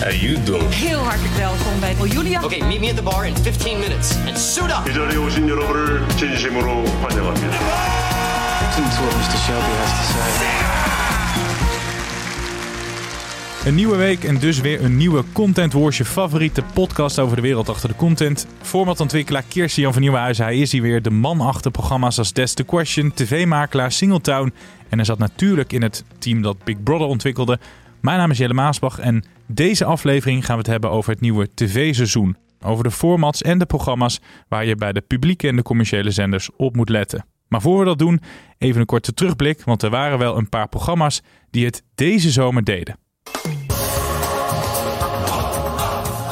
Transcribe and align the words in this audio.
how 0.00 0.10
you 0.10 0.42
doing? 0.42 0.74
Heel 0.74 0.98
hartelijk 0.98 1.34
welkom 1.34 1.80
bij 1.80 1.94
Julia. 2.08 2.42
Okay, 2.42 2.60
meet 2.60 2.80
me 2.80 2.88
at 2.88 2.96
the 2.96 3.02
bar 3.02 3.26
in 3.26 3.36
15 3.36 3.78
minutes 3.78 4.16
and 4.26 4.38
suit 4.38 4.70
up. 4.70 4.88
이 4.88 4.92
자리에 4.94 5.16
오신 5.16 5.48
여러분을 5.48 6.08
진심으로 6.16 6.84
환영합니다. 7.02 7.56
Listen 8.60 8.84
to 8.90 9.02
what 9.02 9.14
Mr. 9.16 9.38
Shelby 9.46 9.72
has 9.78 9.90
to 9.90 10.04
say. 10.12 10.84
Een 13.64 13.74
nieuwe 13.74 13.96
week 13.96 14.24
en 14.24 14.38
dus 14.38 14.60
weer 14.60 14.84
een 14.84 14.96
nieuwe 14.96 15.24
Content 15.32 15.72
Wars, 15.72 15.96
je 15.96 16.04
favoriete 16.04 16.62
podcast 16.74 17.18
over 17.18 17.36
de 17.36 17.42
wereld 17.42 17.68
achter 17.68 17.88
de 17.88 17.96
content. 17.96 18.46
Formatontwikkelaar 18.62 19.42
Kirsten 19.48 19.82
Jan 19.82 19.92
van 19.92 20.02
Nieuwenhuizen, 20.02 20.44
hij 20.44 20.58
is 20.58 20.72
hier 20.72 20.82
weer 20.82 21.02
de 21.02 21.10
man 21.10 21.40
achter 21.40 21.70
programma's 21.70 22.18
als 22.18 22.32
That's 22.32 22.54
the 22.54 22.64
Question, 22.64 23.12
tv-makelaar 23.14 23.92
Singletown. 23.92 24.52
En 24.88 24.96
hij 24.96 25.04
zat 25.04 25.18
natuurlijk 25.18 25.72
in 25.72 25.82
het 25.82 26.04
team 26.18 26.42
dat 26.42 26.64
Big 26.64 26.82
Brother 26.82 27.06
ontwikkelde. 27.06 27.58
mijn 28.01 28.17
naam 28.17 28.31
is 28.31 28.37
Jelle 28.37 28.53
Maasbach 28.53 28.99
en 28.99 29.23
deze 29.45 29.85
aflevering 29.85 30.45
gaan 30.45 30.55
we 30.55 30.61
het 30.61 30.71
hebben 30.71 30.91
over 30.91 31.11
het 31.11 31.21
nieuwe 31.21 31.49
tv-seizoen. 31.53 32.37
Over 32.61 32.83
de 32.83 32.91
formats 32.91 33.41
en 33.41 33.59
de 33.59 33.65
programma's 33.65 34.19
waar 34.47 34.65
je 34.65 34.75
bij 34.75 34.93
de 34.93 35.01
publieke 35.01 35.47
en 35.47 35.55
de 35.55 35.61
commerciële 35.61 36.11
zenders 36.11 36.49
op 36.57 36.75
moet 36.75 36.89
letten. 36.89 37.25
Maar 37.47 37.61
voor 37.61 37.79
we 37.79 37.85
dat 37.85 37.99
doen, 37.99 38.21
even 38.57 38.79
een 38.79 38.85
korte 38.85 39.13
terugblik, 39.13 39.63
want 39.63 39.83
er 39.83 39.89
waren 39.89 40.17
wel 40.17 40.37
een 40.37 40.49
paar 40.49 40.67
programma's 40.67 41.21
die 41.49 41.65
het 41.65 41.83
deze 41.95 42.31
zomer 42.31 42.63
deden. 42.63 42.97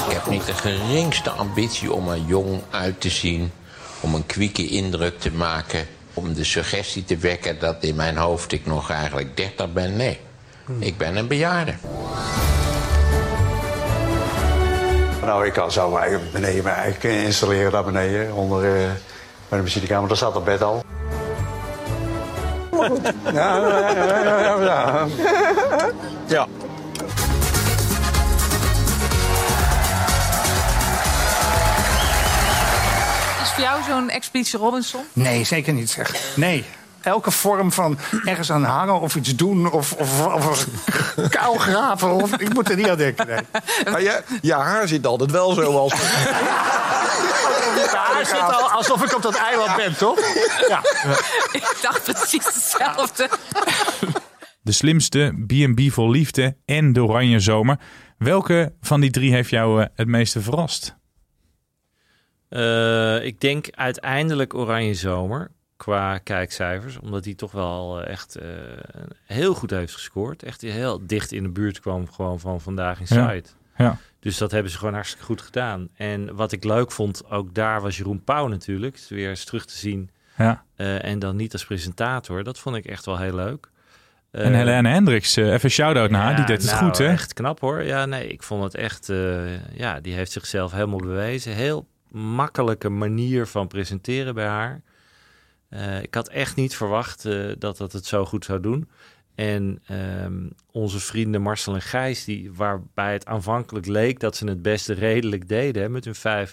Ik 0.08 0.14
heb 0.14 0.28
niet 0.30 0.46
de 0.46 0.54
geringste 0.54 1.30
ambitie 1.30 1.94
om 1.94 2.10
er 2.10 2.22
jong 2.28 2.62
uit 2.70 3.02
te 3.02 3.10
zien, 3.10 3.52
om 4.02 4.14
een 4.14 4.26
kwieke 4.26 4.68
indruk 4.68 5.20
te 5.20 5.32
maken, 5.32 5.86
om 6.14 6.34
de 6.34 6.44
suggestie 6.44 7.04
te 7.04 7.18
wekken 7.18 7.60
dat 7.60 7.84
in 7.84 7.96
mijn 7.96 8.18
hoofd 8.18 8.52
ik 8.52 8.66
nog 8.66 8.90
eigenlijk 8.90 9.38
30 9.38 9.74
ben. 9.74 9.96
Nee, 9.96 10.20
ik 10.80 10.98
ben 10.98 11.16
een 11.16 11.28
bejaarde. 11.28 11.74
Nou, 15.22 15.46
ik 15.46 15.54
kan 15.54 15.72
zo 15.72 15.96
eigenlijk 15.98 16.32
beneden 16.32 16.76
eigenlijk 16.76 17.04
installeren 17.24 17.72
daar 17.72 17.84
beneden 17.84 18.34
onder 18.34 18.64
eh, 18.64 18.90
bij 19.50 19.58
de 19.58 19.64
muziekkamer. 19.64 20.08
Daar 20.08 20.18
staat 20.18 20.34
het 20.34 20.44
bed 20.44 20.62
al. 20.62 20.84
Ja, 23.34 23.58
ja, 23.58 23.90
ja, 23.90 24.24
ja, 24.24 24.40
ja, 24.40 24.60
ja. 24.60 25.08
Ja. 26.28 26.48
Is 33.42 33.50
voor 33.54 33.64
jou 33.64 33.84
zo'n 33.84 34.10
Expeditie 34.10 34.60
Robinson? 34.60 35.02
Nee, 35.14 35.44
zeker 35.44 35.74
niet 35.74 35.90
zeg. 35.90 36.16
Nee. 36.36 36.66
Elke 37.08 37.32
vorm 37.32 37.72
van 37.72 37.98
ergens 38.26 38.52
aan 38.52 38.64
hangen 38.64 39.00
of 39.00 39.16
iets 39.16 39.36
doen 39.36 39.72
of, 39.72 39.94
of, 39.94 40.26
of 40.26 40.68
graven. 41.58 42.12
Of, 42.12 42.38
ik 42.38 42.54
moet 42.54 42.70
er 42.70 42.76
niet 42.76 42.90
aan 42.90 42.98
denken. 42.98 43.28
Nee. 43.28 43.40
Maar 43.92 44.02
je, 44.02 44.24
je 44.42 44.54
haar 44.54 44.88
zit 44.88 45.06
altijd 45.06 45.32
wel 45.32 45.54
zo 45.54 45.78
als... 45.78 45.94
Ja, 47.94 48.26
zit 48.26 48.42
al 48.42 48.70
alsof 48.72 49.04
ik 49.04 49.16
op 49.16 49.22
dat 49.22 49.36
eiland 49.36 49.76
ben, 49.76 49.98
toch? 49.98 50.20
Ja. 50.68 50.80
Ik 51.52 51.78
dacht 51.82 52.04
precies 52.04 52.46
hetzelfde. 52.46 53.30
De 54.62 54.72
slimste, 54.72 55.44
B&B 55.48 55.92
vol 55.92 56.10
liefde 56.10 56.58
en 56.66 56.94
de 56.94 57.04
oranje 57.04 57.40
zomer. 57.40 57.80
Welke 58.18 58.74
van 58.82 59.02
die 59.02 59.12
drie 59.12 59.32
heeft 59.32 59.50
jou 59.50 59.82
eh, 59.82 59.88
het 59.96 60.08
meeste 60.08 60.42
verrast? 60.42 60.96
Eh, 62.50 63.26
ik 63.26 63.40
denk 63.42 63.68
uiteindelijk 63.72 64.54
Oranje 64.54 64.94
Zomer 64.94 65.52
qua 65.78 66.18
kijkcijfers. 66.18 67.00
Omdat 67.00 67.26
hij 67.26 67.34
toch 67.34 67.52
wel 67.52 68.02
eh, 68.02 68.12
echt 68.12 68.36
eh, 68.36 68.50
heel 69.26 69.54
goed 69.54 69.70
heeft 69.70 69.94
gescoord. 69.94 70.44
Echt 70.44 70.62
heel 70.62 71.02
dicht 71.08 71.32
in 71.32 71.44
de 71.44 71.50
buurt 71.50 71.80
kwam 71.80 72.12
gewoon 72.12 72.40
van 72.40 72.62
vandaag 72.62 73.00
in 73.00 73.08
site. 73.08 73.50
Ja. 73.78 73.98
Dus 74.20 74.38
dat 74.38 74.52
hebben 74.52 74.72
ze 74.72 74.78
gewoon 74.78 74.94
hartstikke 74.94 75.26
goed 75.26 75.42
gedaan. 75.42 75.90
En 75.96 76.36
wat 76.36 76.52
ik 76.52 76.64
leuk 76.64 76.92
vond, 76.92 77.30
ook 77.30 77.54
daar 77.54 77.82
was 77.82 77.98
Jeroen 77.98 78.24
Pauw 78.24 78.48
natuurlijk. 78.48 79.06
Weer 79.10 79.30
eens 79.30 79.44
terug 79.44 79.66
te 79.66 79.78
zien. 79.78 80.10
Ja. 80.38 80.64
Eh, 80.76 81.04
en 81.04 81.20
dan 81.20 81.36
niet 81.36 81.54
als 81.54 81.66
presentator. 81.66 82.44
Dat 82.44 82.60
vond 82.60 82.76
ik 82.76 82.86
echt 82.86 83.06
wel 83.06 83.18
heel 83.18 83.36
leuk. 83.36 83.70
En 84.32 84.54
Helene 84.54 84.90
Hendricks, 84.90 85.36
even 85.36 85.70
shout-out 85.70 86.10
naar 86.10 86.22
haar, 86.22 86.36
die 86.36 86.46
deed 86.46 86.62
het 86.62 86.72
nou, 86.72 86.86
goed 86.86 86.98
hè? 86.98 87.08
Echt 87.08 87.34
knap 87.34 87.60
hoor. 87.60 87.84
Ja, 87.84 88.06
nee, 88.06 88.28
ik 88.28 88.44
vond 88.44 88.64
het 88.64 88.76
echt. 88.76 89.12
ja, 89.74 90.00
die 90.00 90.14
heeft 90.14 90.32
zichzelf 90.32 90.72
helemaal 90.72 91.00
bewezen. 91.00 91.54
Heel 91.54 91.88
makkelijke 92.12 92.90
manier 92.90 93.48
van 93.48 93.68
presenteren 93.68 94.34
bij 94.36 94.48
haar. 94.48 94.82
Eh, 95.70 96.02
ik 96.02 96.14
had 96.14 96.28
echt 96.28 96.56
niet 96.56 96.76
verwacht 96.76 97.26
eh, 97.26 97.46
dat 97.58 97.78
dat 97.78 97.92
het 97.92 98.06
zo 98.06 98.26
goed 98.26 98.46
zou 98.46 98.60
doen. 98.60 98.90
En 99.36 99.82
ehm, 99.88 100.48
onze 100.72 101.00
vrienden 101.00 101.42
Marcel 101.42 101.74
en 101.74 101.82
Gijs, 101.82 102.24
die, 102.24 102.52
waarbij 102.54 103.14
het 103.14 103.26
aanvankelijk 103.26 103.86
leek 103.86 104.20
dat 104.20 104.36
ze 104.36 104.48
het 104.48 104.62
beste 104.62 104.94
redelijk 104.94 105.48
deden, 105.48 105.82
hè, 105.82 105.90
met 105.90 106.06
hun 106.06 106.50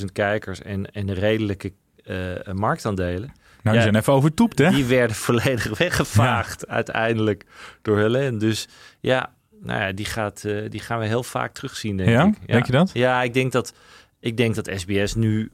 500.000 0.00 0.04
kijkers 0.12 0.62
en, 0.62 0.92
en 0.92 1.14
redelijke 1.14 1.72
eh, 2.04 2.52
marktaandelen. 2.52 3.32
Nou, 3.62 3.76
die 3.76 3.82
zijn 3.84 3.96
even 3.96 4.12
overtoept 4.12 4.58
hè? 4.58 4.70
Die 4.70 4.84
werden 4.84 5.16
volledig 5.26 5.78
weggevaagd 5.78 6.68
uiteindelijk 6.68 7.44
door 7.82 7.98
Helene. 7.98 8.36
Dus 8.36 8.68
ja, 9.00 9.32
nou 9.60 9.80
ja, 9.80 9.92
die, 9.92 10.06
gaat, 10.06 10.42
die 10.68 10.80
gaan 10.80 10.98
we 10.98 11.06
heel 11.06 11.22
vaak 11.22 11.52
terugzien, 11.52 11.96
denk 11.96 12.08
Ja? 12.08 12.24
ik. 12.24 12.46
Denk 12.46 12.66
je 12.66 12.72
dat? 12.72 12.90
Ja, 12.92 13.22
ik 13.22 13.34
denk 13.34 13.52
dat, 13.52 13.74
ik 14.20 14.36
denk 14.36 14.54
dat 14.54 14.70
SBS 14.74 15.14
nu 15.14 15.52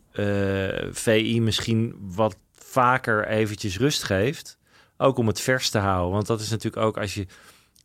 VI 0.93 1.41
misschien 1.41 1.97
wat 2.01 2.37
vaker 2.83 3.27
eventjes 3.29 3.79
rust 3.79 4.03
geeft. 4.03 4.59
Ook 4.97 5.19
om 5.19 5.27
het 5.27 5.41
vers 5.41 5.71
te 5.71 5.79
houden. 5.79 6.13
Want 6.13 6.27
dat 6.27 6.41
is 6.41 6.51
natuurlijk 6.51 6.87
ook 6.87 6.99
als 6.99 7.15
je 7.15 7.27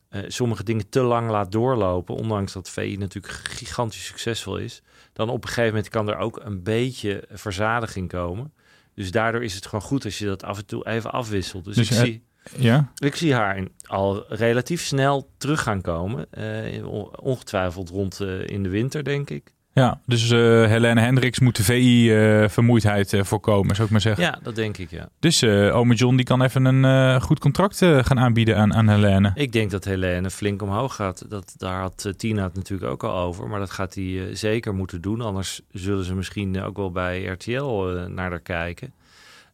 eh, 0.10 0.22
sommige 0.28 0.64
dingen 0.64 0.90
te 0.90 1.02
lang 1.02 1.30
laat 1.30 1.52
doorlopen, 1.52 2.16
ondanks 2.16 2.54
dat 2.54 2.70
VI 2.70 2.96
natuurlijk 2.98 3.34
gigantisch 3.34 4.06
succesvol 4.06 4.58
is, 4.58 4.82
dan 5.14 5.30
op 5.30 5.42
een 5.44 5.48
gegeven 5.48 5.70
moment 5.74 5.90
kan 5.90 6.10
er 6.10 6.18
ook 6.18 6.40
een 6.44 6.64
beetje 6.64 7.24
verzadiging 7.32 8.10
komen. 8.10 8.54
Dus 8.96 9.12
daardoor 9.12 9.44
is 9.44 9.54
het 9.56 9.66
gewoon 9.66 9.82
goed 9.86 10.06
als 10.06 10.18
je 10.18 10.26
dat 10.26 10.44
af 10.44 10.58
en 10.58 10.66
toe 10.66 10.88
even 10.88 11.12
afwisselt. 11.12 11.66
Dus, 11.66 11.76
Dus, 11.76 11.90
ik, 11.92 11.98
zie, 11.98 12.24
Ja? 12.58 12.92
ik 12.98 13.16
zie 13.16 13.34
haar 13.34 13.58
in- 13.58 13.72
al 13.86 14.26
relatief 14.28 14.82
snel 14.86 15.30
terug 15.38 15.62
gaan 15.62 15.82
komen. 15.82 16.32
Eh, 16.32 16.88
on- 16.88 17.20
ongetwijfeld 17.20 17.90
rond 17.90 18.20
eh, 18.20 18.48
in 18.48 18.64
de 18.64 18.70
winter, 18.70 19.04
denk 19.04 19.30
ik. 19.30 19.54
Ja, 19.74 20.00
dus 20.06 20.30
eh 20.32 20.40
Helene 20.66 21.02
Hendricks 21.02 21.40
moet 21.40 21.56
de 21.56 21.64
VI-vermoeidheid 21.64 23.14
eh, 23.14 23.24
voorkomen, 23.24 23.76
zou 23.76 23.86
ik 23.86 23.92
maar 23.92 24.02
zeggen. 24.02 24.24
Ja, 24.24 24.40
dat 24.44 24.56
denk 24.56 24.78
ik, 24.78 24.90
ja. 24.90 25.10
Dus 25.20 25.42
eh 25.42 25.76
ome 25.76 25.96
John 25.96 26.16
die 26.16 26.26
kan 26.26 26.42
even 26.42 26.66
een 26.66 26.86
eh, 26.86 27.22
goed 27.22 27.40
contract 27.40 27.82
eh, 27.82 28.04
gaan 28.04 28.20
aanbieden 28.20 28.58
aan, 28.58 28.74
aan 28.74 28.90
Helene. 28.90 29.32
Ik 29.36 29.52
denk 29.52 29.72
dat 29.72 29.84
Helene 29.84 30.30
flink 30.30 30.62
omhoog 30.62 30.96
gaat. 30.96 31.30
Dat, 31.30 31.54
daar 31.58 31.80
had 31.82 32.06
eh, 32.06 32.14
Tina 32.14 32.44
het 32.44 32.56
natuurlijk 32.56 32.92
ook 32.92 33.04
al 33.04 33.16
over. 33.18 33.48
Maar 33.48 33.60
dat 33.60 33.72
gaat 33.72 33.94
hij 33.96 34.04
eh, 34.28 34.36
zeker 34.36 34.74
moeten 34.76 35.02
doen. 35.02 35.22
Anders 35.22 35.62
zullen 35.72 36.06
ze 36.06 36.16
misschien 36.16 36.62
ook 36.62 36.78
wel 36.78 36.92
bij 36.92 37.24
RTL 37.26 37.88
eh, 37.90 38.06
naar 38.06 38.30
haar 38.30 38.40
kijken. 38.40 38.94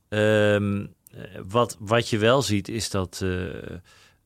Ehm, 0.09 0.85
eh, 1.11 1.21
wat, 1.47 1.77
wat 1.79 2.09
je 2.09 2.17
wel 2.17 2.41
ziet 2.41 2.67
is 2.67 2.89
dat 2.89 3.19
eh, 3.23 3.45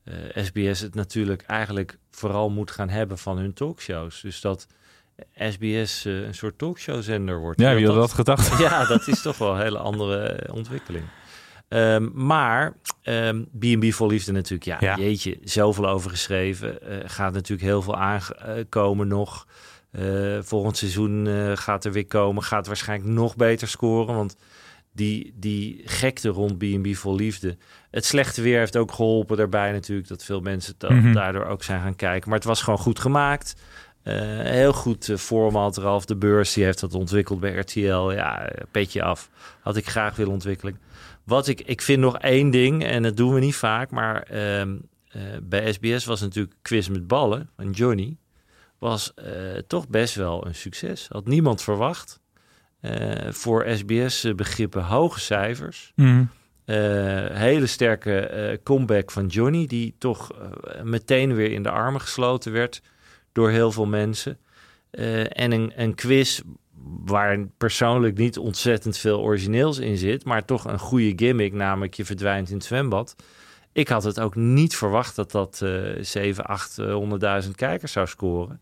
eh, 0.04 0.44
SBS 0.44 0.80
het 0.80 0.94
natuurlijk 0.94 1.42
eigenlijk 1.42 1.98
vooral 2.10 2.50
moet 2.50 2.70
gaan 2.70 2.88
hebben 2.88 3.18
van 3.18 3.38
hun 3.38 3.52
talkshows. 3.52 4.20
Dus 4.20 4.40
dat 4.40 4.66
SBS 5.34 6.04
eh, 6.04 6.20
een 6.22 6.34
soort 6.34 6.58
talkshowzender 6.58 7.38
wordt. 7.38 7.60
Ja, 7.60 7.74
wie 7.74 7.86
had 7.86 7.94
dat 7.96 8.12
gedacht? 8.12 8.58
Ja, 8.68 8.84
dat 8.86 9.08
is 9.08 9.22
toch 9.22 9.38
wel 9.38 9.54
een 9.54 9.60
hele 9.60 9.78
andere 9.78 10.16
eh, 10.26 10.54
ontwikkeling. 10.54 11.04
Ehm, 11.68 12.08
maar 12.12 12.76
ehm, 13.02 13.42
B&B 13.58 13.92
voor 13.92 14.08
Liefde 14.08 14.32
natuurlijk, 14.32 14.64
ja, 14.64 14.76
Ja. 14.80 14.96
jeetje, 14.96 15.38
zoveel 15.44 15.88
over 15.88 16.10
geschreven. 16.10 16.82
Eh, 16.82 16.96
gaat 17.04 17.32
natuurlijk 17.32 17.68
heel 17.68 17.82
veel 17.82 17.96
aankomen 17.96 19.08
nog. 19.08 19.46
Volgend 20.40 20.76
seizoen 20.76 21.28
gaat 21.56 21.84
er 21.84 21.92
weer 21.92 22.06
komen. 22.06 22.42
Gaat 22.42 22.66
waarschijnlijk 22.66 23.10
nog 23.10 23.36
beter 23.36 23.68
scoren, 23.68 24.14
want 24.14 24.36
die, 24.92 25.32
die 25.36 25.82
gekte 25.84 26.28
rond 26.28 26.58
B&B 26.58 26.94
voor 26.94 27.14
Liefde. 27.14 27.56
Het 27.90 28.04
slechte 28.04 28.42
weer 28.42 28.58
heeft 28.58 28.76
ook 28.76 28.92
geholpen 28.92 29.36
daarbij 29.36 29.72
natuurlijk, 29.72 30.08
dat 30.08 30.24
veel 30.24 30.40
mensen 30.40 30.74
Mhm. 30.88 31.12
daardoor 31.12 31.44
ook 31.44 31.62
zijn 31.62 31.80
gaan 31.80 31.96
kijken. 31.96 32.28
Maar 32.28 32.38
het 32.38 32.46
was 32.48 32.62
gewoon 32.62 32.78
goed 32.78 32.98
gemaakt. 32.98 33.54
Eh, 34.04 34.16
heel 34.40 34.72
goed 34.72 35.12
format. 35.16 35.76
Ralf 35.76 36.04
de 36.04 36.16
Beurs 36.16 36.52
die 36.52 36.64
heeft 36.64 36.80
dat 36.80 36.94
ontwikkeld 36.94 37.40
bij 37.40 37.54
RTL. 37.54 38.10
Ja, 38.10 38.50
petje 38.70 39.02
af. 39.02 39.30
Had 39.60 39.76
ik 39.76 39.88
graag 39.88 40.16
willen 40.16 40.32
ontwikkelen. 40.32 40.78
Wat 41.24 41.48
ik, 41.48 41.60
ik 41.60 41.82
vind 41.82 42.00
nog 42.00 42.18
één 42.18 42.50
ding, 42.50 42.84
en 42.84 43.02
dat 43.02 43.16
doen 43.16 43.34
we 43.34 43.40
niet 43.40 43.56
vaak, 43.56 43.90
maar 43.90 44.22
ehm, 44.22 44.76
eh, 45.08 45.22
bij 45.42 45.72
SBS 45.72 46.04
was 46.04 46.20
natuurlijk 46.20 46.54
quiz 46.62 46.88
met 46.88 47.06
ballen 47.06 47.50
van 47.56 47.70
Johnny. 47.70 48.16
Was 48.78 49.14
toch 49.66 49.88
best 49.88 50.14
wel 50.14 50.46
een 50.46 50.54
succes. 50.54 51.08
Had 51.08 51.26
niemand 51.26 51.62
verwacht. 51.62 52.22
voor 53.28 53.66
SBS-begrippen 53.68 54.84
hoge 54.84 55.20
cijfers. 55.20 55.92
Mm. 55.94 56.28
hele 57.32 57.66
sterke 57.66 58.60
comeback 58.62 59.10
van 59.10 59.26
Johnny, 59.26 59.66
die 59.66 59.94
toch 59.98 60.30
meteen 60.82 61.34
weer 61.34 61.52
in 61.52 61.62
de 61.62 61.70
armen 61.70 62.00
gesloten 62.00 62.52
werd 62.52 62.82
door 63.34 63.50
heel 63.50 63.72
veel 63.72 63.86
mensen. 63.86 64.38
Uh, 64.90 65.38
en 65.38 65.52
een, 65.52 65.72
een 65.76 65.94
quiz 65.94 66.40
waar 67.04 67.46
persoonlijk 67.56 68.18
niet 68.18 68.38
ontzettend 68.38 68.98
veel 68.98 69.20
origineels 69.20 69.78
in 69.78 69.96
zit, 69.96 70.24
maar 70.24 70.44
toch 70.44 70.64
een 70.64 70.78
goede 70.78 71.12
gimmick, 71.16 71.52
namelijk 71.52 71.94
je 71.94 72.04
verdwijnt 72.04 72.48
in 72.48 72.54
het 72.54 72.64
zwembad. 72.64 73.16
Ik 73.72 73.88
had 73.88 74.04
het 74.04 74.20
ook 74.20 74.34
niet 74.34 74.76
verwacht 74.76 75.16
dat 75.16 75.30
dat 75.30 75.60
uh, 75.62 75.90
7, 76.00 76.44
800.000 77.44 77.50
kijkers 77.54 77.92
zou 77.92 78.06
scoren. 78.06 78.60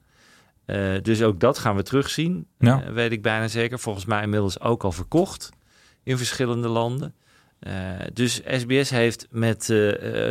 Uh, 0.66 0.94
dus 1.02 1.22
ook 1.22 1.40
dat 1.40 1.58
gaan 1.58 1.76
we 1.76 1.82
terugzien, 1.82 2.46
ja. 2.58 2.82
uh, 2.82 2.92
weet 2.92 3.12
ik 3.12 3.22
bijna 3.22 3.48
zeker. 3.48 3.78
Volgens 3.78 4.04
mij 4.04 4.22
inmiddels 4.22 4.60
ook 4.60 4.84
al 4.84 4.92
verkocht 4.92 5.50
in 6.02 6.16
verschillende 6.16 6.68
landen. 6.68 7.14
Uh, 7.66 7.72
dus 8.12 8.40
SBS 8.46 8.90
heeft 8.90 9.26
met 9.30 9.60
uh, 9.68 9.78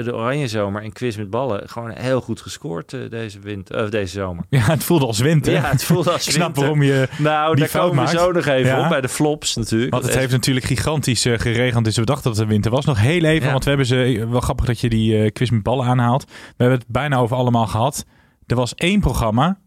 de 0.05 0.11
Oranje 0.13 0.47
Zomer 0.47 0.81
en 0.83 0.91
Quiz 0.93 1.15
met 1.17 1.29
Ballen 1.29 1.69
gewoon 1.69 1.91
heel 1.91 2.21
goed 2.21 2.41
gescoord 2.41 2.95
deze, 3.09 3.39
winter, 3.39 3.83
of 3.83 3.89
deze 3.89 4.13
zomer. 4.13 4.43
Ja, 4.49 4.59
het 4.59 4.83
voelde 4.83 5.05
als 5.05 5.19
winter. 5.19 5.53
Ja, 5.53 5.61
het 5.69 5.83
voelde 5.83 6.11
als 6.13 6.25
Ik 6.27 6.33
snap 6.33 6.45
winter. 6.45 6.61
waarom 6.61 6.83
je 6.83 7.07
Nou, 7.17 7.55
die 7.55 7.63
daar 7.69 7.81
komen 7.81 7.89
we 7.95 7.95
maakt. 7.95 8.09
zo 8.19 8.31
nog 8.31 8.45
even 8.45 8.71
Ja. 8.71 8.83
op 8.83 8.89
bij 8.89 9.01
de 9.01 9.09
flops 9.09 9.55
natuurlijk. 9.55 9.91
Want 9.91 10.03
het 10.05 10.15
heeft 10.15 10.31
natuurlijk 10.31 10.65
gigantisch 10.65 11.25
eh, 11.25 11.39
geregend, 11.39 11.85
dus 11.85 11.95
we 11.97 12.05
dachten 12.05 12.29
dat 12.29 12.39
het 12.39 12.47
winter 12.49 12.71
was. 12.71 12.85
Nog 12.85 12.99
heel 12.99 13.23
even, 13.23 13.45
Ja. 13.45 13.51
want 13.51 13.63
we 13.63 13.69
hebben 13.69 13.87
ze... 13.87 14.25
Wel 14.29 14.41
grappig 14.41 14.65
dat 14.65 14.79
je 14.79 14.89
die 14.89 15.17
eh, 15.23 15.31
quiz 15.31 15.49
met 15.49 15.63
ballen 15.63 15.85
aanhaalt. 15.85 16.23
We 16.25 16.33
hebben 16.57 16.77
het 16.77 16.87
bijna 16.87 17.17
over 17.17 17.35
allemaal 17.35 17.67
gehad. 17.67 18.05
Er 18.45 18.55
was 18.55 18.75
één 18.75 18.99
programma 18.99 19.59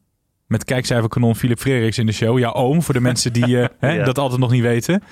met 0.46 0.64
kijkcijferkanon 0.64 1.36
Philip 1.36 1.58
Frederiks 1.58 1.98
in 1.98 2.06
de 2.06 2.12
show. 2.12 2.38
Jouw 2.38 2.52
oom, 2.52 2.82
voor 2.82 2.94
de 2.94 3.00
mensen 3.00 3.32
die 3.32 3.60
eh, 3.60 3.68
hè, 3.78 3.92
Ja. 3.92 4.04
dat 4.04 4.18
altijd 4.18 4.40
nog 4.40 4.50
niet 4.50 4.62
weten. 4.62 5.02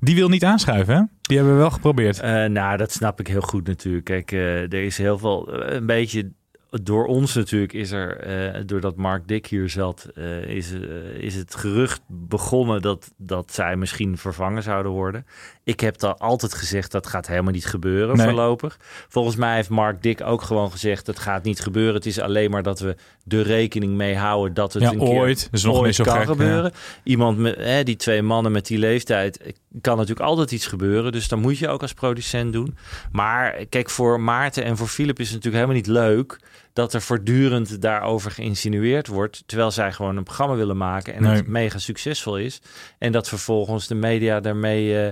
Die 0.00 0.14
wil 0.14 0.28
niet 0.28 0.44
aanschuiven, 0.44 0.94
hè? 0.94 1.02
Die 1.22 1.36
hebben 1.36 1.54
we 1.54 1.60
wel 1.60 1.70
geprobeerd. 1.70 2.20
Eh, 2.20 2.44
nou, 2.44 2.76
dat 2.76 2.92
snap 2.92 3.20
ik 3.20 3.26
heel 3.26 3.40
goed 3.40 3.66
natuurlijk. 3.66 4.04
Kijk, 4.04 4.32
eh, 4.32 4.62
er 4.62 4.84
is 4.84 4.98
heel 4.98 5.18
veel, 5.18 5.62
een 5.72 5.86
beetje 5.86 6.32
door 6.70 7.06
ons 7.06 7.34
natuurlijk 7.34 7.72
is 7.72 7.90
er, 7.90 8.16
eh, 8.16 8.62
doordat 8.66 8.96
Mark 8.96 9.28
Dick 9.28 9.46
hier 9.46 9.68
zat, 9.68 10.08
eh, 10.14 10.42
is, 10.42 10.72
eh, 10.72 10.80
is 11.14 11.34
het 11.34 11.54
gerucht 11.54 12.00
begonnen 12.06 12.82
dat, 12.82 13.10
dat 13.16 13.52
zij 13.52 13.76
misschien 13.76 14.18
vervangen 14.18 14.62
zouden 14.62 14.92
worden. 14.92 15.26
Ik 15.64 15.80
heb 15.80 15.98
dan 15.98 16.18
altijd 16.18 16.54
gezegd 16.54 16.92
dat 16.92 17.06
gaat 17.06 17.26
helemaal 17.26 17.52
niet 17.52 17.66
gebeuren 17.66 18.16
Nee. 18.16 18.26
voorlopig. 18.26 18.78
Volgens 19.08 19.36
mij 19.36 19.54
heeft 19.54 19.68
Mark 19.68 20.02
Dick 20.02 20.20
ook 20.20 20.42
gewoon 20.42 20.70
gezegd 20.70 21.06
dat 21.06 21.18
gaat 21.18 21.42
niet 21.42 21.60
gebeuren. 21.60 21.94
Het 21.94 22.06
is 22.06 22.18
alleen 22.20 22.50
maar 22.50 22.62
dat 22.62 22.80
we 22.80 22.96
de 23.24 23.42
rekening 23.42 23.94
mee 23.94 24.16
houden 24.16 24.54
dat 24.54 24.72
het 24.72 24.82
Ja, 24.82 24.90
een 24.92 24.98
keer 24.98 25.08
ooit. 25.08 25.48
Is 25.52 25.64
nog 25.64 25.76
ooit 25.76 25.94
zo 25.94 26.04
kan 26.04 26.16
gek, 26.16 26.26
gebeuren. 26.26 26.72
Iemand 27.02 27.38
met 27.38 27.86
die 27.86 27.96
twee 27.96 28.22
mannen 28.22 28.52
met 28.52 28.66
die 28.66 28.78
leeftijd 28.78 29.54
kan 29.80 29.96
natuurlijk 29.96 30.26
altijd 30.26 30.52
iets 30.52 30.66
gebeuren. 30.66 31.12
Dus 31.12 31.28
dan 31.28 31.40
moet 31.40 31.58
je 31.58 31.68
ook 31.68 31.82
als 31.82 31.94
producent 31.94 32.52
doen. 32.52 32.76
Maar 33.12 33.66
kijk, 33.68 33.90
voor 33.90 34.20
Maarten 34.20 34.64
en 34.64 34.76
voor 34.76 34.86
Philip 34.86 35.18
is 35.18 35.30
het 35.30 35.44
natuurlijk 35.44 35.64
helemaal 35.64 35.82
niet 35.82 36.02
leuk 36.02 36.40
dat 36.72 36.94
er 36.94 37.00
voortdurend 37.02 37.82
daarover 37.82 38.30
geïnsinueerd 38.30 39.06
wordt. 39.06 39.42
Terwijl 39.46 39.70
zij 39.70 39.92
gewoon 39.92 40.16
een 40.16 40.24
programma 40.24 40.54
willen 40.54 40.76
maken 40.76 41.14
en 41.14 41.22
Nee. 41.22 41.34
het 41.36 41.46
mega 41.46 41.78
succesvol 41.78 42.38
is. 42.38 42.60
En 42.98 43.12
dat 43.12 43.28
vervolgens 43.28 43.86
de 43.86 43.94
media 43.94 44.40
daarmee 44.40 44.96
eh, 44.96 45.08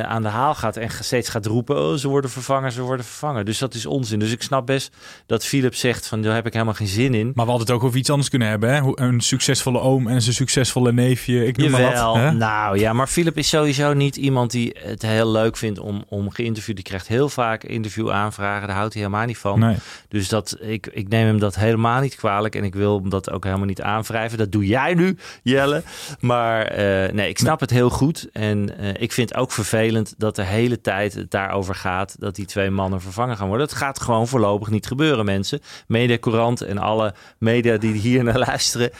eh, 0.00 0.06
aan 0.08 0.22
de 0.22 0.28
haal 0.28 0.54
gaat 0.54 0.76
en 0.76 0.90
steeds 1.00 1.28
gaat 1.28 1.46
roepen: 1.46 1.88
oh, 1.88 1.94
ze 1.94 2.08
worden 2.08 2.30
vervangen, 2.30 2.72
ze 2.72 2.82
worden 2.82 3.04
vervangen. 3.06 3.44
Dus 3.44 3.58
dat 3.58 3.74
is 3.74 3.86
onzin. 3.86 4.18
Dus 4.18 4.32
ik 4.32 4.42
snap 4.42 4.66
best 4.66 4.96
dat 5.26 5.44
Philip 5.44 5.74
zegt: 5.74 6.06
van 6.06 6.22
daar 6.22 6.34
heb 6.34 6.46
ik 6.46 6.52
helemaal 6.52 6.74
geen 6.74 6.86
zin 6.86 7.14
in. 7.14 7.26
Maar 7.34 7.44
we 7.44 7.50
hadden 7.50 7.66
het 7.66 7.76
ook 7.76 7.84
over 7.84 7.98
iets 7.98 8.10
anders 8.10 8.28
kunnen 8.28 8.48
hebben, 8.48 8.74
hè? 8.74 8.80
Een 8.94 9.20
succesvolle 9.20 9.78
oom 9.80 10.06
en 10.08 10.22
zijn 10.22 10.34
succesvolle 10.34 10.92
neefje. 10.92 11.46
Ik 11.46 11.56
noem 11.56 11.70
maar 11.70 11.94
wat. 11.94 12.14
hè? 12.16 12.32
nou 12.32 12.78
ja, 12.78 12.92
maar 12.92 13.06
Philip 13.06 13.36
is 13.38 13.48
sowieso 13.48 13.92
niet 13.92 14.16
iemand 14.16 14.50
die 14.50 14.76
het 14.78 15.02
heel 15.02 15.30
leuk 15.30 15.56
vindt 15.56 15.78
om, 15.78 16.04
om 16.08 16.30
geïnterviewd. 16.30 16.76
Die 16.76 16.84
krijgt 16.84 17.08
heel 17.08 17.28
vaak 17.28 17.64
interviewaanvragen, 17.64 18.66
daar 18.66 18.76
houdt 18.76 18.92
hij 18.94 19.02
helemaal 19.02 19.26
niet 19.26 19.38
van. 19.38 19.58
Nee. 19.58 19.76
Dus 20.08 20.28
dat, 20.28 20.56
ik, 20.60 20.83
ik 20.92 21.08
neem 21.08 21.26
hem 21.26 21.38
dat 21.38 21.54
helemaal 21.54 22.00
niet 22.00 22.14
kwalijk 22.14 22.54
en 22.54 22.64
ik 22.64 22.74
wil 22.74 23.00
hem 23.00 23.08
dat 23.08 23.30
ook 23.30 23.44
helemaal 23.44 23.66
niet 23.66 23.82
aanwrijven. 23.82 24.38
Dat 24.38 24.52
doe 24.52 24.66
jij 24.66 24.94
nu, 24.94 25.16
Jelle. 25.42 25.82
Maar 26.20 26.66
eh, 26.66 27.12
nee, 27.12 27.28
ik 27.28 27.38
snap 27.38 27.60
het 27.60 27.70
heel 27.70 27.90
goed. 27.90 28.28
En 28.32 28.78
eh, 28.78 29.02
ik 29.02 29.12
vind 29.12 29.34
ook 29.34 29.52
vervelend 29.52 30.14
dat 30.18 30.36
de 30.36 30.42
hele 30.42 30.80
tijd 30.80 31.14
het 31.14 31.30
daarover 31.30 31.74
gaat 31.74 32.16
dat 32.18 32.34
die 32.34 32.46
twee 32.46 32.70
mannen 32.70 33.00
vervangen 33.00 33.36
gaan 33.36 33.48
worden. 33.48 33.66
Het 33.66 33.76
gaat 33.76 34.00
gewoon 34.00 34.28
voorlopig 34.28 34.70
niet 34.70 34.86
gebeuren, 34.86 35.24
mensen. 35.24 35.60
Mediacourant 35.86 36.60
en 36.60 36.78
alle 36.78 37.14
media 37.38 37.76
die 37.76 37.92
hier 37.92 38.24
naar 38.24 38.38
luisteren, 38.48 38.90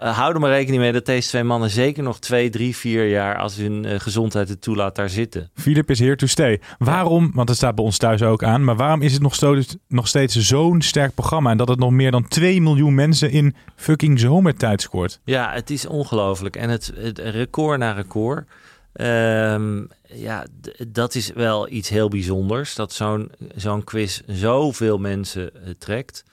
eh, 0.00 0.16
hou 0.18 0.34
er 0.34 0.40
maar 0.40 0.50
rekening 0.50 0.82
mee 0.82 0.92
dat 0.92 1.06
deze 1.06 1.28
twee 1.28 1.44
mannen 1.44 1.70
zeker 1.70 2.02
nog 2.02 2.18
twee, 2.18 2.50
drie, 2.50 2.76
vier 2.76 3.08
jaar, 3.08 3.38
als 3.38 3.56
hun 3.56 4.00
gezondheid 4.00 4.48
het 4.48 4.60
toelaat, 4.60 4.96
daar 4.96 5.10
zitten. 5.10 5.50
Philip 5.54 5.90
is 5.90 5.98
here 5.98 6.16
to 6.16 6.26
stay. 6.26 6.60
Waarom, 6.78 7.30
want 7.34 7.46
dat 7.46 7.56
staat 7.56 7.74
bij 7.74 7.84
ons 7.84 7.98
thuis 7.98 8.22
ook 8.22 8.42
aan, 8.42 8.64
maar 8.64 8.76
waarom 8.76 9.02
is 9.02 9.12
het 9.12 9.22
nog, 9.22 9.64
nog 9.88 10.08
steeds 10.08 10.36
zo'n 10.36 10.82
sterk 10.82 11.14
programma 11.14 11.27
en 11.32 11.56
dat 11.56 11.68
het 11.68 11.78
nog 11.78 11.90
meer 11.90 12.10
dan 12.10 12.28
2 12.28 12.60
miljoen 12.60 12.94
mensen 12.94 13.30
in 13.30 13.54
fucking 13.76 14.20
zomertijd 14.20 14.82
scoort? 14.82 15.20
Ja, 15.24 15.52
het 15.52 15.70
is 15.70 15.86
ongelooflijk. 15.86 16.56
En 16.56 16.70
het, 16.70 16.92
het 16.96 17.18
record 17.18 17.78
na 17.78 17.92
record. 17.92 18.48
Ehm, 18.92 19.84
ja, 20.02 20.46
dat 20.88 21.14
is 21.14 21.32
wel 21.32 21.70
iets 21.70 21.88
heel 21.88 22.08
bijzonders. 22.08 22.74
Dat 22.74 22.92
zo'n 22.92 23.30
zo'n 23.54 23.84
quiz 23.84 24.20
zoveel 24.26 24.98
mensen 24.98 25.54
eh, 25.54 25.70
trekt. 25.78 26.24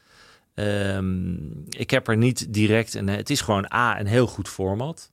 Ehm, 0.53 1.33
ik 1.69 1.89
heb 1.89 2.07
er 2.07 2.18
niet 2.18 2.53
direct 2.53 2.94
een. 2.94 3.07
Het 3.07 3.30
is 3.30 3.41
gewoon 3.41 3.71
A, 3.74 4.00
een 4.00 4.07
heel 4.07 4.27
goed 4.27 4.50
format. 4.50 5.12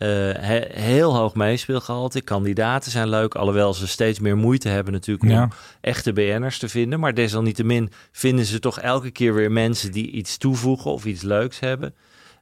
Eh, 0.00 0.08
he- 0.38 0.66
heel 0.72 1.16
hoog 1.16 1.34
meespeelgehalte. 1.34 2.20
Kandidaten 2.20 2.90
zijn 2.90 3.08
leuk. 3.08 3.34
Alhoewel 3.34 3.74
ze 3.74 3.86
steeds 3.86 4.18
meer 4.18 4.36
moeite 4.36 4.68
hebben 4.68 4.92
natuurlijk 4.92 5.26
om 5.42 5.52
echte 5.80 6.12
BN'ers 6.12 6.58
te 6.58 6.68
vinden. 6.68 7.00
Maar 7.00 7.14
desalniettemin 7.14 7.90
vinden 8.12 8.44
ze 8.44 8.58
toch 8.58 8.80
elke 8.80 9.10
keer 9.10 9.34
weer 9.34 9.52
mensen 9.52 9.92
die 9.92 10.10
iets 10.10 10.36
toevoegen 10.36 10.90
of 10.90 11.04
iets 11.04 11.22
leuks 11.22 11.58
hebben. 11.60 11.94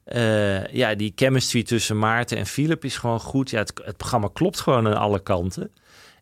Eh, 0.04 0.66
ja, 0.66 0.94
die 0.94 1.12
chemistry 1.14 1.62
tussen 1.62 1.98
Maarten 1.98 2.36
en 2.38 2.46
Philip 2.46 2.84
is 2.84 2.96
gewoon 2.96 3.20
goed. 3.20 3.50
Ja, 3.50 3.58
het, 3.58 3.72
het 3.84 3.96
programma 3.96 4.28
klopt 4.32 4.60
gewoon 4.60 4.86
aan 4.86 4.96
alle 4.98 5.20
kanten. 5.22 5.70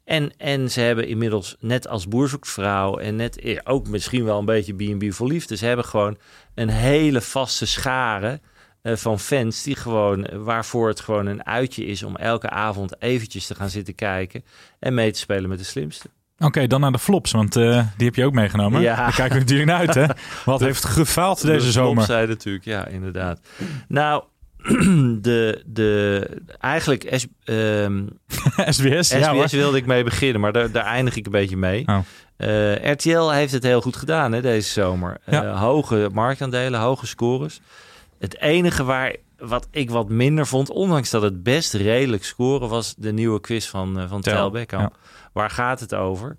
En, 0.05 0.33
en 0.39 0.71
ze 0.71 0.81
hebben 0.81 1.09
inmiddels, 1.09 1.57
net 1.61 1.89
als 1.89 2.09
Boer 2.09 2.29
zoekt 2.29 2.49
vrouw... 2.51 2.99
en 2.99 3.17
net 3.17 3.39
eh, 3.41 3.59
ook 3.65 3.89
misschien 3.89 4.25
wel 4.25 4.39
een 4.39 4.45
beetje 4.45 4.75
B&B 4.75 5.13
voor 5.13 5.29
liefde... 5.29 5.57
ze 5.57 5.67
hebben 5.67 5.85
gewoon 5.85 6.17
een 6.55 6.69
hele 6.69 7.21
vaste 7.21 7.67
schare 7.67 8.41
van 8.95 9.19
fans... 9.19 9.63
Die 9.63 9.77
gewoon, 9.77 10.25
eh, 10.25 10.39
waarvoor 10.39 10.89
het 10.89 11.01
gewoon 11.01 11.27
een 11.27 11.47
uitje 11.47 11.85
is... 11.85 12.03
om 12.03 12.17
elke 12.17 12.51
avond 12.51 13.03
eventjes 13.03 13.47
te 13.47 13.55
gaan 13.55 13.71
zitten 13.71 13.95
kijken... 13.95 14.45
en 14.79 14.95
mee 14.95 15.13
te 15.13 15.19
spelen 15.19 15.49
met 15.49 15.59
de 15.59 15.65
slimste. 15.65 16.09
Oké, 16.39 16.67
dan 16.67 16.81
naar 16.81 16.93
de 16.93 16.99
flops, 16.99 17.33
want 17.33 17.57
eh, 17.57 17.87
die 17.97 18.07
heb 18.07 18.15
je 18.15 18.25
ook 18.25 18.33
meegenomen. 18.33 18.81
Ja. 18.81 18.97
Daar 18.97 19.15
kijken 19.15 19.35
we 19.35 19.41
natuurlijk 19.41 19.69
naar 19.69 19.79
uit, 19.79 19.95
hè? 19.95 20.07
Wat 20.53 20.61
heeft 20.61 20.85
gefaald 20.85 21.47
deze 21.47 21.67
De 21.67 21.73
zomer? 21.73 22.05
Zij 22.05 22.27
natuurlijk, 22.27 22.65
ja, 22.65 22.87
inderdaad. 22.87 23.41
Nou, 23.89 24.25
de, 25.21 25.63
de, 25.67 26.29
eigenlijk 26.61 27.09
S, 27.11 27.27
ehm, 27.45 28.07
SBS, 28.73 29.11
ja. 29.11 29.35
SBS 29.35 29.53
wilde 29.53 29.77
ik 29.77 29.87
mee 29.87 30.05
beginnen, 30.05 30.41
maar 30.41 30.53
daar, 30.53 30.71
daar 30.71 30.85
eindig 30.85 31.17
ik 31.17 31.27
een 31.27 31.33
beetje 31.33 31.57
mee. 31.57 31.87
Oh. 31.87 31.99
Eh, 32.37 32.91
RTL 32.93 33.29
heeft 33.29 33.53
het 33.53 33.63
heel 33.63 33.81
goed 33.81 33.97
gedaan 33.97 34.33
hè, 34.33 34.41
deze 34.41 34.71
zomer. 34.71 35.17
Ja. 35.27 35.45
Eh, 35.45 35.61
hoge 35.61 36.09
marktaandelen, 36.13 36.81
hoge 36.81 37.07
scores. 37.07 37.61
Het 38.19 38.41
enige 38.41 38.85
waar 38.85 39.17
wat 39.39 39.69
ik 39.71 39.91
wat 39.91 40.09
minder 40.09 40.47
vond, 40.47 40.71
ondanks 40.71 41.11
dat 41.11 41.23
het 41.23 41.43
best 41.43 41.75
redelijk 41.75 42.25
scoren, 42.25 42.69
was 42.69 42.95
de 42.99 43.13
nieuwe 43.13 43.41
quiz 43.41 43.67
van, 43.67 43.99
eh, 43.99 44.09
van 44.09 44.21
Tel. 44.21 44.53
Waar 45.33 45.51
gaat 45.51 45.81
het 45.81 45.95
over? 45.95 46.37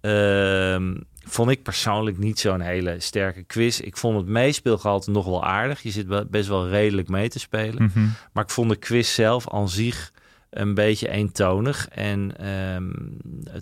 Ehm, 0.00 0.94
vond 1.24 1.50
ik 1.50 1.62
persoonlijk 1.62 2.18
niet 2.18 2.38
zo'n 2.38 2.60
hele 2.60 3.00
sterke 3.00 3.42
quiz. 3.42 3.80
Ik 3.80 3.96
vond 3.96 4.16
het 4.16 4.26
meespeelgehalte 4.26 5.10
nog 5.10 5.24
wel 5.24 5.44
aardig. 5.44 5.82
Je 5.82 5.90
zit 5.90 6.30
best 6.30 6.48
wel 6.48 6.68
redelijk 6.68 7.08
mee 7.08 7.28
te 7.28 7.38
spelen. 7.38 7.82
Mhm. 7.82 8.06
Maar 8.32 8.44
ik 8.44 8.50
vond 8.50 8.70
de 8.70 8.76
quiz 8.76 9.14
zelf 9.14 9.50
aan 9.50 9.68
zich 9.68 10.12
een 10.50 10.74
beetje 10.74 11.08
eentonig 11.08 11.88
en 11.88 12.36
ehm, 12.38 12.92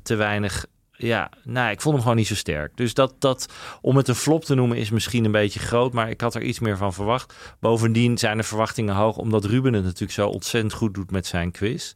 te 0.03 0.15
weinig. 0.15 0.67
Ja, 0.97 1.31
nou, 1.43 1.71
ik 1.71 1.81
vond 1.81 1.95
hem 1.95 2.03
gewoon 2.03 2.19
niet 2.19 2.27
zo 2.27 2.35
sterk. 2.35 2.77
Dus 2.77 2.95
dat, 2.95 3.15
dat, 3.19 3.49
om 3.81 3.97
het 3.97 4.09
een 4.09 4.15
flop 4.15 4.45
te 4.45 4.55
noemen, 4.55 4.77
is 4.77 4.91
misschien 4.91 5.25
een 5.25 5.33
beetje 5.33 5.61
groot. 5.61 5.93
Maar 5.93 6.11
ik 6.11 6.21
had 6.21 6.35
er 6.35 6.43
iets 6.43 6.59
meer 6.59 6.77
van 6.77 6.93
verwacht. 6.93 7.35
Bovendien 7.61 8.19
zijn 8.19 8.37
de 8.37 8.43
verwachtingen 8.43 8.95
hoog, 8.95 9.17
omdat 9.17 9.45
Ruben 9.45 9.73
het 9.73 9.85
natuurlijk 9.85 10.13
zo 10.13 10.29
ontzettend 10.29 10.73
goed 10.73 10.95
doet 10.95 11.11
met 11.11 11.27
zijn 11.27 11.51
quiz. 11.51 11.95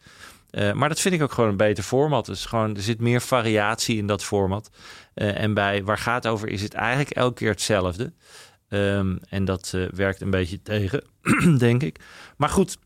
Eh, 0.50 0.73
maar 0.73 0.88
dat 0.88 1.00
vind 1.00 1.14
ik 1.14 1.23
ook 1.23 1.33
gewoon 1.33 1.50
een 1.50 1.57
beter 1.57 1.85
format. 1.85 2.26
Dus 2.26 2.45
gewoon, 2.45 2.76
er 2.76 2.83
zit 2.83 3.00
meer 3.00 3.21
variatie 3.21 3.97
in 3.97 4.07
dat 4.07 4.25
format. 4.25 4.71
Eh, 5.14 5.40
en 5.43 5.55
bij 5.55 5.85
Waar 5.85 5.99
gaat 5.99 6.25
het 6.25 6.33
over 6.33 6.49
is 6.49 6.62
het 6.62 6.75
eigenlijk 6.75 7.11
elke 7.11 7.35
keer 7.35 7.50
hetzelfde. 7.50 8.12
Ehm, 8.69 9.17
en 9.28 9.45
dat 9.45 9.73
eh, 9.75 9.88
werkt 9.88 10.21
een 10.21 10.31
beetje 10.31 10.62
tegen, 10.62 11.05
denk 11.59 11.83
ik. 11.83 12.00
Maar 12.37 12.49
goed, 12.49 12.78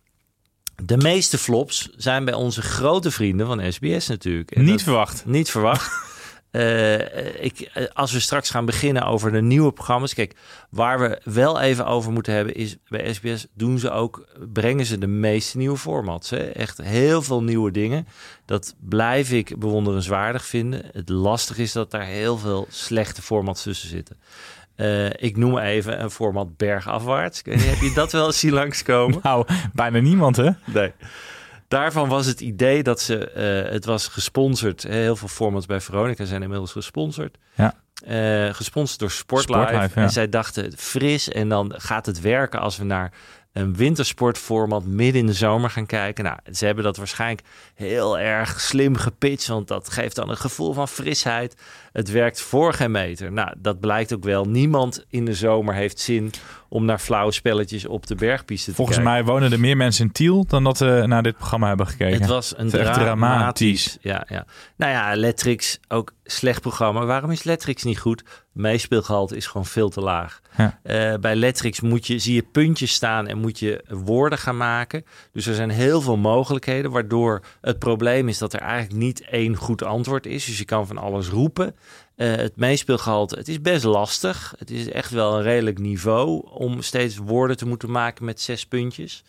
de 0.85 0.97
meeste 0.97 1.39
flops 1.39 1.89
zijn 1.97 2.25
bij 2.25 2.35
onze 2.35 2.63
grote 2.63 3.11
vrienden 3.11 3.47
van 3.47 3.73
SBS 3.73 4.07
natuurlijk. 4.07 4.51
En 4.51 4.61
Niet 4.63 4.71
dat- 4.71 4.83
verwacht. 4.83 5.27
Niet 5.27 5.51
verwacht. 5.51 5.91
Eh, 6.53 7.45
ik, 7.45 7.61
eh, 7.61 7.85
als 7.93 8.13
we 8.13 8.21
straks 8.21 8.51
gaan 8.51 8.65
beginnen 8.65 9.07
over 9.07 9.33
de 9.33 9.41
nieuwe 9.43 9.73
programma's. 9.73 10.15
Kijk, 10.15 10.35
waar 10.71 11.01
we 11.01 11.21
wel 11.25 11.61
even 11.61 11.87
over 11.87 12.13
moeten 12.13 12.35
hebben 12.35 12.55
is 12.55 12.77
bij 12.89 13.13
SBS 13.15 13.47
doen 13.55 13.79
ze 13.79 13.91
ook, 13.91 14.27
brengen 14.53 14.87
ze 14.87 14.99
de 14.99 15.07
meeste 15.07 15.57
nieuwe 15.57 15.77
formats. 15.77 16.31
Hè? 16.31 16.37
Echt 16.37 16.79
heel 16.83 17.23
veel 17.23 17.43
nieuwe 17.43 17.71
dingen. 17.71 18.07
Dat 18.47 18.75
blijf 18.81 19.31
ik 19.31 19.59
bewonderenswaardig 19.59 20.45
vinden. 20.47 20.83
Het 20.93 21.09
lastig 21.09 21.59
is 21.59 21.73
dat 21.73 21.91
daar 21.91 22.05
heel 22.07 22.39
veel 22.39 22.67
slechte 22.71 23.23
formats 23.23 23.63
tussen 23.63 23.89
zitten. 23.89 24.17
Eh, 24.77 25.07
ik 25.07 25.37
noem 25.37 25.59
even 25.59 26.03
een 26.03 26.11
format 26.11 26.57
bergafwaarts. 26.57 27.39
Ik 27.39 27.45
weet 27.45 27.57
niet, 27.57 27.65
Heb 27.65 27.81
je 27.81 27.93
dat 27.95 28.13
wel 28.13 28.27
eens 28.27 28.39
zien 28.39 28.53
langskomen? 28.53 29.21
Nou, 29.23 29.47
bijna 29.73 29.99
niemand 29.99 30.37
hè? 30.37 30.51
Nee. 30.65 30.93
Daarvan 31.69 32.09
was 32.09 32.27
het 32.27 32.41
idee 32.41 32.83
dat 32.83 33.01
ze, 33.01 33.31
eh, 33.31 33.73
het 33.73 33.85
was 33.85 34.09
gesponsord. 34.09 34.83
Heel 34.83 35.17
veel 35.17 35.29
formats 35.29 35.67
bij 35.67 35.81
Veronica 35.81 36.25
zijn 36.25 36.43
inmiddels 36.43 36.73
gesponsord. 36.73 37.39
Ja. 37.55 37.75
Eh, 38.05 38.55
gesponsord 38.55 39.01
door 39.01 39.11
Sportlife. 39.11 39.63
Sportlife, 39.63 39.99
ja. 39.99 40.07
En 40.07 40.13
zij 40.13 40.29
dachten 40.29 40.73
fris 40.77 41.29
en 41.29 41.49
dan 41.49 41.75
gaat 41.77 42.07
het 42.07 42.21
werken 42.21 42.61
als 42.61 42.77
we 42.77 42.85
naar 42.85 43.13
een 43.53 43.77
wintersportformat 43.77 44.85
midden 44.85 45.21
in 45.21 45.27
de 45.27 45.33
zomer 45.33 45.71
gaan 45.71 45.87
kijken. 45.87 46.25
Nou, 46.25 46.39
ze 46.53 46.67
hebben 46.67 46.85
dat 46.85 46.97
waarschijnlijk 46.97 47.43
heel 47.75 48.19
erg 48.19 48.61
slim 48.61 48.97
gepitcht, 48.97 49.47
want 49.47 49.69
dat 49.69 49.91
geeft 49.91 50.17
dan 50.17 50.31
een 50.31 50.37
gevoel 50.37 50.73
van 50.73 50.89
frisheid. 50.89 51.57
Het 51.93 52.11
werkt 52.11 52.41
voor 52.41 52.73
geen 52.73 52.91
meter. 52.91 53.33
Nou, 53.33 53.55
dat 53.59 53.81
blijkt 53.81 54.15
ook 54.15 54.25
wel. 54.25 54.45
Niemand 54.45 55.05
in 55.09 55.25
de 55.25 55.35
zomer 55.35 55.75
heeft 55.75 55.99
zin 56.01 56.31
om 56.69 56.85
naar 56.85 56.99
flauwe 56.99 57.33
spelletjes 57.33 57.87
op 57.87 58.07
de 58.07 58.15
bergpiste 58.15 58.71
te 58.71 58.77
Volgens 58.77 58.97
kijken. 58.97 59.15
mij 59.15 59.25
wonen 59.25 59.53
er 59.53 59.61
meer 59.61 59.77
mensen 59.77 60.07
in 60.07 60.13
Tiel 60.13 60.45
dan 60.47 60.65
dat 60.65 60.79
we 60.79 61.03
naar 61.07 61.23
dit 61.23 61.37
programma 61.37 61.69
hebben 61.69 61.87
gekeken. 61.87 62.21
Het 62.21 62.29
was 62.29 62.55
een 62.57 62.71
Het 62.71 62.95
dramatisch. 62.95 63.99
Ja, 64.01 64.25
ja. 64.29 64.45
Nou 64.77 64.93
ja, 64.93 65.15
Letrix 65.17 65.81
ook 65.89 66.13
slecht 66.25 66.61
programma. 66.61 67.05
Waarom 67.05 67.31
is 67.31 67.43
Letrix 67.43 67.83
niet 67.83 67.99
goed? 67.99 68.25
Meespeelgehalte 68.53 69.37
is 69.37 69.47
gewoon 69.47 69.67
veel 69.67 69.89
te 69.89 70.01
laag. 70.01 70.41
Ja. 70.57 70.79
Eh, 70.83 71.15
bij 71.21 71.37
Letrix 71.37 71.81
moet 71.81 72.07
je, 72.07 72.19
zie 72.19 72.35
je 72.35 72.47
puntjes 72.53 72.93
staan 72.93 73.27
en 73.27 73.39
moet 73.39 73.59
je 73.59 73.85
woorden 73.89 74.39
gaan 74.39 74.57
maken. 74.57 75.05
Dus 75.33 75.47
er 75.47 75.55
zijn 75.55 75.71
heel 75.71 76.01
veel 76.01 76.17
mogelijkheden, 76.17 76.91
waardoor 76.91 77.43
het 77.61 77.79
probleem 77.79 78.29
is 78.29 78.39
dat 78.39 78.53
er 78.53 78.61
eigenlijk 78.61 79.01
niet 79.03 79.25
één 79.25 79.57
goed 79.57 79.83
antwoord 79.83 80.27
is. 80.27 80.45
Dus 80.45 80.59
je 80.59 80.65
kan 80.65 80.87
van 80.87 80.99
alles 80.99 81.29
roepen. 81.29 81.75
Eh, 82.17 82.37
het 82.37 82.57
meespeelgehalte, 82.57 83.37
het 83.37 83.49
is 83.49 83.61
best 83.61 83.85
lastig. 83.85 84.55
Het 84.59 84.71
is 84.71 84.89
echt 84.89 85.11
wel 85.11 85.37
een 85.37 85.43
redelijk 85.43 85.79
niveau 85.79 86.51
om 86.51 86.83
steeds 86.83 87.17
woorden 87.17 87.57
te 87.57 87.67
moeten 87.67 87.91
maken 87.91 88.25
met 88.25 88.41
zes 88.41 88.67
puntjes. 88.67 89.25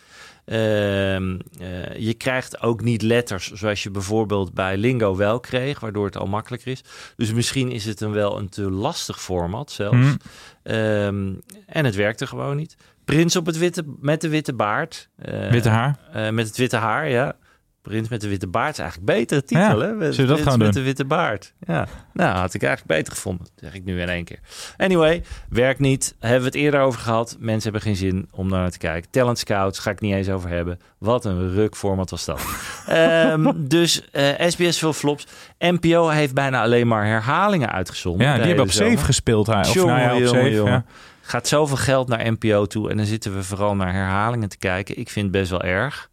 Ehm, 0.45 1.39
eh, 1.59 1.97
je 1.97 2.13
krijgt 2.13 2.61
ook 2.61 2.81
niet 2.81 3.01
letters 3.01 3.51
zoals 3.51 3.83
je 3.83 3.91
bijvoorbeeld 3.91 4.53
bij 4.53 4.77
Lingo 4.77 5.15
wel 5.15 5.39
kreeg, 5.39 5.79
waardoor 5.79 6.05
het 6.05 6.17
al 6.17 6.25
makkelijker 6.25 6.71
is. 6.71 6.83
Dus 7.15 7.33
misschien 7.33 7.71
is 7.71 7.85
het 7.85 8.01
een 8.01 8.11
wel 8.11 8.37
een 8.37 8.49
te 8.49 8.71
lastig 8.71 9.21
format 9.21 9.71
zelfs. 9.71 9.97
Hmm. 9.97 10.17
Ehm, 10.63 11.33
en 11.65 11.85
het 11.85 11.95
werkte 11.95 12.27
gewoon 12.27 12.55
niet. 12.55 12.75
Prins 13.05 13.35
op 13.35 13.45
het 13.45 13.57
witte, 13.57 13.83
met 13.99 14.21
de 14.21 14.29
witte 14.29 14.53
baard. 14.53 15.09
Eh, 15.15 15.49
Witte 15.49 15.69
haar? 15.69 15.99
met 16.33 16.47
het 16.47 16.57
witte 16.57 16.77
haar, 16.77 17.09
ja. 17.09 17.35
Prins 17.83 18.09
met 18.09 18.21
de 18.21 18.27
witte 18.27 18.47
baard 18.47 18.71
is 18.71 18.79
eigenlijk 18.79 19.11
betere 19.17 19.43
titel, 19.43 19.81
Ja, 19.81 19.87
hè? 19.87 19.93
Met 19.93 20.15
zullen 20.15 20.15
we 20.15 20.25
dat 20.25 20.27
Prins 20.35 20.49
gaan 20.49 20.57
met 20.57 20.67
doen? 20.73 20.81
de 20.81 20.87
witte 20.87 21.05
baard. 21.05 21.53
Ja, 21.67 21.87
nou, 22.13 22.37
had 22.37 22.53
ik 22.53 22.63
eigenlijk 22.63 22.97
beter 22.97 23.13
gevonden. 23.13 23.47
zeg 23.55 23.73
ik 23.73 23.83
nu 23.83 24.01
in 24.01 24.09
één 24.09 24.23
keer. 24.23 24.39
Anyway, 24.77 25.23
werkt 25.49 25.79
niet. 25.79 26.15
Hebben 26.19 26.39
we 26.39 26.45
het 26.45 26.55
eerder 26.55 26.79
over 26.79 26.99
gehad. 26.99 27.35
Mensen 27.39 27.63
hebben 27.71 27.81
geen 27.81 27.95
zin 27.95 28.27
om 28.31 28.49
naar 28.49 28.69
te 28.71 28.77
kijken. 28.77 29.09
Talent 29.11 29.37
Scouts, 29.39 29.79
ga 29.79 29.89
ik 29.91 29.99
niet 29.99 30.13
eens 30.13 30.29
over 30.29 30.49
hebben. 30.49 30.79
Wat 30.97 31.25
een 31.25 31.53
rukformat 31.53 32.09
was 32.09 32.25
dat. 32.25 32.41
Ehm, 32.87 33.51
dus 33.55 34.09
eh, 34.11 34.49
SBS 34.49 34.77
veel 34.79 34.93
flops. 34.93 35.27
NPO 35.59 36.07
heeft 36.07 36.33
bijna 36.33 36.61
alleen 36.61 36.87
maar 36.87 37.05
herhalingen 37.05 37.71
uitgezonden. 37.71 38.27
Ja, 38.27 38.35
die 38.35 38.45
hebben 38.45 38.65
op 38.65 38.71
zomer. 38.71 38.91
7 38.91 39.05
gespeeld. 39.05 39.47
Hij. 39.47 39.59
Of 39.59 39.75
nou 39.75 39.87
ja, 39.89 40.05
op 40.13 40.19
jongen, 40.19 40.27
7. 40.29 40.51
jongen. 40.51 40.73
Ja. 40.73 40.85
Gaat 41.21 41.47
zoveel 41.47 41.77
geld 41.77 42.07
naar 42.07 42.31
NPO 42.31 42.65
toe 42.65 42.89
en 42.89 42.97
dan 42.97 43.05
zitten 43.05 43.35
we 43.35 43.43
vooral 43.43 43.75
naar 43.75 43.93
herhalingen 43.93 44.49
te 44.49 44.57
kijken. 44.57 44.97
Ik 44.99 45.09
vind 45.09 45.25
het 45.25 45.35
best 45.35 45.49
wel 45.49 45.61
erg. 45.61 46.09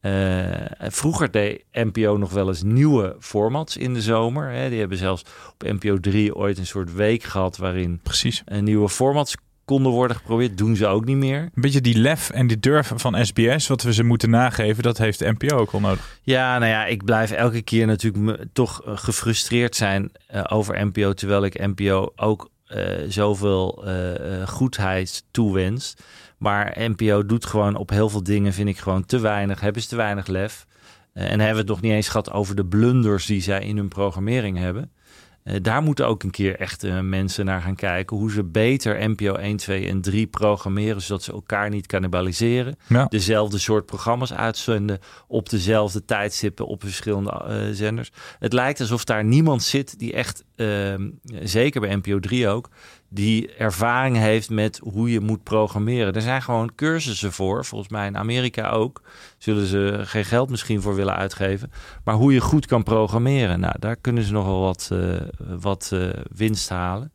Eh, 0.00 0.44
vroeger 0.78 1.30
deed 1.30 1.64
NPO 1.72 2.16
nog 2.16 2.30
wel 2.32 2.48
eens 2.48 2.62
nieuwe 2.62 3.16
formats 3.20 3.76
in 3.76 3.94
de 3.94 4.02
zomer. 4.02 4.50
Hè. 4.50 4.68
Die 4.68 4.78
hebben 4.78 4.98
zelfs 4.98 5.22
op 5.52 5.62
NPO 5.62 5.98
3 6.00 6.34
ooit 6.34 6.58
een 6.58 6.66
soort 6.66 6.92
week 6.94 7.22
gehad 7.22 7.56
waarin 7.56 8.00
Precies. 8.02 8.42
eh, 8.44 8.60
nieuwe 8.60 8.88
formats 8.88 9.34
konden 9.64 9.92
worden 9.92 10.16
geprobeerd. 10.16 10.58
Doen 10.58 10.76
ze 10.76 10.86
ook 10.86 11.04
niet 11.04 11.16
meer. 11.16 11.40
Een 11.40 11.50
beetje 11.62 11.80
die 11.80 11.98
lef 11.98 12.30
en 12.30 12.46
die 12.46 12.60
durf 12.60 12.92
van 12.96 13.26
SBS, 13.26 13.66
wat 13.66 13.82
we 13.82 13.92
ze 13.92 14.02
moeten 14.02 14.30
nageven, 14.30 14.82
dat 14.82 14.98
heeft 14.98 15.18
de 15.18 15.30
NPO 15.38 15.56
ook 15.56 15.72
wel 15.72 15.80
nodig. 15.80 16.18
Ja, 16.22 16.58
nou 16.58 16.70
ja, 16.70 16.86
ik 16.86 17.04
blijf 17.04 17.30
elke 17.30 17.62
keer 17.62 17.86
natuurlijk 17.86 18.22
me- 18.24 18.48
toch 18.52 18.82
eh, 18.84 18.96
gefrustreerd 18.96 19.76
zijn 19.76 20.10
over 20.48 20.86
NPO, 20.86 21.12
terwijl 21.12 21.44
ik 21.44 21.66
NPO 21.66 22.12
ook 22.16 22.50
zoveel 23.08 23.84
goedheid 24.46 25.24
toewens. 25.30 25.94
Maar 26.38 26.76
NPO 26.78 27.26
doet 27.26 27.46
gewoon 27.46 27.76
op 27.76 27.90
heel 27.90 28.08
veel 28.08 28.22
dingen, 28.22 28.52
vind 28.52 28.68
ik 28.68 28.78
gewoon 28.78 29.04
te 29.04 29.18
weinig. 29.18 29.60
Hebben 29.60 29.82
ze 29.82 29.88
te 29.88 29.96
weinig 29.96 30.26
lef. 30.26 30.66
Eh, 31.12 31.24
en 31.24 31.40
hebben 31.40 31.52
we 31.52 31.60
het 31.60 31.68
nog 31.68 31.80
niet 31.80 31.92
eens 31.92 32.08
gehad 32.08 32.32
over 32.32 32.54
de 32.54 32.66
blunders 32.66 33.26
die 33.26 33.42
zij 33.42 33.60
in 33.60 33.76
hun 33.76 33.88
programmering 33.88 34.58
hebben. 34.58 34.92
Eh, 35.42 35.56
daar 35.62 35.82
moeten 35.82 36.06
ook 36.06 36.22
een 36.22 36.30
keer 36.30 36.56
echt 36.56 36.84
eh, 36.84 37.00
mensen 37.00 37.44
naar 37.44 37.60
gaan 37.60 37.74
kijken. 37.74 38.16
Hoe 38.16 38.30
ze 38.30 38.44
beter 38.44 39.10
NPO 39.10 39.34
1, 39.34 39.56
2 39.56 39.88
en 39.88 40.00
3 40.00 40.26
programmeren. 40.26 41.02
Zodat 41.02 41.22
ze 41.22 41.32
elkaar 41.32 41.70
niet 41.70 41.86
cannibaliseren. 41.86 42.76
Ja. 42.86 43.04
Dezelfde 43.04 43.58
soort 43.58 43.86
programma's 43.86 44.32
uitzenden. 44.32 44.98
Op 45.26 45.48
dezelfde 45.48 46.04
tijdstippen 46.04 46.66
op 46.66 46.82
verschillende 46.82 47.70
zenders. 47.72 48.10
Het 48.38 48.52
lijkt 48.52 48.80
alsof 48.80 49.04
daar 49.04 49.24
niemand 49.24 49.62
zit 49.62 49.98
die 49.98 50.12
echt, 50.12 50.44
ehm, 50.56 51.10
zeker 51.42 51.80
bij 51.80 51.96
NPO 51.96 52.20
3 52.20 52.48
ook. 52.48 52.68
Die 53.10 53.54
ervaring 53.54 54.16
heeft 54.16 54.50
met 54.50 54.80
hoe 54.82 55.10
je 55.10 55.20
moet 55.20 55.42
programmeren. 55.42 56.14
Er 56.14 56.22
zijn 56.22 56.42
gewoon 56.42 56.74
cursussen 56.74 57.32
voor. 57.32 57.64
Volgens 57.64 57.90
mij 57.90 58.06
in 58.06 58.16
Amerika 58.16 58.70
ook. 58.70 59.02
Zullen 59.38 59.66
ze 59.66 60.00
geen 60.04 60.24
geld 60.24 60.50
misschien 60.50 60.82
voor 60.82 60.94
willen 60.94 61.16
uitgeven. 61.16 61.70
Maar 62.04 62.14
hoe 62.14 62.32
je 62.32 62.40
goed 62.40 62.66
kan 62.66 62.82
programmeren. 62.82 63.60
Nou, 63.60 63.74
daar 63.78 63.96
kunnen 63.96 64.22
ze 64.22 64.32
nog 64.32 64.44
wel 64.44 64.60
wat, 64.60 64.88
eh, 64.92 65.20
wat 65.60 65.90
eh, 65.92 66.08
winst 66.36 66.68
halen. 66.68 67.12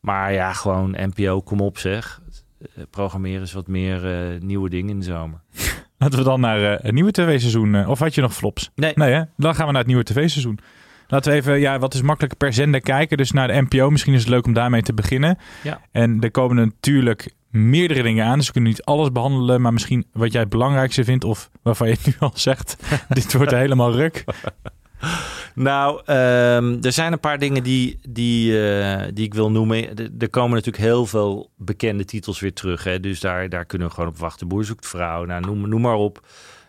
Maar 0.00 0.32
ja, 0.32 0.52
gewoon 0.52 0.96
NPO, 0.98 1.40
kom 1.40 1.60
op 1.60 1.78
zeg. 1.78 2.20
Eh, 2.60 2.82
Programmeren 2.90 3.42
is 3.42 3.52
wat 3.52 3.66
meer 3.66 4.00
nieuwe 4.40 4.68
dingen 4.68 4.90
in 4.90 4.98
de 4.98 5.04
zomer. 5.04 5.40
Laten 5.98 6.18
we 6.18 6.24
dan 6.24 6.40
naar 6.40 6.60
het 6.60 6.92
nieuwe 6.92 7.12
tv-seizoen. 7.12 7.86
of 7.86 7.98
had 7.98 8.14
je 8.14 8.20
nog 8.20 8.34
flops? 8.34 8.70
Nee. 8.74 8.92
Nee, 8.94 9.12
hè? 9.12 9.22
Dan 9.36 9.54
gaan 9.54 9.66
we 9.66 9.72
naar 9.72 9.80
het 9.80 9.90
nieuwe 9.90 10.04
tv-seizoen. 10.04 10.58
Laten 11.08 11.32
we 11.32 11.38
even, 11.38 11.60
ja, 11.60 11.78
wat 11.78 11.94
is 11.94 12.02
makkelijk 12.02 12.36
per 12.36 12.52
zender 12.52 12.80
kijken. 12.80 13.16
Dus 13.16 13.30
naar 13.30 13.48
de 13.48 13.60
NPO. 13.68 13.90
Misschien 13.90 14.14
is 14.14 14.20
het 14.20 14.28
leuk 14.28 14.46
om 14.46 14.52
daarmee 14.52 14.82
te 14.82 14.94
beginnen. 14.94 15.38
Ja. 15.62 15.80
En 15.92 16.20
er 16.20 16.30
komen 16.30 16.56
natuurlijk 16.56 17.34
meerdere 17.50 18.02
dingen 18.02 18.24
aan. 18.26 18.36
Dus 18.38 18.46
we 18.46 18.52
kunnen 18.52 18.70
niet 18.70 18.82
alles 18.84 19.12
behandelen. 19.12 19.60
Maar 19.60 19.72
misschien 19.72 20.06
wat 20.12 20.32
jij 20.32 20.40
het 20.40 20.50
belangrijkste 20.50 21.04
vindt. 21.04 21.24
Of 21.24 21.50
waarvan 21.62 21.88
je 21.88 21.92
het 21.94 22.06
nu 22.06 22.14
al 22.18 22.32
zegt. 22.34 22.76
dit 23.08 23.32
wordt 23.32 23.50
helemaal 23.52 23.92
ruk. 23.92 24.24
Nou, 25.54 26.00
ehm, 26.04 26.76
er 26.82 26.92
zijn 26.92 27.12
een 27.12 27.20
paar 27.20 27.38
dingen 27.38 27.62
die, 27.62 27.98
die, 28.08 28.68
eh, 28.70 29.08
die 29.14 29.24
ik 29.24 29.34
wil 29.34 29.50
noemen. 29.50 29.96
Er- 29.96 30.10
Er 30.18 30.30
komen 30.30 30.50
natuurlijk 30.54 30.84
heel 30.84 31.06
veel 31.06 31.50
bekende 31.56 32.04
titels 32.04 32.40
weer 32.40 32.52
terug. 32.52 32.84
Hè? 32.84 33.00
Dus 33.00 33.20
daar, 33.20 33.48
daar 33.48 33.64
kunnen 33.64 33.88
we 33.88 33.94
gewoon 33.94 34.08
op 34.10 34.18
wachten. 34.18 34.48
Boer 34.48 34.64
zoekt 34.64 34.86
vrouw. 34.86 35.24
Nou, 35.24 35.40
noem, 35.46 35.68
noem 35.68 35.80
maar 35.80 35.94
op. 35.94 36.26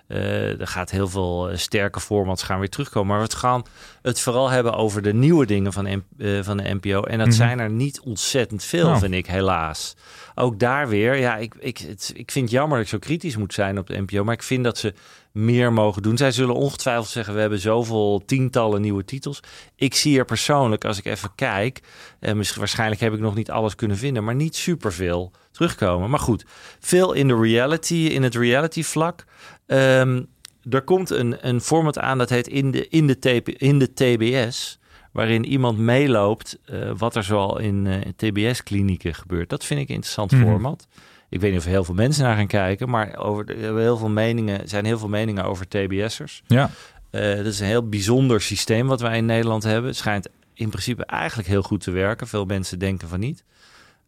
Eh, 0.08 0.60
er 0.60 0.68
gaat 0.68 0.92
heel 0.92 1.08
veel 1.08 1.50
eh, 1.50 1.58
sterke 1.58 2.00
formats 2.00 2.44
gaan 2.44 2.60
weer 2.60 2.70
terugkomen. 2.70 3.18
Maar 3.18 3.28
we 3.28 3.36
gaan 3.36 3.64
het 4.02 4.20
vooral 4.20 4.50
hebben 4.50 4.74
over 4.74 5.02
de 5.02 5.14
nieuwe 5.14 5.46
dingen 5.46 5.74
van, 5.74 5.84
M- 5.84 6.22
eh, 6.24 6.44
van 6.44 6.58
de 6.58 6.74
NPO. 6.82 7.02
En 7.04 7.18
dat 7.18 7.28
Mhm. 7.28 7.36
zijn 7.36 7.60
er 7.60 7.70
niet 7.70 8.00
ontzettend 8.00 8.64
veel, 8.64 8.88
Nou. 8.88 9.00
vind 9.00 9.14
ik, 9.14 9.26
helaas. 9.26 9.96
Ook 10.36 10.60
daar 10.60 10.88
weer, 10.88 11.16
ja, 11.16 11.38
ik, 11.38 11.54
ik, 11.60 11.78
het, 11.78 12.12
ik 12.16 12.32
vind 12.32 12.46
het 12.46 12.54
jammer 12.54 12.78
dat 12.78 12.86
ik 12.86 12.92
zo 12.92 13.00
kritisch 13.00 13.38
moet 13.38 13.54
zijn 13.54 13.78
op 13.78 13.88
de 13.88 13.98
NPO. 14.02 14.24
Maar 14.24 14.34
ik 14.34 14.44
vind 14.44 14.64
dat 14.64 14.78
ze 14.78 14.94
meer 15.32 15.74
mogen 15.74 16.02
doen. 16.02 16.18
Zij 16.18 16.32
zullen 16.32 16.56
ongetwijfeld 16.56 17.08
zeggen, 17.08 17.34
we 17.34 17.40
hebben 17.40 17.60
zoveel 17.60 18.24
tientallen 18.26 18.82
nieuwe 18.82 19.06
titels. 19.06 19.40
Ik 19.76 19.96
zie 19.96 20.18
er 20.18 20.26
persoonlijk, 20.26 20.86
als 20.86 20.98
ik 20.98 21.06
even 21.06 21.30
kijk, 21.36 21.80
eh, 22.20 22.34
misschien, 22.34 22.60
waarschijnlijk 22.60 23.02
heb 23.02 23.14
ik 23.14 23.20
nog 23.20 23.36
niet 23.36 23.52
alles 23.52 23.76
kunnen 23.76 23.98
vinden, 23.98 24.24
maar 24.24 24.36
niet 24.36 24.56
superveel 24.56 25.32
terugkomen. 25.52 26.10
Maar 26.10 26.20
goed, 26.20 26.46
veel 26.80 27.14
in 27.14 27.28
de 27.28 27.36
reality, 27.40 27.94
in 27.96 28.24
het 28.24 28.36
reality 28.36 28.84
vlak. 28.84 29.26
Ehm, 29.68 30.24
er 30.70 30.82
komt 30.82 31.10
een, 31.10 31.48
een 31.48 31.62
format 31.62 32.00
aan 32.00 32.18
dat 32.18 32.30
heet 32.30 32.48
in 32.48 32.72
de, 32.72 32.88
in 32.88 33.08
de, 33.08 33.20
TP, 33.20 33.50
in 33.50 33.80
de 33.80 33.94
TBS. 33.94 34.80
Waarin 35.12 35.46
iemand 35.46 35.78
meeloopt 35.78 36.60
eh, 36.66 36.92
wat 36.98 37.16
er 37.16 37.24
zoal 37.24 37.60
in 37.60 37.88
eh, 37.88 37.96
TBS-klinieken 38.16 39.14
gebeurt. 39.16 39.50
Dat 39.50 39.66
vind 39.66 39.80
ik 39.80 39.88
een 39.90 39.94
interessant 39.96 40.32
Mhm. 40.32 40.42
format. 40.42 40.88
Ik 41.30 41.40
weet 41.42 41.52
niet 41.52 41.60
of 41.60 41.66
heel 41.66 41.84
veel 41.84 41.94
mensen 41.96 42.24
naar 42.24 42.36
gaan 42.36 42.48
kijken, 42.48 42.90
maar 42.90 43.18
over 43.18 43.46
de, 43.46 43.54
er 43.54 43.78
heel 43.78 43.98
veel 43.98 44.10
meningen, 44.10 44.68
zijn 44.70 44.86
heel 44.86 44.98
veel 45.00 45.08
meningen 45.08 45.44
over 45.44 45.68
TBS'ers. 45.68 46.42
Ja. 46.48 46.70
Eh, 47.10 47.36
dat 47.36 47.46
is 47.46 47.60
een 47.60 47.66
heel 47.68 47.90
bijzonder 47.90 48.42
systeem 48.42 48.88
wat 48.88 49.02
wij 49.02 49.18
in 49.18 49.26
Nederland 49.26 49.64
hebben. 49.64 49.90
Het 49.90 49.96
schijnt 50.00 50.30
in 50.54 50.70
principe 50.70 51.06
eigenlijk 51.06 51.48
heel 51.50 51.62
goed 51.62 51.82
te 51.82 51.92
werken. 51.92 52.28
Veel 52.28 52.46
mensen 52.46 52.80
denken 52.80 53.08
van 53.08 53.20
niet. 53.20 53.44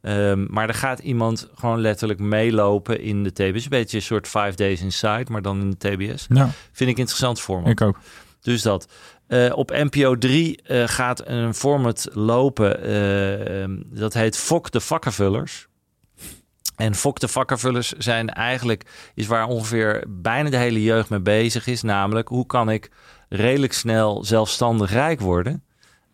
Ehm, 0.01 0.45
maar 0.49 0.67
er 0.67 0.73
gaat 0.73 0.99
iemand 0.99 1.49
gewoon 1.55 1.79
letterlijk 1.79 2.19
meelopen 2.19 3.01
in 3.01 3.23
de 3.23 3.31
TBS. 3.31 3.63
Een 3.63 3.69
beetje 3.69 3.97
een 3.97 4.03
soort 4.03 4.27
Five 4.27 4.55
Days 4.55 4.81
Inside, 4.81 5.25
maar 5.31 5.41
dan 5.41 5.59
in 5.61 5.69
de 5.69 5.77
TBS. 5.77 6.25
Ja. 6.29 6.49
Vind 6.71 6.89
ik 6.89 6.97
interessant 6.97 7.41
format. 7.41 7.69
Ik 7.71 7.81
ook. 7.81 7.99
Dus 8.41 8.61
dat. 8.61 8.87
Eh, 9.27 9.51
op 9.55 9.69
NPO 9.71 10.17
3 10.17 10.61
eh, 10.61 10.87
gaat 10.87 11.27
een 11.27 11.53
format 11.53 12.07
lopen. 12.13 12.83
eh, 12.83 13.61
ehm, 13.61 13.81
dat 13.85 14.13
heet 14.13 14.37
Fok 14.37 14.71
de 14.71 14.79
Vakkenvullers. 14.79 15.67
En 16.75 16.95
Fok 16.95 17.19
de 17.19 17.27
Vakkenvullers 17.27 17.91
zijn 17.91 18.29
eigenlijk... 18.29 19.11
is 19.15 19.27
waar 19.27 19.47
ongeveer 19.47 20.03
bijna 20.07 20.49
de 20.49 20.57
hele 20.57 20.83
jeugd 20.83 21.09
mee 21.09 21.19
bezig 21.19 21.67
is. 21.67 21.81
Namelijk, 21.81 22.27
hoe 22.27 22.45
kan 22.45 22.69
ik 22.69 22.91
redelijk 23.29 23.73
snel 23.73 24.23
zelfstandig 24.23 24.91
rijk 24.91 25.19
worden... 25.19 25.63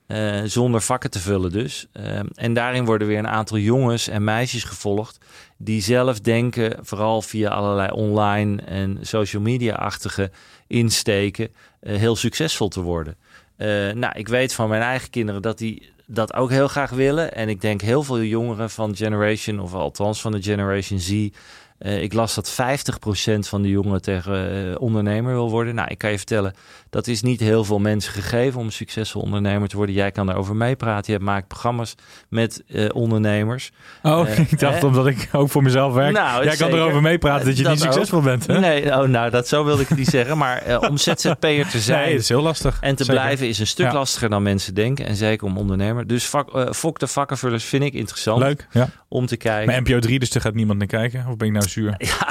eh, 0.07 0.41
zonder 0.43 0.81
vakken 0.81 1.11
te 1.11 1.19
vullen 1.19 1.51
dus. 1.51 1.87
Ehm, 1.91 2.25
en 2.33 2.53
daarin 2.53 2.85
worden 2.85 3.07
weer 3.07 3.17
een 3.17 3.27
aantal 3.27 3.57
jongens 3.57 4.07
en 4.07 4.23
meisjes 4.23 4.63
gevolgd... 4.63 5.17
die 5.57 5.81
zelf 5.81 6.19
denken, 6.19 6.77
vooral 6.81 7.21
via 7.21 7.49
allerlei 7.49 7.91
online 7.91 8.61
en 8.61 8.97
social 9.01 9.41
media-achtige 9.41 10.31
insteken... 10.67 11.49
eh, 11.79 11.95
heel 11.95 12.15
succesvol 12.15 12.67
te 12.67 12.81
worden. 12.81 13.15
Eh, 13.57 13.67
nou, 13.91 14.13
ik 14.13 14.27
weet 14.27 14.53
van 14.53 14.69
mijn 14.69 14.81
eigen 14.81 15.09
kinderen 15.09 15.41
dat 15.41 15.57
die 15.57 15.93
dat 16.07 16.33
ook 16.33 16.49
heel 16.49 16.67
graag 16.67 16.89
willen. 16.89 17.33
En 17.33 17.49
ik 17.49 17.61
denk 17.61 17.81
heel 17.81 18.03
veel 18.03 18.21
jongeren 18.21 18.69
van 18.69 18.95
Generation, 18.95 19.59
of 19.59 19.73
althans 19.73 20.21
van 20.21 20.31
de 20.31 20.41
Generation 20.41 20.99
Z... 20.99 21.29
eh, 21.77 22.01
ik 22.01 22.13
las 22.13 22.35
dat 22.35 22.51
50% 22.51 23.47
van 23.47 23.61
de 23.61 23.69
jongeren 23.69 24.01
tegen 24.01 24.69
eh, 24.71 24.81
ondernemer 24.81 25.33
wil 25.33 25.49
worden. 25.49 25.75
Nou, 25.75 25.87
ik 25.91 25.97
kan 25.97 26.11
je 26.11 26.17
vertellen, 26.17 26.53
dat 26.89 27.07
is 27.07 27.21
niet 27.21 27.39
heel 27.39 27.63
veel 27.63 27.79
mensen 27.79 28.13
gegeven 28.13 28.59
om 28.59 28.65
een 28.65 28.71
succesvol 28.71 29.21
ondernemer 29.21 29.67
te 29.67 29.75
worden. 29.77 29.95
Jij 29.95 30.11
kan 30.11 30.25
daarover 30.25 30.55
meepraten. 30.55 31.13
Je 31.13 31.19
maakt 31.19 31.47
programma's 31.47 31.95
met 32.29 32.63
eh, 32.67 32.85
ondernemers. 32.93 33.71
Oh, 34.03 34.27
ik 34.49 34.59
dacht 34.59 34.79
hè? 34.81 34.85
omdat 34.87 35.07
ik 35.07 35.29
ook 35.31 35.49
voor 35.49 35.63
mezelf 35.63 35.93
werk. 35.93 36.13
Nou, 36.13 36.43
Jij 36.43 36.55
kan 36.55 36.67
zeker. 36.67 36.75
erover 36.83 37.01
meepraten 37.01 37.45
dat 37.45 37.57
je 37.57 37.63
Dat 37.63 37.71
niet 37.71 37.81
succesvol 37.81 38.17
ook. 38.17 38.23
bent. 38.23 38.47
Hè? 38.47 38.59
Nee, 38.59 38.85
oh, 39.01 39.07
nou, 39.07 39.29
dat 39.29 39.47
zo 39.47 39.63
wilde 39.65 39.81
ik 39.81 39.87
het 39.87 39.97
niet 39.97 40.07
zeggen. 40.19 40.37
Maar 40.37 40.79
om 40.89 40.97
ZZP'er 40.97 41.67
te 41.69 41.79
zijn 41.79 42.01
Nee, 42.01 42.11
dat 42.11 42.21
is 42.21 42.29
heel 42.29 42.41
lastig. 42.41 42.77
en 42.81 42.95
te 42.95 43.03
Zeker. 43.03 43.21
blijven 43.21 43.47
is 43.47 43.59
een 43.59 43.67
stuk 43.67 43.85
Ja. 43.85 43.93
lastiger 43.93 44.29
dan 44.29 44.43
mensen 44.43 44.73
denken. 44.73 45.05
En 45.05 45.15
zeker 45.15 45.47
om 45.47 45.57
ondernemer. 45.57 46.07
Dus 46.07 46.25
vak, 46.25 46.73
Fok 46.75 46.99
de 46.99 47.07
Vakkenvullers 47.07 47.63
vind 47.63 47.83
ik 47.83 47.93
interessant 47.93 48.39
Leuk, 48.39 48.67
ja. 48.71 48.89
om 49.07 49.25
te 49.25 49.37
kijken. 49.37 49.71
Maar 49.71 49.81
NPO 49.81 49.99
3, 49.99 50.19
dus 50.19 50.29
daar 50.29 50.41
gaat 50.41 50.53
niemand 50.53 50.77
naar 50.77 50.87
kijken. 50.87 51.25
Of 51.29 51.37
ben 51.37 51.47
ik 51.47 51.53
nou 51.53 51.64
zuur? 51.69 51.95
Ja, 52.05 52.27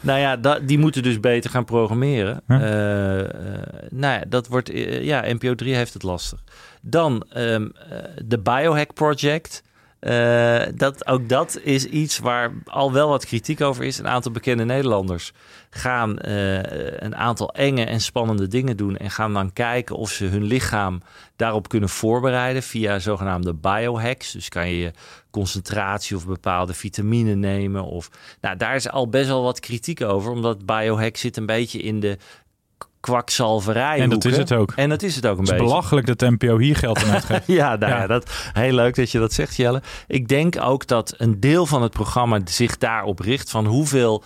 nou 0.00 0.18
ja, 0.18 0.36
dat, 0.36 0.68
die 0.68 0.78
moeten 0.78 1.02
dus 1.02 1.20
beter 1.20 1.50
gaan 1.50 1.64
programmeren. 1.64 2.42
Huh? 2.46 2.62
Eh, 2.62 3.20
eh, 3.20 3.28
nou 3.90 4.18
ja, 4.18 4.24
dat 4.28 4.46
wordt, 4.46 4.70
eh, 4.70 5.02
ja, 5.02 5.24
NPO 5.26 5.54
3 5.54 5.74
heeft 5.74 5.94
het 5.94 6.02
lastig. 6.02 6.44
Dan 6.80 7.24
ehm, 7.28 7.68
eh, 7.90 7.98
de 8.24 8.38
Biohack 8.38 8.94
Project. 8.94 9.62
Eh, 10.02 10.62
dat, 10.74 11.06
ook 11.06 11.28
dat 11.28 11.58
is 11.62 11.84
iets 11.84 12.18
waar 12.18 12.52
al 12.64 12.92
wel 12.92 13.08
wat 13.08 13.26
kritiek 13.26 13.60
over 13.60 13.84
is. 13.84 13.98
Een 13.98 14.08
aantal 14.08 14.32
bekende 14.32 14.64
Nederlanders 14.64 15.32
gaan 15.70 16.18
eh, 16.18 17.02
een 17.02 17.16
aantal 17.16 17.52
enge 17.54 17.84
en 17.84 18.00
spannende 18.00 18.48
dingen 18.48 18.76
doen. 18.76 18.96
En 18.96 19.10
gaan 19.10 19.32
dan 19.32 19.52
kijken 19.52 19.96
of 19.96 20.10
ze 20.10 20.24
hun 20.24 20.42
lichaam 20.42 21.02
daarop 21.36 21.68
kunnen 21.68 21.88
voorbereiden 21.88 22.62
via 22.62 22.98
zogenaamde 22.98 23.54
biohacks. 23.54 24.32
Dus 24.32 24.48
kan 24.48 24.68
je 24.68 24.92
concentratie 25.30 26.16
of 26.16 26.26
bepaalde 26.26 26.74
vitamine 26.74 27.34
nemen. 27.34 27.84
Of, 27.84 28.10
nou, 28.40 28.56
daar 28.56 28.74
is 28.74 28.88
al 28.88 29.08
best 29.08 29.28
wel 29.28 29.42
wat 29.42 29.60
kritiek 29.60 30.00
over. 30.00 30.30
Omdat 30.30 30.66
biohack 30.66 31.16
zit 31.16 31.36
een 31.36 31.46
beetje 31.46 31.78
in 31.78 32.00
de 32.00 32.18
kwakzalverij. 33.02 33.98
En 33.98 34.10
dat 34.10 34.24
is 34.24 34.36
het 34.36 34.52
ook. 34.52 34.72
En 34.76 34.88
dat 34.88 35.02
is 35.02 35.16
het 35.16 35.26
ook 35.26 35.32
een 35.38 35.38
Het 35.38 35.46
is 35.52 35.56
beetje. 35.58 35.66
belachelijk 35.66 36.06
dat 36.06 36.20
NPO 36.30 36.58
hier 36.58 36.76
geld 36.76 37.02
aan 37.04 37.10
uitgeeft. 37.10 37.46
Ja, 37.60 37.76
nou 37.76 37.92
ja. 37.92 37.98
Ja. 37.98 38.06
dat, 38.06 38.30
heel 38.52 38.72
leuk 38.72 38.94
dat 38.94 39.10
je 39.10 39.18
dat 39.18 39.32
zegt, 39.32 39.56
Jelle. 39.56 39.82
Ik 40.06 40.28
denk 40.28 40.60
ook 40.60 40.86
dat 40.86 41.14
een 41.16 41.40
deel 41.40 41.66
van 41.66 41.82
het 41.82 41.92
programma 41.92 42.40
zich 42.44 42.78
daarop 42.78 43.18
richt 43.20 43.50
van 43.50 43.66
hoeveel 43.66 44.24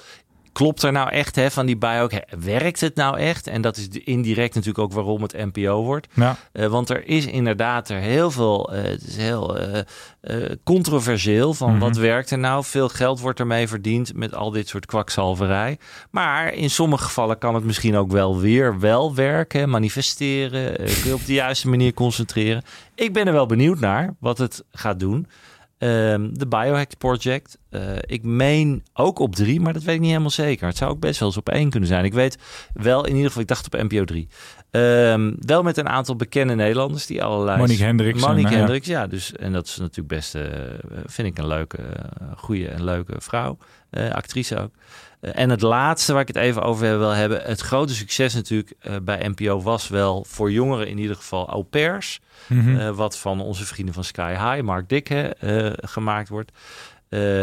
klopt 0.57 0.83
er 0.83 0.93
nou 0.93 1.11
echt 1.11 1.37
hè, 1.37 1.51
van 1.51 1.67
die 1.67 1.77
biohack? 1.77 2.25
Werkt 2.41 2.81
het 2.81 2.95
nou 2.95 3.19
echt? 3.19 3.47
En 3.47 3.61
dat 3.61 3.77
is 3.77 3.89
indirect 3.89 4.55
natuurlijk 4.55 4.85
ook 4.85 4.93
waarom 4.93 5.23
het 5.23 5.33
NPO 5.33 5.83
wordt. 5.83 6.07
Ja. 6.15 6.37
Eh, 6.53 6.67
want 6.67 6.91
er 6.91 7.09
is 7.09 7.27
inderdaad 7.27 7.89
er 7.89 7.99
heel 7.99 8.31
veel, 8.31 8.73
eh, 8.73 8.83
het 8.83 9.03
is 9.03 9.17
heel 9.17 9.59
eh, 9.59 9.83
controversieel 10.65 11.55
van 11.55 11.71
Mhm. 11.71 11.79
wat 11.79 11.97
werkt 11.97 12.31
er 12.31 12.39
nou? 12.39 12.65
Veel 12.65 12.89
geld 12.89 13.21
wordt 13.21 13.41
ermee 13.41 13.69
verdiend 13.69 14.15
met 14.15 14.35
al 14.35 14.51
dit 14.51 14.69
soort 14.69 14.87
kwakzalverij. 14.87 15.79
Maar 16.11 16.53
in 16.53 16.71
sommige 16.71 17.05
gevallen 17.05 17.39
kan 17.39 17.55
het 17.55 17.65
misschien 17.65 17.97
ook 17.97 18.11
wel 18.11 18.39
weer 18.39 18.79
wel 18.81 19.15
werken, 19.15 19.71
manifesteren, 19.71 20.77
kun 20.77 21.05
je 21.05 21.15
op 21.15 21.27
de 21.27 21.33
juiste 21.33 21.69
manier 21.69 21.95
concentreren. 21.95 22.63
Ik 22.95 23.13
ben 23.13 23.27
er 23.27 23.33
wel 23.33 23.47
benieuwd 23.47 23.81
naar 23.81 24.15
wat 24.21 24.39
het 24.39 24.65
gaat 24.73 25.01
doen. 25.01 25.27
Ehm, 25.79 26.29
De 26.33 26.47
Biohack 26.47 26.99
Project. 26.99 27.59
Eh, 27.71 27.81
ik 28.01 28.23
meen 28.23 28.85
ook 28.93 29.19
op 29.19 29.35
drie, 29.35 29.61
maar 29.61 29.73
dat 29.73 29.83
weet 29.83 29.95
ik 29.95 30.01
niet 30.01 30.11
helemaal 30.11 30.31
zeker. 30.31 30.67
Het 30.67 30.77
zou 30.77 30.91
ook 30.91 31.01
best 31.01 31.19
wel 31.19 31.29
eens 31.29 31.37
op 31.37 31.49
één 31.49 31.71
kunnen 31.71 31.89
zijn. 31.89 32.05
Ik 32.05 32.13
weet 32.13 32.39
wel, 32.73 33.05
in 33.05 33.13
ieder 33.13 33.27
geval, 33.27 33.43
ik 33.43 33.49
dacht 33.49 33.67
op 33.67 33.83
NPO 33.83 34.05
3. 34.05 34.29
Ehm, 34.71 35.33
wel 35.39 35.63
met 35.63 35.77
een 35.77 35.89
aantal 35.89 36.17
bekende 36.17 36.55
Nederlanders 36.55 37.07
die 37.07 37.23
allerlei... 37.23 37.59
Monique 37.59 37.85
Hendricks 37.85 38.23
en, 38.23 38.29
Monique 38.29 38.51
ja. 38.51 38.57
Hendricks, 38.57 38.87
ja. 38.87 39.07
Dus, 39.07 39.33
en 39.33 39.53
dat 39.53 39.67
is 39.67 39.77
natuurlijk 39.77 40.09
best, 40.09 40.35
eh, 40.35 40.43
vind 41.05 41.29
ik 41.29 41.39
een 41.39 41.47
leuke, 41.47 41.77
eh, 41.77 42.27
goede 42.37 42.69
en 42.69 42.85
leuke 42.85 43.15
vrouw. 43.19 43.59
Actrice 44.13 44.59
ook. 44.59 44.71
Eh, 45.27 45.43
en 45.43 45.51
het 45.51 45.61
laatste 45.61 46.13
waar 46.13 46.21
ik 46.23 46.29
het 46.29 46.37
even 46.37 46.63
over 46.63 46.99
wil 46.99 47.11
hebben. 47.11 47.43
Het 47.43 47.61
grote 47.61 47.95
succes 47.95 48.35
natuurlijk 48.35 48.73
eh, 48.79 48.95
bij 49.03 49.29
NPO 49.29 49.63
was 49.63 49.89
wel 49.89 50.25
voor 50.29 50.53
jongeren 50.53 50.89
in 50.89 50.99
ieder 50.99 51.17
geval 51.17 51.49
au 51.49 51.63
pairs. 51.63 52.21
Mhm. 52.47 52.79
Eh, 52.79 52.91
wat 52.91 53.19
van 53.19 53.41
onze 53.41 53.65
vrienden 53.65 53.95
van 53.95 54.05
Sky 54.05 54.31
High, 54.31 54.61
Mark 54.63 54.89
Dikke, 54.89 55.37
gemaakt 55.81 56.29
wordt. 56.29 56.53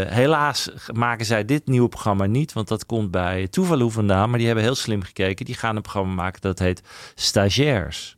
Helaas 0.07 0.69
maken 0.93 1.25
zij 1.25 1.45
dit 1.45 1.67
nieuwe 1.67 1.89
programma 1.89 2.25
niet, 2.25 2.53
want 2.53 2.67
dat 2.67 2.85
komt 2.85 3.11
bij 3.11 3.47
Tuvalu 3.47 3.91
vandaan. 3.91 4.29
Maar 4.29 4.37
die 4.37 4.47
hebben 4.47 4.65
heel 4.65 4.75
slim 4.75 5.01
gekeken. 5.01 5.45
Die 5.45 5.55
gaan 5.55 5.75
een 5.75 5.81
programma 5.81 6.13
maken 6.13 6.41
dat 6.41 6.59
heet 6.59 6.81
Stagiairs. 7.15 8.17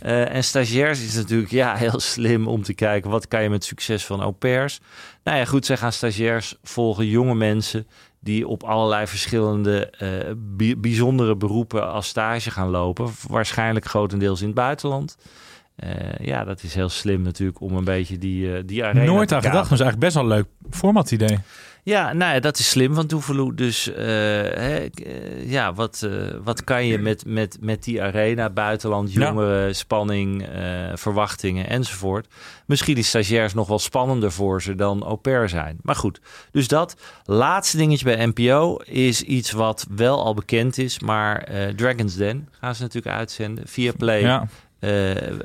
Eh, 0.00 0.34
en 0.34 0.44
stagiairs 0.44 1.04
is 1.04 1.14
natuurlijk 1.14 1.50
ja, 1.50 1.76
heel 1.76 2.00
slim 2.00 2.48
om 2.48 2.62
te 2.62 2.74
kijken 2.74 3.10
wat 3.10 3.28
kan 3.28 3.42
je 3.42 3.50
met 3.50 3.64
succes 3.64 4.06
van 4.06 4.20
au 4.20 4.30
pairs. 4.32 4.80
Nou 5.24 5.38
ja, 5.38 5.44
goed, 5.44 5.66
zij 5.66 5.76
gaan 5.76 5.92
stagiairs 5.92 6.56
volgen 6.62 7.06
jonge 7.06 7.34
mensen 7.34 7.86
die 8.20 8.46
op 8.48 8.62
allerlei 8.62 9.06
verschillende 9.06 9.90
eh, 9.90 10.08
bi- 10.36 10.76
bijzondere 10.76 11.36
beroepen 11.36 11.92
als 11.92 12.06
stage 12.08 12.50
gaan 12.50 12.68
lopen. 12.68 13.10
Waarschijnlijk 13.28 13.86
grotendeels 13.86 14.40
in 14.40 14.46
het 14.46 14.54
buitenland. 14.56 15.16
Eh, 15.76 15.90
ja, 16.26 16.44
dat 16.44 16.62
is 16.62 16.74
heel 16.74 16.88
slim 16.88 17.22
natuurlijk 17.22 17.60
om 17.60 17.76
een 17.76 17.84
beetje 17.84 18.18
die, 18.18 18.54
eh, 18.56 18.62
die 18.66 18.84
arena 18.84 19.04
Nooit 19.04 19.32
aan 19.32 19.42
gedacht, 19.42 19.70
maar 19.70 19.78
is 19.78 19.84
eigenlijk 19.84 19.98
best 20.00 20.14
wel 20.14 20.22
een 20.22 20.28
leuk 20.28 20.46
format 20.70 21.10
idee. 21.10 21.38
Ja, 21.82 22.12
nou 22.12 22.34
ja, 22.34 22.40
dat 22.40 22.58
is 22.58 22.68
slim 22.68 22.94
van 22.94 23.06
Tuvalu. 23.06 23.54
Dus 23.54 23.92
eh, 23.92 24.04
hè, 24.04 24.86
eh, 24.86 25.50
ja, 25.50 25.74
wat, 25.74 26.02
eh, 26.02 26.10
wat 26.42 26.64
kan 26.64 26.86
je 26.86 26.98
met, 26.98 27.24
met, 27.26 27.56
met 27.60 27.84
die 27.84 28.02
arena, 28.02 28.50
buitenland, 28.50 29.12
Ja. 29.12 29.20
jongeren, 29.26 29.74
spanning, 29.76 30.48
verwachtingen 30.94 31.68
enzovoort. 31.68 32.26
Misschien 32.66 32.96
is 32.96 33.08
stagiairs 33.08 33.54
nog 33.54 33.68
wel 33.68 33.78
spannender 33.78 34.32
voor 34.32 34.62
ze 34.62 34.74
dan 34.74 35.02
au 35.02 35.16
pair 35.16 35.48
zijn. 35.48 35.78
Maar 35.82 35.96
goed, 35.96 36.20
dus 36.50 36.68
dat. 36.68 36.96
Laatste 37.24 37.76
dingetje 37.76 38.04
bij 38.04 38.26
NPO 38.26 38.76
is 38.76 39.22
iets 39.22 39.50
wat 39.50 39.86
wel 39.90 40.24
al 40.24 40.34
bekend 40.34 40.78
is, 40.78 40.98
maar 40.98 41.48
Dragon's 41.76 42.14
Den 42.14 42.48
gaan 42.60 42.74
ze 42.74 42.82
natuurlijk 42.82 43.16
uitzenden 43.16 43.68
via 43.68 43.92
Play. 43.96 44.20
Ja. 44.20 44.46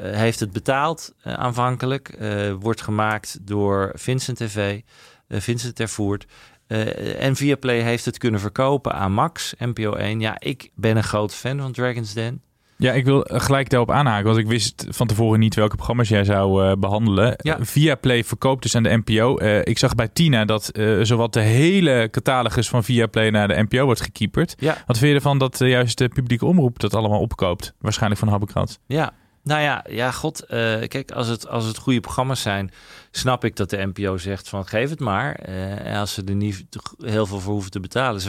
Heeft 0.02 0.40
het 0.40 0.52
betaald 0.52 1.14
aanvankelijk. 1.24 2.18
Wordt 2.60 2.82
gemaakt 2.82 3.38
door 3.42 3.92
Vincent 3.96 4.38
TV. 4.38 4.82
Eh, 5.28 5.40
Vincent 5.40 5.76
Tervoert. 5.76 6.26
Eh 6.68 7.24
en 7.24 7.36
Viaplay 7.36 7.80
heeft 7.80 8.06
het 8.06 8.18
kunnen 8.18 8.40
verkopen 8.40 8.94
aan 8.94 9.12
Max, 9.12 9.54
NPO 9.58 9.94
1. 9.94 10.20
Ja, 10.20 10.40
ik 10.40 10.70
ben 10.76 10.98
een 10.98 11.04
groot 11.04 11.34
fan 11.34 11.60
van 11.60 11.72
Dragon's 11.72 12.14
Den. 12.14 12.42
Ja, 12.78 12.92
ik 12.92 13.06
wil 13.06 13.26
gelijk 13.28 13.70
daarop 13.70 13.92
aanhaken, 13.92 14.26
want 14.26 14.38
ik 14.38 14.48
wist 14.48 14.86
van 14.90 15.08
tevoren 15.08 15.40
niet 15.40 15.56
welke 15.56 15.76
programma's 15.76 16.10
jij 16.10 16.24
zou 16.24 16.66
eh, 16.66 16.72
behandelen. 16.80 17.34
Ja. 17.38 17.58
Viaplay 17.62 18.24
verkoopt 18.24 18.62
dus 18.62 18.76
aan 18.76 18.84
de 18.84 19.02
NPO. 19.04 19.40
Ik 19.64 19.78
zag 19.78 19.96
bij 19.96 20.08
Tina 20.08 20.46
dat 20.46 20.72
zowat 21.02 21.34
de 21.34 21.40
hele 21.40 22.08
catalogus 22.12 22.70
van 22.70 22.84
Viaplay 22.84 23.30
naar 23.30 23.48
de 23.48 23.66
NPO 23.70 23.86
wordt 23.86 24.02
gekieperd. 24.02 24.56
Ja. 24.58 24.78
Wat 24.86 24.98
vind 24.98 25.10
je 25.10 25.16
ervan 25.16 25.38
dat 25.38 25.60
juist 25.60 25.98
de 25.98 26.08
publieke 26.08 26.46
omroep 26.46 26.80
dat 26.80 26.94
allemaal 26.94 27.20
opkoopt? 27.20 27.74
Waarschijnlijk 27.80 28.20
van 28.20 28.30
Habbekrats. 28.30 28.80
Ja, 28.86 29.14
nou 29.46 29.62
ja, 29.62 29.86
ja 29.90 30.12
god. 30.12 30.44
eh, 30.44 30.58
kijk, 30.88 31.12
als 31.12 31.28
het, 31.28 31.48
als 31.48 31.66
het 31.66 31.78
goede 31.78 32.00
programma's 32.00 32.42
zijn, 32.42 32.72
snap 33.12 33.44
ik 33.46 33.56
dat 33.56 33.70
de 33.70 33.86
NPO 33.94 34.18
zegt 34.18 34.50
van 34.50 34.68
geef 34.68 34.90
het 34.90 35.00
maar. 35.00 35.36
En 35.36 35.96
als 36.00 36.14
ze 36.14 36.24
er 36.24 36.36
niet 36.36 36.66
heel 37.00 37.26
veel 37.26 37.40
voor 37.40 37.54
hoeven 37.54 37.72
te 37.72 37.80
betalen. 37.80 38.22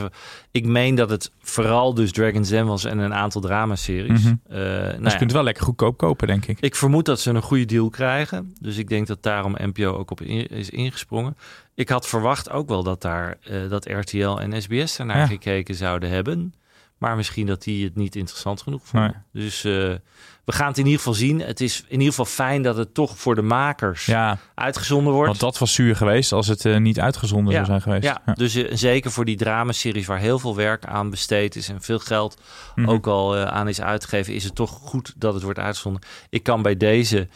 Ik 0.50 0.64
meen 0.66 0.94
dat 0.94 1.10
het 1.10 1.30
vooral 1.42 1.94
dus 1.94 2.12
Dragon's 2.12 2.48
Den 2.48 2.66
was 2.66 2.84
en 2.84 2.98
een 2.98 3.14
aantal 3.14 3.40
dramaseries. 3.40 4.22
Mhm. 4.22 4.34
Eh, 4.48 4.58
nou 4.58 4.90
dus 4.90 4.96
je 4.96 5.02
ja. 5.02 5.08
kunt 5.08 5.20
het 5.20 5.32
wel 5.32 5.42
lekker 5.42 5.64
goedkoop 5.64 5.96
kopen, 5.96 6.26
denk 6.26 6.46
ik. 6.46 6.60
Ik 6.60 6.74
vermoed 6.76 7.04
dat 7.04 7.20
ze 7.20 7.30
een 7.30 7.42
goede 7.42 7.64
deal 7.64 7.88
krijgen. 7.90 8.54
Dus 8.60 8.76
ik 8.76 8.88
denk 8.88 9.06
dat 9.06 9.22
daarom 9.22 9.54
NPO 9.58 9.92
ook 9.92 10.10
op 10.10 10.20
in- 10.20 10.46
is 10.48 10.70
ingesprongen. 10.70 11.36
Ik 11.74 11.88
had 11.88 12.06
verwacht 12.06 12.50
ook 12.50 12.68
wel 12.68 12.82
dat 12.82 13.02
daar 13.02 13.38
dat 13.68 13.84
RTL 13.90 14.36
en 14.38 14.62
SBS 14.62 14.98
ernaar 14.98 15.16
Ja. 15.18 15.26
gekeken 15.26 15.74
zouden 15.74 16.10
hebben. 16.10 16.54
Maar 16.98 17.16
misschien 17.16 17.46
dat 17.46 17.62
die 17.62 17.84
het 17.84 17.96
niet 17.96 18.16
interessant 18.16 18.62
genoeg 18.62 18.86
vonden. 18.86 19.24
Dus, 19.32 19.64
we 20.46 20.52
gaan 20.52 20.66
het 20.68 20.78
in 20.78 20.84
ieder 20.84 20.98
geval 20.98 21.14
zien. 21.14 21.40
Het 21.40 21.60
is 21.60 21.80
in 21.86 21.92
ieder 21.92 22.08
geval 22.08 22.24
fijn 22.24 22.62
dat 22.62 22.76
het 22.76 22.94
toch 22.94 23.18
voor 23.18 23.34
de 23.34 23.42
makers 23.42 24.06
Ja, 24.06 24.38
uitgezonden 24.54 25.12
wordt. 25.12 25.28
want 25.28 25.40
dat 25.40 25.58
was 25.58 25.74
zuur 25.74 25.96
geweest 25.96 26.32
als 26.32 26.46
het 26.46 26.64
eh, 26.64 26.76
niet 26.76 27.00
uitgezonden 27.00 27.52
zou 27.52 27.64
zijn 27.64 27.82
geweest. 27.82 28.04
Ja, 28.04 28.34
dus 28.34 28.54
eh, 28.54 28.76
zeker 28.76 29.10
voor 29.10 29.24
die 29.24 29.36
dramaseries 29.36 30.06
waar 30.06 30.18
heel 30.18 30.38
veel 30.38 30.56
werk 30.56 30.84
aan 30.84 31.10
besteed 31.10 31.56
is 31.56 31.68
en 31.68 31.82
veel 31.82 31.98
geld 31.98 32.40
Mhm. 32.74 32.88
ook 32.88 33.06
al 33.06 33.36
eh, 33.36 33.42
aan 33.44 33.68
is 33.68 33.80
uitgegeven, 33.80 34.34
is 34.34 34.44
het 34.44 34.54
toch 34.54 34.70
goed 34.70 35.14
dat 35.16 35.34
het 35.34 35.42
wordt 35.42 35.58
uitgezonden. 35.58 36.02
Ik 36.30 36.42
kan 36.42 36.62
bij 36.62 36.76
deze 36.76 37.28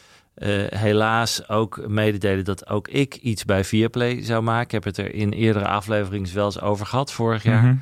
helaas 0.68 1.48
ook 1.48 1.88
mededelen 1.88 2.44
dat 2.44 2.68
ook 2.68 2.88
ik 2.88 3.14
iets 3.14 3.44
bij 3.44 3.64
Viaplay 3.64 4.22
zou 4.24 4.42
maken. 4.42 4.64
Ik 4.64 4.70
heb 4.70 4.84
het 4.84 4.96
er 4.98 5.14
in 5.14 5.32
eerdere 5.32 5.66
afleveringen 5.66 6.34
wel 6.34 6.44
eens 6.44 6.60
over 6.60 6.86
gehad 6.86 7.12
vorig 7.12 7.42
jaar. 7.42 7.62
Mhm. 7.62 7.74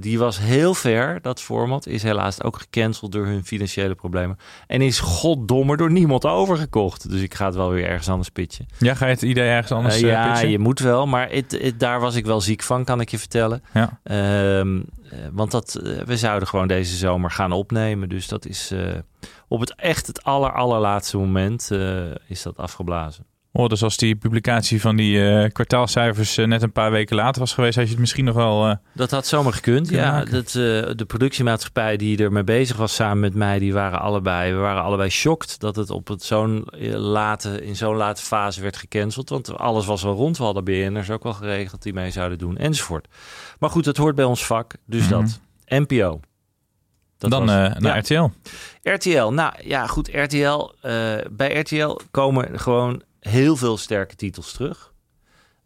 Die 0.00 0.18
was 0.18 0.38
heel 0.38 0.74
ver, 0.74 1.18
dat 1.22 1.40
format. 1.40 1.86
Is 1.86 2.02
helaas 2.02 2.42
ook 2.42 2.58
gecanceld 2.58 3.12
door 3.12 3.26
hun 3.26 3.44
financiële 3.44 3.94
problemen. 3.94 4.38
En 4.66 4.82
is 4.82 5.00
goddomme 5.00 5.76
door 5.76 5.90
niemand 5.90 6.26
overgekocht. 6.26 7.10
Dus 7.10 7.20
ik 7.20 7.34
ga 7.34 7.46
het 7.46 7.54
wel 7.54 7.70
weer 7.70 7.86
ergens 7.86 8.08
anders 8.08 8.28
pitchen. 8.28 8.66
Ja, 8.78 8.94
ga 8.94 9.06
je 9.06 9.12
het 9.12 9.22
idee 9.22 9.48
ergens 9.48 9.72
anders 9.72 9.94
eh, 9.94 10.00
ja, 10.00 10.30
pitchen? 10.30 10.50
je 10.50 10.58
moet 10.58 10.80
wel. 10.80 11.06
Maar 11.06 11.30
daar 11.76 12.00
was 12.00 12.14
ik 12.14 12.26
wel 12.26 12.40
ziek 12.40 12.62
van, 12.62 12.84
kan 12.84 13.00
ik 13.00 13.08
je 13.08 13.18
vertellen. 13.18 13.62
Ja. 13.74 14.00
Ehm, 14.02 14.80
eh, 15.10 15.18
want 15.32 15.50
dat, 15.50 15.80
we 16.04 16.16
zouden 16.16 16.48
gewoon 16.48 16.68
deze 16.68 16.96
zomer 16.96 17.30
gaan 17.30 17.52
opnemen. 17.52 18.08
Dus 18.08 18.28
dat 18.28 18.46
is 18.46 18.72
op 19.48 19.60
het 19.60 19.74
echt 19.74 20.06
het 20.06 20.24
aller, 20.24 20.52
allerlaatste 20.52 21.16
moment 21.16 21.70
is 22.26 22.42
dat 22.42 22.56
afgeblazen. 22.56 23.24
Oh, 23.56 23.68
dus 23.68 23.82
als 23.82 23.96
die 23.96 24.16
publicatie 24.16 24.80
van 24.80 24.96
die 24.96 25.28
eh, 25.28 25.50
kwartaalcijfers 25.52 26.36
eh, 26.38 26.46
net 26.46 26.62
een 26.62 26.72
paar 26.72 26.90
weken 26.90 27.16
later 27.16 27.40
was 27.40 27.52
geweest, 27.52 27.74
had 27.76 27.84
je 27.84 27.90
het 27.90 28.00
misschien 28.00 28.24
nog 28.24 28.34
wel... 28.34 28.66
eh, 28.68 28.76
Dat 28.92 29.10
had 29.10 29.26
zomaar 29.26 29.52
gekund. 29.52 29.88
Ja, 29.90 30.10
maken. 30.12 30.32
dat, 30.32 30.50
de 30.98 31.04
productiemaatschappij 31.06 31.96
die 31.96 32.18
ermee 32.18 32.44
bezig 32.44 32.76
was 32.76 32.94
samen 32.94 33.20
met 33.20 33.34
mij, 33.34 33.58
die 33.58 33.72
waren 33.72 34.00
allebei, 34.00 34.52
we 34.52 34.58
waren 34.58 34.82
allebei 34.82 35.10
shocked 35.10 35.60
dat 35.60 35.76
het 35.76 35.90
op 35.90 36.08
het 36.08 36.22
zo'n 36.22 36.64
late, 36.94 37.64
in 37.64 37.76
zo'n 37.76 37.96
late 37.96 38.22
fase 38.22 38.60
werd 38.62 38.76
gecanceld. 38.76 39.28
Want 39.28 39.58
alles 39.58 39.86
was 39.86 40.02
wel 40.02 40.14
rond. 40.14 40.38
We 40.38 40.44
hadden 40.44 40.64
BN'ers 40.64 41.10
ook 41.10 41.22
wel 41.22 41.32
geregeld 41.32 41.82
die 41.82 41.92
mee 41.92 42.10
zouden 42.10 42.38
doen, 42.38 42.56
enzovoort. 42.56 43.08
Maar 43.58 43.70
goed, 43.70 43.84
dat 43.84 43.96
hoort 43.96 44.14
bij 44.14 44.24
ons 44.24 44.46
vak. 44.46 44.72
Dus 44.86 45.02
Mhm. 45.02 45.10
dat. 45.10 45.40
NPO. 45.66 46.20
Dat 47.18 47.30
dan 47.30 47.40
was- 47.46 47.50
naar 47.54 47.82
Ja. 47.82 47.96
RTL. 47.98 48.28
RTL, 48.82 49.28
nou 49.28 49.52
ja, 49.62 49.86
goed. 49.86 50.08
RTL, 50.12 50.72
bij 51.30 51.58
RTL 51.60 51.98
komen 52.10 52.60
gewoon 52.60 53.02
heel 53.28 53.56
veel 53.56 53.76
sterke 53.76 54.16
titels 54.16 54.52
terug. 54.52 54.92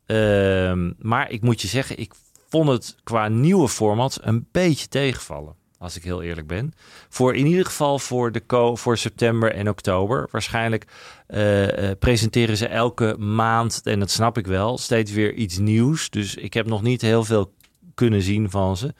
Ehm, 0.07 0.93
maar 0.99 1.31
ik 1.31 1.43
moet 1.43 1.61
je 1.61 1.69
zeggen, 1.69 1.99
ik 1.99 2.13
vond 2.49 2.69
het 2.69 2.97
qua 3.05 3.29
nieuwe 3.29 3.69
formats 3.69 4.19
een 4.23 4.47
beetje 4.53 4.89
tegenvallen. 4.89 5.57
Als 5.79 5.97
ik 5.97 6.03
heel 6.03 6.23
eerlijk 6.23 6.47
ben. 6.47 6.73
Voor 7.09 7.35
in 7.35 7.47
ieder 7.47 7.65
geval 7.65 7.99
voor, 7.99 8.33
de 8.33 8.47
co 8.47 8.77
voor 8.77 8.99
september 8.99 9.53
en 9.53 9.69
oktober. 9.69 10.29
Waarschijnlijk 10.31 10.85
eh, 11.27 11.91
eh, 11.91 11.99
presenteren 11.99 12.57
ze 12.57 12.67
elke 12.67 13.17
maand, 13.19 13.81
en 13.85 13.99
dat 13.99 14.11
snap 14.11 14.39
ik 14.39 14.47
wel, 14.47 14.79
steeds 14.79 15.13
weer 15.13 15.35
iets 15.35 15.59
nieuws. 15.59 16.11
Dus 16.11 16.35
ik 16.35 16.55
heb 16.55 16.67
nog 16.67 16.83
niet 16.83 17.01
heel 17.01 17.25
veel 17.25 17.55
kunnen 17.95 18.23
zien 18.23 18.51
van 18.51 18.77
ze. 18.77 18.95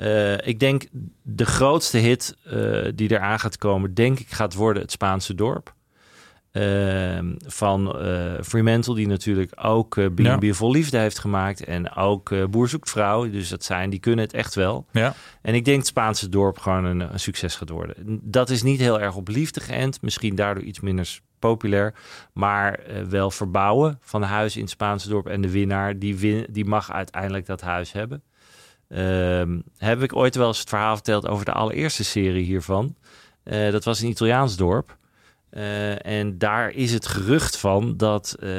Eh, 0.00 0.46
ik 0.48 0.58
denk 0.58 0.86
de 1.22 1.46
grootste 1.46 1.98
hit 1.98 2.36
eh, 2.44 2.88
die 2.94 3.10
eraan 3.10 3.40
gaat 3.40 3.58
komen, 3.58 3.94
denk 3.94 4.18
ik, 4.18 4.30
gaat 4.30 4.54
worden 4.54 4.82
het 4.82 4.90
Spaanse 4.90 5.34
dorp. 5.34 5.74
Ehm, 6.52 7.32
van 7.38 7.98
eh 7.98 8.42
Fremantle, 8.42 8.94
die 8.94 9.06
natuurlijk 9.06 9.52
ook 9.62 9.96
eh 9.96 10.06
B&B 10.06 10.42
Ja. 10.42 10.52
Vol 10.52 10.70
Liefde 10.70 10.98
heeft 10.98 11.18
gemaakt. 11.18 11.64
En 11.64 11.94
ook 11.94 12.30
eh 12.30 12.44
Boer 12.44 12.68
Zoekt 12.68 12.90
Vrouw. 12.90 13.30
Dus 13.30 13.48
dat 13.48 13.64
zijn, 13.64 13.90
die 13.90 14.00
kunnen 14.00 14.24
het 14.24 14.34
echt 14.34 14.54
wel. 14.54 14.86
Ja. 14.92 15.14
En 15.42 15.54
ik 15.54 15.64
denk 15.64 15.78
het 15.78 15.86
Spaanse 15.86 16.28
dorp 16.28 16.58
gewoon 16.58 16.84
een, 16.84 17.00
een 17.00 17.20
succes 17.20 17.56
gaat 17.56 17.68
worden. 17.68 18.20
Dat 18.22 18.50
is 18.50 18.62
niet 18.62 18.80
heel 18.80 19.00
erg 19.00 19.16
op 19.16 19.28
liefde 19.28 19.60
geënt. 19.60 20.02
Misschien 20.02 20.34
daardoor 20.34 20.64
iets 20.64 20.80
minder 20.80 21.20
populair. 21.38 21.94
Maar 22.32 22.80
wel 23.08 23.30
verbouwen 23.30 23.98
van 24.00 24.22
huis 24.22 24.56
in 24.56 24.62
het 24.62 24.70
Spaanse 24.70 25.08
dorp. 25.08 25.26
En 25.26 25.40
de 25.40 25.50
winnaar, 25.50 25.98
die, 25.98 26.16
win, 26.18 26.46
die 26.50 26.64
mag 26.64 26.92
uiteindelijk 26.92 27.46
dat 27.46 27.60
huis 27.60 27.92
hebben. 27.92 28.22
Ehm, 28.88 29.60
heb 29.76 30.02
ik 30.02 30.16
ooit 30.16 30.34
wel 30.34 30.46
eens 30.46 30.58
het 30.58 30.68
verhaal 30.68 30.94
verteld 30.94 31.26
over 31.28 31.44
de 31.44 31.52
allereerste 31.52 32.04
serie 32.04 32.44
hiervan. 32.44 32.96
Dat 33.44 33.84
was 33.84 34.00
een 34.00 34.08
Italiaans 34.08 34.56
dorp. 34.56 34.98
Eh, 35.50 36.06
en 36.06 36.38
daar 36.38 36.70
is 36.70 36.92
het 36.92 37.06
gerucht 37.06 37.56
van 37.56 37.96
dat 37.96 38.36
eh, 38.40 38.50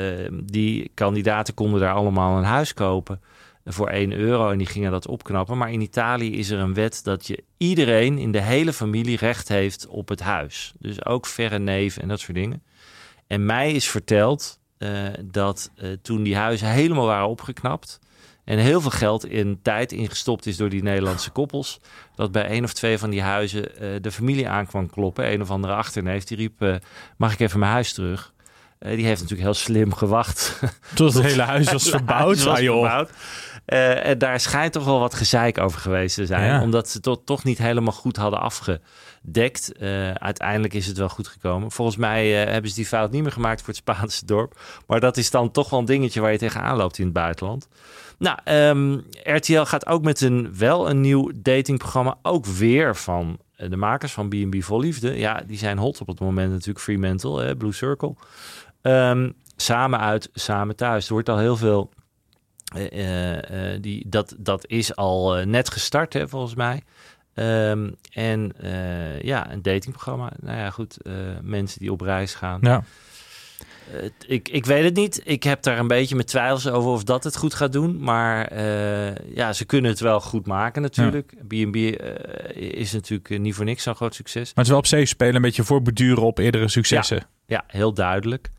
die 0.43 0.91
kandidaten 0.93 1.53
konden 1.53 1.79
daar 1.79 1.93
allemaal 1.93 2.37
een 2.37 2.43
huis 2.43 2.73
kopen 2.73 3.21
voor 3.65 3.87
1 3.87 4.11
euro 4.11 4.49
en 4.49 4.57
die 4.57 4.67
gingen 4.67 4.91
dat 4.91 5.07
opknappen. 5.07 5.57
Maar 5.57 5.71
in 5.71 5.81
Italië 5.81 6.37
is 6.37 6.49
er 6.49 6.59
een 6.59 6.73
wet 6.73 7.03
dat 7.03 7.27
je 7.27 7.43
iedereen 7.57 8.17
in 8.17 8.31
de 8.31 8.41
hele 8.41 8.73
familie 8.73 9.17
recht 9.17 9.47
heeft 9.47 9.87
op 9.87 10.09
het 10.09 10.19
huis. 10.19 10.73
Dus 10.79 11.05
ook 11.05 11.25
verre 11.25 11.59
neven 11.59 12.01
en 12.01 12.07
dat 12.07 12.19
soort 12.19 12.37
dingen. 12.37 12.63
En 13.27 13.45
mij 13.45 13.71
is 13.71 13.89
verteld 13.89 14.59
eh, 14.77 15.07
dat 15.25 15.71
eh, 15.75 15.89
toen 16.01 16.23
die 16.23 16.35
huizen 16.35 16.67
helemaal 16.67 17.05
waren 17.05 17.27
opgeknapt 17.27 17.99
en 18.45 18.57
heel 18.57 18.81
veel 18.81 18.91
geld 18.91 19.25
in 19.25 19.59
tijd 19.61 19.91
ingestopt 19.91 20.45
is 20.45 20.57
door 20.57 20.69
die 20.69 20.83
Nederlandse 20.83 21.29
koppels, 21.29 21.79
dat 22.15 22.31
bij 22.31 22.45
één 22.45 22.63
of 22.63 22.73
twee 22.73 22.97
van 22.97 23.09
die 23.09 23.21
huizen 23.21 23.77
eh, 23.77 23.87
de 24.01 24.11
familie 24.11 24.49
aankwam 24.49 24.89
kloppen. 24.89 25.31
Een 25.31 25.41
of 25.41 25.49
andere 25.51 25.73
achterneef 25.73 26.23
die 26.23 26.37
riep: 26.37 26.61
eh, 26.61 26.75
Mag 27.17 27.33
ik 27.33 27.39
even 27.39 27.59
mijn 27.59 27.71
huis 27.71 27.93
terug? 27.93 28.33
Eh, 28.79 28.95
die 28.95 29.05
heeft 29.05 29.21
natuurlijk 29.21 29.47
heel 29.49 29.57
slim 29.57 29.93
gewacht. 29.93 30.59
Tot 30.95 31.13
het 31.13 31.23
hele 31.23 31.41
huis 31.41 31.71
was 31.71 31.89
verbouwd. 31.97 32.23
huis 32.25 32.43
was 32.43 32.57
Ah, 32.57 32.63
joh. 32.63 32.79
verbouwd. 32.79 33.09
En 33.65 34.17
daar 34.17 34.39
schijnt 34.39 34.73
toch 34.73 34.85
wel 34.85 34.99
wat 34.99 35.13
gezeik 35.13 35.57
over 35.59 35.79
geweest 35.79 36.15
te 36.15 36.25
zijn. 36.25 36.45
Ja. 36.45 36.61
Omdat 36.61 36.89
ze 36.89 36.99
het 37.01 37.25
toch 37.25 37.43
niet 37.43 37.57
helemaal 37.57 37.93
goed 37.93 38.15
hadden 38.17 38.39
afgedekt. 38.39 39.71
Uiteindelijk 40.13 40.73
is 40.73 40.87
het 40.87 40.97
wel 40.97 41.09
goed 41.09 41.27
gekomen. 41.27 41.71
Volgens 41.71 41.97
mij 41.97 42.29
hebben 42.31 42.69
ze 42.69 42.75
die 42.75 42.85
fout 42.85 43.11
niet 43.11 43.21
meer 43.21 43.31
gemaakt 43.31 43.59
voor 43.59 43.67
het 43.73 43.77
Spaanse 43.77 44.25
dorp. 44.25 44.59
Maar 44.87 44.99
dat 44.99 45.17
is 45.17 45.31
dan 45.31 45.51
toch 45.51 45.69
wel 45.69 45.79
een 45.79 45.85
dingetje 45.85 46.21
waar 46.21 46.31
je 46.31 46.37
tegenaan 46.37 46.77
loopt 46.77 46.97
in 46.97 47.03
het 47.03 47.13
buitenland. 47.13 47.67
Nou, 48.21 48.37
ehm, 48.43 48.99
RTL 49.35 49.61
gaat 49.61 49.85
ook 49.85 50.03
met 50.03 50.21
een, 50.21 50.57
wel 50.57 50.89
een 50.89 51.01
nieuw 51.01 51.31
datingprogramma. 51.35 52.17
Ook 52.21 52.45
weer 52.45 52.95
van 52.95 53.39
eh, 53.55 53.69
de 53.69 53.75
makers 53.75 54.11
van 54.13 54.29
B&B 54.29 54.63
Vol 54.63 54.79
Liefde. 54.79 55.17
Ja, 55.17 55.43
die 55.47 55.57
zijn 55.57 55.77
hot 55.77 56.01
op 56.01 56.07
het 56.07 56.19
moment 56.19 56.51
natuurlijk. 56.51 56.79
Fremantle, 56.79 57.43
hè, 57.43 57.55
Blue 57.55 57.71
Circle. 57.71 58.15
Ehm, 58.81 59.29
samen 59.55 59.99
uit, 59.99 60.29
samen 60.33 60.75
thuis. 60.75 61.07
Er 61.07 61.13
wordt 61.13 61.29
al 61.29 61.37
heel 61.37 61.57
veel... 61.57 61.89
eh, 62.75 63.73
eh, 63.73 63.81
die, 63.81 64.09
dat, 64.09 64.35
dat 64.37 64.67
is 64.67 64.95
al 64.95 65.45
net 65.45 65.69
gestart, 65.71 66.13
hè, 66.13 66.27
volgens 66.27 66.55
mij. 66.55 66.81
Ehm, 67.33 67.89
en 68.11 68.51
ja, 69.21 69.51
een 69.51 69.61
datingprogramma. 69.61 70.31
Nou 70.39 70.57
ja, 70.57 70.69
goed. 70.69 70.97
mensen 71.41 71.79
die 71.79 71.91
op 71.91 72.01
reis 72.01 72.35
gaan. 72.35 72.59
Ja. 72.61 72.83
Ik, 74.27 74.49
ik 74.49 74.65
weet 74.65 74.83
het 74.83 74.95
niet. 74.95 75.21
Ik 75.23 75.43
heb 75.43 75.63
daar 75.63 75.79
een 75.79 75.87
beetje 75.87 76.15
mijn 76.15 76.27
twijfels 76.27 76.67
over 76.67 76.91
of 76.91 77.03
dat 77.03 77.23
het 77.23 77.37
goed 77.37 77.53
gaat 77.53 77.71
doen. 77.71 78.03
Maar 78.03 78.45
eh, 78.47 79.35
ja, 79.35 79.53
ze 79.53 79.65
kunnen 79.65 79.91
het 79.91 79.99
wel 79.99 80.19
goed 80.19 80.45
maken 80.45 80.81
natuurlijk. 80.81 81.33
B&B 81.47 81.75
eh, 81.75 82.55
is 82.55 82.93
natuurlijk 82.93 83.29
eh, 83.29 83.39
niet 83.39 83.55
voor 83.55 83.65
niks 83.65 83.83
zo'n 83.83 83.95
groot 83.95 84.15
succes. 84.15 84.43
Maar 84.43 84.53
het 84.55 84.63
is 84.63 84.69
wel 84.69 84.79
op 84.79 84.85
safe 84.85 85.05
spelen, 85.05 85.35
een 85.35 85.41
beetje 85.41 85.63
voorbeduren 85.63 86.23
op 86.23 86.37
eerdere 86.37 86.67
successen. 86.67 87.23
Ja, 87.45 87.63
heel 87.67 87.93
duidelijk. 87.93 88.49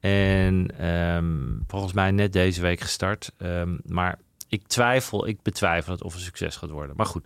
En 0.00 0.78
ehm, 0.78 1.26
volgens 1.66 1.92
mij 1.92 2.10
net 2.10 2.32
deze 2.32 2.60
week 2.60 2.80
gestart. 2.80 3.32
Ehm, 3.38 3.76
maar 3.84 4.18
ik 4.48 4.66
twijfel, 4.66 5.26
ik 5.26 5.42
betwijfel 5.42 5.92
het 5.92 6.02
of 6.02 6.14
een 6.14 6.20
succes 6.20 6.56
gaat 6.56 6.70
worden. 6.70 6.96
Maar 6.96 7.06
goed. 7.06 7.24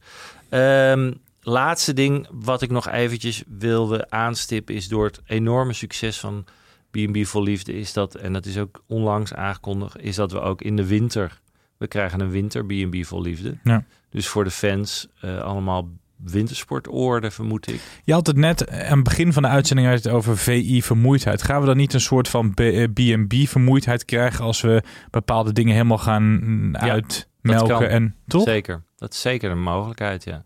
Ehm, 0.48 1.12
laatste 1.40 1.92
ding 1.92 2.28
wat 2.30 2.62
ik 2.62 2.70
nog 2.70 2.88
eventjes 2.88 3.42
wilde 3.46 4.10
aanstippen 4.10 4.74
is 4.74 4.88
door 4.88 5.04
het 5.04 5.20
enorme 5.26 5.72
succes 5.72 6.20
van 6.20 6.44
B&B 6.90 7.26
Vol 7.26 7.42
Liefde 7.42 7.72
is 7.78 7.92
dat, 7.92 8.14
en 8.14 8.32
dat 8.32 8.46
is 8.46 8.58
ook 8.58 8.82
onlangs 8.86 9.34
aangekondigd, 9.34 10.00
is 10.00 10.16
dat 10.16 10.32
we 10.32 10.40
ook 10.40 10.62
in 10.62 10.76
de 10.76 10.86
winter, 10.86 11.40
we 11.76 11.86
krijgen 11.86 12.20
een 12.20 12.30
winter 12.30 12.64
B&B 12.64 13.04
Vol 13.04 13.22
Liefde. 13.22 13.56
Ja. 13.64 13.84
Dus 14.10 14.28
voor 14.28 14.44
de 14.44 14.50
fans 14.50 15.08
eh, 15.20 15.38
allemaal 15.38 15.88
wintersportoorden, 16.16 17.32
vermoed 17.32 17.68
ik. 17.68 17.80
Je 18.04 18.12
had 18.12 18.26
het 18.26 18.36
net 18.36 18.70
aan 18.70 18.94
het 18.94 19.04
begin 19.04 19.32
van 19.32 19.42
de 19.42 19.48
uitzending 19.48 19.88
uit 19.88 20.04
het 20.04 20.12
over 20.12 20.36
VI-vermoeidheid. 20.36 21.42
Gaan 21.42 21.60
we 21.60 21.66
dan 21.66 21.76
niet 21.76 21.92
een 21.92 22.00
soort 22.00 22.28
van 22.28 22.54
B- 22.54 22.60
eh, 22.60 22.84
B&B-vermoeidheid 22.92 24.04
krijgen 24.04 24.44
als 24.44 24.60
we 24.60 24.82
bepaalde 25.10 25.52
dingen 25.52 25.72
helemaal 25.72 25.98
gaan 25.98 26.22
mm, 26.22 26.72
Ja, 26.72 26.80
uitmelken? 26.80 27.88
En, 27.90 28.14
toch? 28.26 28.42
Zeker. 28.42 28.82
Dat 28.96 29.12
is 29.12 29.20
zeker 29.20 29.50
een 29.50 29.62
mogelijkheid, 29.62 30.24
ja. 30.24 30.44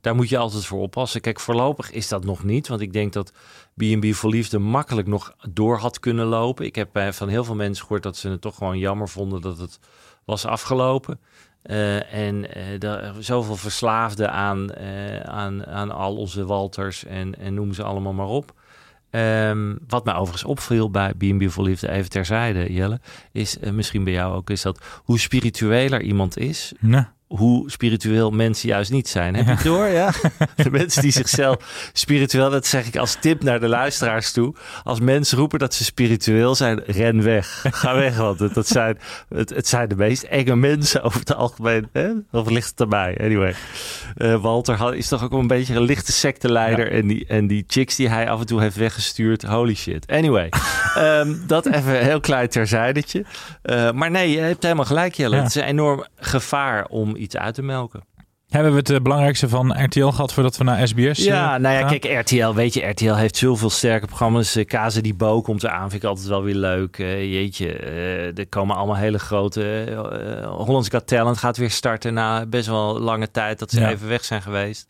Daar 0.00 0.14
moet 0.14 0.28
je 0.28 0.38
altijd 0.38 0.66
voor 0.66 0.80
oppassen. 0.80 1.20
Kijk, 1.20 1.40
voorlopig 1.40 1.90
is 1.90 2.08
dat 2.08 2.24
nog 2.24 2.44
niet. 2.44 2.68
Want 2.68 2.80
ik 2.80 2.92
denk 2.92 3.12
dat 3.12 3.32
B&B 3.76 4.14
voor 4.14 4.30
Liefde 4.30 4.58
makkelijk 4.58 5.06
nog 5.08 5.34
door 5.50 5.78
had 5.78 6.00
kunnen 6.00 6.26
lopen. 6.26 6.64
Ik 6.64 6.74
heb 6.74 6.88
bij- 6.92 7.12
van 7.12 7.28
heel 7.28 7.44
veel 7.44 7.54
mensen 7.54 7.82
gehoord 7.82 8.02
dat 8.02 8.16
ze 8.16 8.28
het 8.28 8.40
toch 8.40 8.56
gewoon 8.56 8.78
jammer 8.78 9.08
vonden 9.08 9.40
dat 9.40 9.58
het 9.58 9.78
was 10.24 10.46
afgelopen. 10.46 11.20
Eh, 11.62 12.12
en 12.14 12.54
eh 12.54 12.78
daar, 12.78 13.14
zoveel 13.18 13.56
verslaafden 13.56 14.32
aan, 14.32 14.70
eh, 14.70 15.20
aan, 15.20 15.66
aan 15.66 15.90
al 15.90 16.16
onze 16.16 16.44
Walters 16.44 17.04
en, 17.04 17.38
en 17.38 17.54
noem 17.54 17.72
ze 17.72 17.82
allemaal 17.82 18.12
maar 18.12 18.26
op. 18.26 18.54
Ehm, 19.10 19.74
wat 19.88 20.04
mij 20.04 20.14
overigens 20.14 20.44
opviel 20.44 20.90
bij 20.90 21.12
B&B 21.14 21.50
voor 21.50 21.64
Liefde, 21.64 21.90
even 21.90 22.10
terzijde 22.10 22.72
Jelle, 22.72 23.00
is 23.32 23.58
eh, 23.58 23.72
misschien 23.72 24.04
bij 24.04 24.12
jou 24.12 24.34
ook, 24.34 24.50
is 24.50 24.62
dat 24.62 24.84
hoe 25.04 25.18
spiritueler 25.18 26.02
iemand 26.02 26.38
is. 26.38 26.72
Hoe 27.36 27.70
spiritueel 27.70 28.30
mensen 28.30 28.68
juist 28.68 28.90
niet 28.90 29.08
zijn. 29.08 29.34
Heb 29.34 29.44
je 29.46 29.50
het 29.50 29.62
door? 29.62 29.86
Ja. 29.86 30.12
De 30.62 30.70
mensen 30.70 31.02
die 31.02 31.12
zichzelf 31.12 31.90
spiritueel, 31.92 32.50
dat 32.50 32.66
zeg 32.66 32.86
ik 32.86 32.96
als 32.96 33.16
tip 33.20 33.42
naar 33.42 33.60
de 33.60 33.68
luisteraars 33.68 34.32
toe. 34.32 34.54
Als 34.84 35.00
mensen 35.00 35.38
roepen 35.38 35.58
dat 35.58 35.74
ze 35.74 35.84
spiritueel 35.84 36.54
zijn, 36.54 36.82
ren 36.86 37.22
weg. 37.22 37.64
Ga 37.70 37.94
weg, 37.94 38.16
want 38.16 38.38
het, 38.38 38.54
dat 38.54 38.68
zijn, 38.68 38.98
het, 39.28 39.50
het 39.50 39.68
zijn 39.68 39.88
de 39.88 39.96
meest 39.96 40.22
enge 40.22 40.56
mensen 40.56 41.02
over 41.02 41.20
het 41.20 41.34
algemeen. 41.34 41.88
Hè? 41.92 42.10
Of 42.30 42.50
ligt 42.50 42.78
het 42.78 42.88
mij? 42.88 43.18
Anyway. 43.20 43.54
Eh, 44.16 44.42
Walter 44.42 44.94
is 44.94 45.08
toch 45.08 45.22
ook 45.22 45.32
een 45.32 45.46
beetje 45.46 45.74
een 45.74 45.82
lichte 45.82 46.12
secteleider. 46.12 46.92
En, 46.92 47.06
die, 47.06 47.26
en 47.26 47.46
die 47.46 47.64
chicks 47.66 47.96
die 47.96 48.08
hij 48.08 48.30
af 48.30 48.40
en 48.40 48.46
toe 48.46 48.60
heeft 48.60 48.76
weggestuurd. 48.76 49.42
Holy 49.42 49.74
shit. 49.74 50.06
Anyway. 50.06 50.48
Ehm, 50.96 51.34
dat 51.46 51.66
even 51.66 51.98
heel 52.04 52.20
klein 52.20 52.48
terzijdetje. 52.48 53.24
Eh, 53.62 53.90
maar 53.90 54.10
nee, 54.10 54.30
je 54.30 54.38
hebt 54.38 54.62
helemaal 54.62 54.84
gelijk, 54.84 55.14
Jelle. 55.14 55.36
Ja. 55.36 55.42
Het 55.42 55.50
is 55.56 55.62
een 55.62 55.68
enorm 55.68 56.04
gevaar 56.16 56.86
om 56.86 57.16
iets 57.16 57.36
uit 57.36 57.54
te 57.54 57.62
melken. 57.62 58.04
Hebben 58.48 58.72
we 58.72 58.78
het 58.78 58.90
eh, 58.90 59.00
belangrijkste 59.00 59.48
van 59.48 59.82
RTL 59.84 60.06
gehad 60.06 60.32
voordat 60.32 60.56
we 60.56 60.64
naar 60.64 60.88
SBS 60.88 61.24
Ja, 61.24 61.54
eh, 61.54 61.60
nou 61.60 61.74
ja, 61.74 61.80
gaan? 61.88 61.98
kijk, 61.98 62.20
RTL, 62.20 62.52
weet 62.52 62.74
je, 62.74 62.86
RTL 62.86 63.14
heeft 63.14 63.36
zoveel 63.36 63.70
sterke 63.70 64.06
programma's. 64.06 64.56
Uh, 64.56 64.64
Kaze 64.64 65.00
die 65.00 65.14
Bo 65.14 65.40
komt 65.42 65.62
eraan, 65.64 65.90
vind 65.90 66.02
ik 66.02 66.08
altijd 66.08 66.26
wel 66.26 66.42
weer 66.42 66.54
leuk. 66.54 66.96
Jeetje, 66.96 67.72
er 68.36 68.48
komen 68.48 68.76
allemaal 68.76 68.96
hele 68.96 69.18
grote... 69.18 69.84
eh 69.84 70.46
Hollands 70.50 70.88
Got 70.88 71.06
Talent 71.06 71.38
gaat 71.38 71.56
weer 71.56 71.70
starten 71.70 72.14
na 72.14 72.46
best 72.46 72.66
wel 72.66 73.00
lange 73.00 73.30
tijd 73.30 73.58
dat 73.58 73.70
ze 73.70 73.80
Ja. 73.80 73.90
even 73.90 74.08
weg 74.08 74.24
zijn 74.24 74.42
geweest. 74.42 74.86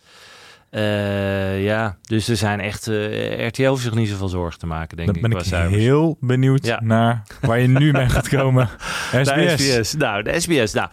Eh, 0.72 1.64
ja, 1.64 1.96
dus 2.02 2.28
er 2.28 2.36
zijn 2.36 2.60
echt... 2.60 2.88
eh, 2.88 3.46
RTL 3.46 3.62
hoeft 3.68 3.82
zich 3.82 3.94
niet 3.94 4.08
zoveel 4.08 4.28
zorgen 4.28 4.58
te 4.58 4.66
maken, 4.66 4.96
denk 4.96 5.08
Dan 5.08 5.16
ik. 5.16 5.22
ben 5.28 5.38
ik 5.38 5.44
cijfers. 5.44 5.76
heel 5.82 6.16
benieuwd 6.20 6.66
Ja. 6.66 6.80
naar 6.82 7.22
waar 7.40 7.60
je 7.60 7.68
nu 7.68 7.92
mee 7.92 8.08
gaat 8.08 8.28
komen. 8.28 8.68
SBS. 9.10 9.24
De 9.34 9.54
SBS. 9.58 9.94
Nou, 9.94 10.22
de 10.22 10.40
SBS. 10.40 10.72
Nou, 10.72 10.88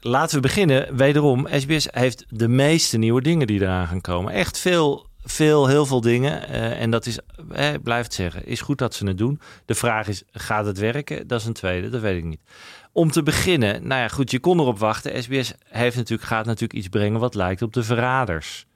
laten 0.00 0.34
we 0.36 0.40
beginnen. 0.42 0.96
Wederom, 0.96 1.46
SBS 1.50 1.88
heeft 1.90 2.24
de 2.28 2.48
meeste 2.48 2.98
nieuwe 2.98 3.22
dingen 3.22 3.46
die 3.46 3.60
eraan 3.60 3.86
gaan 3.86 4.00
komen. 4.00 4.32
Echt 4.32 4.58
veel, 4.58 5.06
veel, 5.24 5.66
heel 5.66 5.86
veel 5.86 6.00
dingen. 6.00 6.48
Eh, 6.48 6.80
en 6.80 6.90
dat 6.90 7.06
is, 7.06 7.18
eh, 7.52 7.72
ik 7.72 7.82
blijf 7.82 8.04
het 8.04 8.14
zeggen, 8.14 8.46
is 8.46 8.60
goed 8.60 8.78
dat 8.78 8.94
ze 8.94 9.06
het 9.06 9.18
doen. 9.18 9.40
De 9.66 9.74
vraag 9.74 10.08
is, 10.08 10.22
gaat 10.32 10.66
het 10.66 10.78
werken? 10.78 11.26
Dat 11.26 11.40
is 11.40 11.46
een 11.46 11.52
tweede, 11.52 11.88
dat 11.90 12.00
weet 12.00 12.16
ik 12.18 12.24
niet. 12.24 12.40
Om 12.92 13.10
te 13.10 13.22
beginnen, 13.22 13.86
nou 13.86 14.00
ja, 14.00 14.08
goed, 14.08 14.30
je 14.30 14.38
kon 14.40 14.60
erop 14.60 14.78
wachten. 14.78 15.22
SBS 15.22 15.52
heeft 15.68 15.96
natuurlijk, 15.96 16.28
gaat 16.28 16.44
natuurlijk 16.44 16.72
iets 16.78 16.88
brengen 16.88 17.20
wat 17.20 17.34
lijkt 17.34 17.62
op 17.62 17.72
de 17.72 17.82
verraders. 17.82 18.66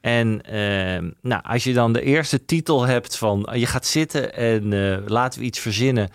En 0.00 0.42
eh, 0.42 1.10
nou, 1.22 1.42
als 1.42 1.64
je 1.64 1.72
dan 1.72 1.92
de 1.92 2.02
eerste 2.02 2.44
titel 2.44 2.86
hebt 2.86 3.16
van 3.16 3.48
je 3.52 3.66
gaat 3.66 3.86
zitten 3.86 4.34
en 4.34 4.72
eh, 4.72 4.98
laten 5.06 5.40
we 5.40 5.46
iets 5.46 5.58
verzinnen 5.58 6.08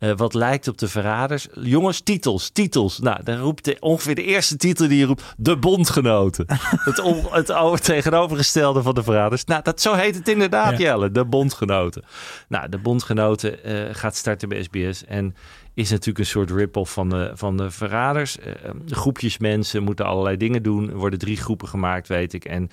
eh, 0.00 0.12
wat 0.16 0.34
lijkt 0.34 0.68
op 0.68 0.78
de 0.78 0.88
verraders. 0.88 1.46
Jongens, 1.54 2.00
titels, 2.00 2.50
titels. 2.50 2.98
Nou, 2.98 3.22
dan 3.24 3.36
roept 3.38 3.64
de, 3.64 3.76
ongeveer 3.80 4.14
de 4.14 4.22
eerste 4.22 4.56
titel 4.56 4.88
die 4.88 4.98
je 4.98 5.04
roept, 5.04 5.34
de 5.36 5.56
bondgenoten. 5.56 6.44
het, 6.88 6.98
on, 6.98 7.26
het 7.30 7.52
over- 7.52 7.80
tegenovergestelde 7.80 8.82
van 8.82 8.94
de 8.94 9.02
verraders. 9.02 9.44
Nou, 9.44 9.62
dat, 9.62 9.80
zo 9.80 9.94
heet 9.94 10.14
het 10.14 10.28
inderdaad, 10.28 10.70
Ja. 10.70 10.78
Jelle, 10.78 11.10
de 11.10 11.24
bondgenoten. 11.24 12.04
Nou, 12.48 12.68
de 12.68 12.78
bondgenoten 12.78 13.64
eh, 13.64 13.94
gaat 13.94 14.16
starten 14.16 14.48
bij 14.48 14.62
SBS 14.62 15.04
en 15.04 15.34
is 15.74 15.90
natuurlijk 15.90 16.18
een 16.18 16.26
soort 16.26 16.50
rip-off 16.50 16.92
van 16.92 17.08
de, 17.08 17.30
van 17.34 17.56
de 17.56 17.70
verraders. 17.70 18.38
Eh, 18.38 18.52
groepjes 18.86 19.38
mensen 19.38 19.82
moeten 19.82 20.06
allerlei 20.06 20.36
dingen 20.36 20.62
doen. 20.62 20.90
Er 20.90 20.96
worden 20.96 21.18
drie 21.18 21.36
groepen 21.36 21.68
gemaakt, 21.68 22.08
weet 22.08 22.32
ik. 22.32 22.44
En 22.44 22.70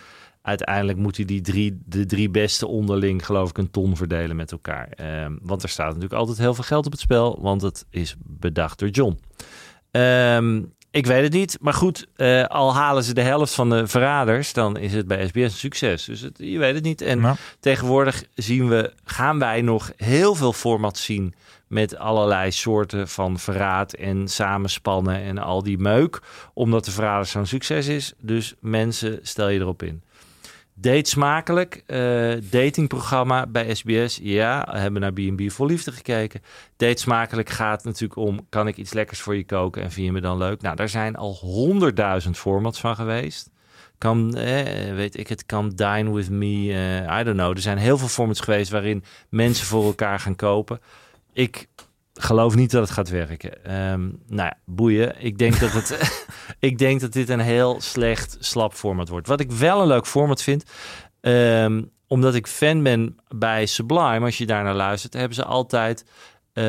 uiteindelijk 0.47 0.97
moeten 0.97 1.27
die 1.27 1.41
drie, 1.41 1.77
de 1.85 2.05
drie 2.05 2.29
beste 2.29 2.67
onderling, 2.67 3.25
geloof 3.25 3.49
ik, 3.49 3.57
een 3.57 3.71
ton 3.71 3.95
verdelen 3.95 4.35
met 4.35 4.51
elkaar. 4.51 4.87
Ehm, 4.89 5.35
want 5.41 5.63
er 5.63 5.69
staat 5.69 5.87
natuurlijk 5.87 6.13
altijd 6.13 6.37
heel 6.37 6.53
veel 6.53 6.63
geld 6.63 6.85
op 6.85 6.91
het 6.91 7.01
spel, 7.01 7.41
want 7.41 7.61
het 7.61 7.85
is 7.89 8.15
bedacht 8.19 8.79
door 8.79 8.89
John. 8.89 9.19
Ehm, 9.91 10.61
ik 10.91 11.05
weet 11.05 11.23
het 11.23 11.33
niet, 11.33 11.57
maar 11.61 11.73
goed, 11.73 12.07
eh, 12.15 12.43
al 12.43 12.73
halen 12.73 13.03
ze 13.03 13.13
de 13.13 13.21
helft 13.21 13.53
van 13.53 13.69
de 13.69 13.87
verraders, 13.87 14.53
dan 14.53 14.77
is 14.77 14.93
het 14.93 15.07
bij 15.07 15.27
SBS 15.27 15.43
een 15.43 15.51
succes. 15.51 16.05
Dus 16.05 16.21
het, 16.21 16.37
je 16.37 16.57
weet 16.57 16.75
het 16.75 16.83
niet. 16.83 17.01
En 17.01 17.37
tegenwoordig 17.59 18.23
zien 18.33 18.69
we, 18.69 18.93
gaan 19.03 19.39
wij 19.39 19.61
nog 19.61 19.91
heel 19.95 20.35
veel 20.35 20.53
formats 20.53 21.03
zien 21.03 21.33
met 21.67 21.97
allerlei 21.97 22.51
soorten 22.51 23.07
van 23.07 23.39
verraad 23.39 23.93
en 23.93 24.27
samenspannen 24.27 25.21
en 25.21 25.37
al 25.37 25.63
die 25.63 25.77
meuk, 25.77 26.21
omdat 26.53 26.85
de 26.85 26.91
verrader 26.91 27.25
zo'n 27.25 27.45
succes 27.45 27.87
is. 27.87 28.13
Dus 28.19 28.55
mensen, 28.59 29.19
stel 29.21 29.49
je 29.49 29.59
erop 29.59 29.83
in. 29.83 30.01
Date 30.79 31.09
smakelijk, 31.09 31.83
eh, 31.85 32.33
datingprogramma 32.41 33.47
bij 33.47 33.75
SBS. 33.75 34.19
Ja, 34.21 34.67
we 34.71 34.77
hebben 34.77 35.01
naar 35.01 35.13
B&B 35.13 35.51
voor 35.51 35.67
Liefde 35.67 35.91
gekeken. 35.91 36.41
Date 36.75 37.01
smakelijk 37.01 37.49
gaat 37.49 37.83
natuurlijk 37.83 38.19
om, 38.19 38.45
kan 38.49 38.67
ik 38.67 38.77
iets 38.77 38.93
lekkers 38.93 39.19
voor 39.19 39.35
je 39.35 39.45
koken 39.45 39.81
en 39.81 39.91
vind 39.91 40.05
je 40.05 40.11
me 40.11 40.21
dan 40.21 40.37
leuk? 40.37 40.61
Nou, 40.61 40.75
daar 40.75 40.89
zijn 40.89 41.15
al 41.15 41.33
honderdduizend 41.33 42.37
formats 42.37 42.79
van 42.79 42.95
geweest. 42.95 43.49
Kan, 43.97 44.35
eh, 44.35 44.93
weet 44.93 45.17
ik 45.17 45.27
het, 45.27 45.45
kan 45.45 45.69
Dine 45.69 46.13
With 46.13 46.29
Me, 46.29 46.73
eh, 46.73 47.19
I 47.19 47.23
don't 47.23 47.37
know. 47.37 47.51
Er 47.51 47.61
zijn 47.61 47.77
heel 47.77 47.97
veel 47.97 48.07
formats 48.07 48.39
geweest 48.39 48.71
waarin 48.71 49.03
mensen 49.29 49.65
voor 49.65 49.83
elkaar 49.83 50.19
gaan 50.19 50.35
kopen. 50.35 50.79
Ik 51.33 51.67
geloof 52.19 52.55
niet 52.55 52.71
dat 52.71 52.81
het 52.81 52.91
gaat 52.91 53.09
werken. 53.09 53.65
Ehm, 53.65 54.01
nou 54.27 54.49
ja, 54.49 54.57
boeien. 54.65 55.15
Ik 55.23 55.37
denk 55.37 55.59
dat 55.59 55.71
het. 55.71 55.97
ik 56.59 56.77
denk 56.77 56.99
dat 57.01 57.13
dit 57.13 57.29
een 57.29 57.39
heel 57.39 57.81
slecht, 57.81 58.37
slap 58.39 58.73
format 58.73 59.09
wordt. 59.09 59.27
Wat 59.27 59.39
ik 59.39 59.51
wel 59.51 59.81
een 59.81 59.87
leuk 59.87 60.07
format 60.07 60.41
vind. 60.43 60.63
ehm, 61.21 61.83
omdat 62.07 62.35
ik 62.35 62.47
fan 62.47 62.83
ben 62.83 63.15
bij 63.35 63.65
Sublime, 63.65 64.25
als 64.25 64.37
je 64.37 64.45
daar 64.45 64.63
naar 64.63 64.75
luistert, 64.75 65.13
hebben 65.13 65.35
ze 65.35 65.45
altijd 65.45 66.05
eh, 66.53 66.63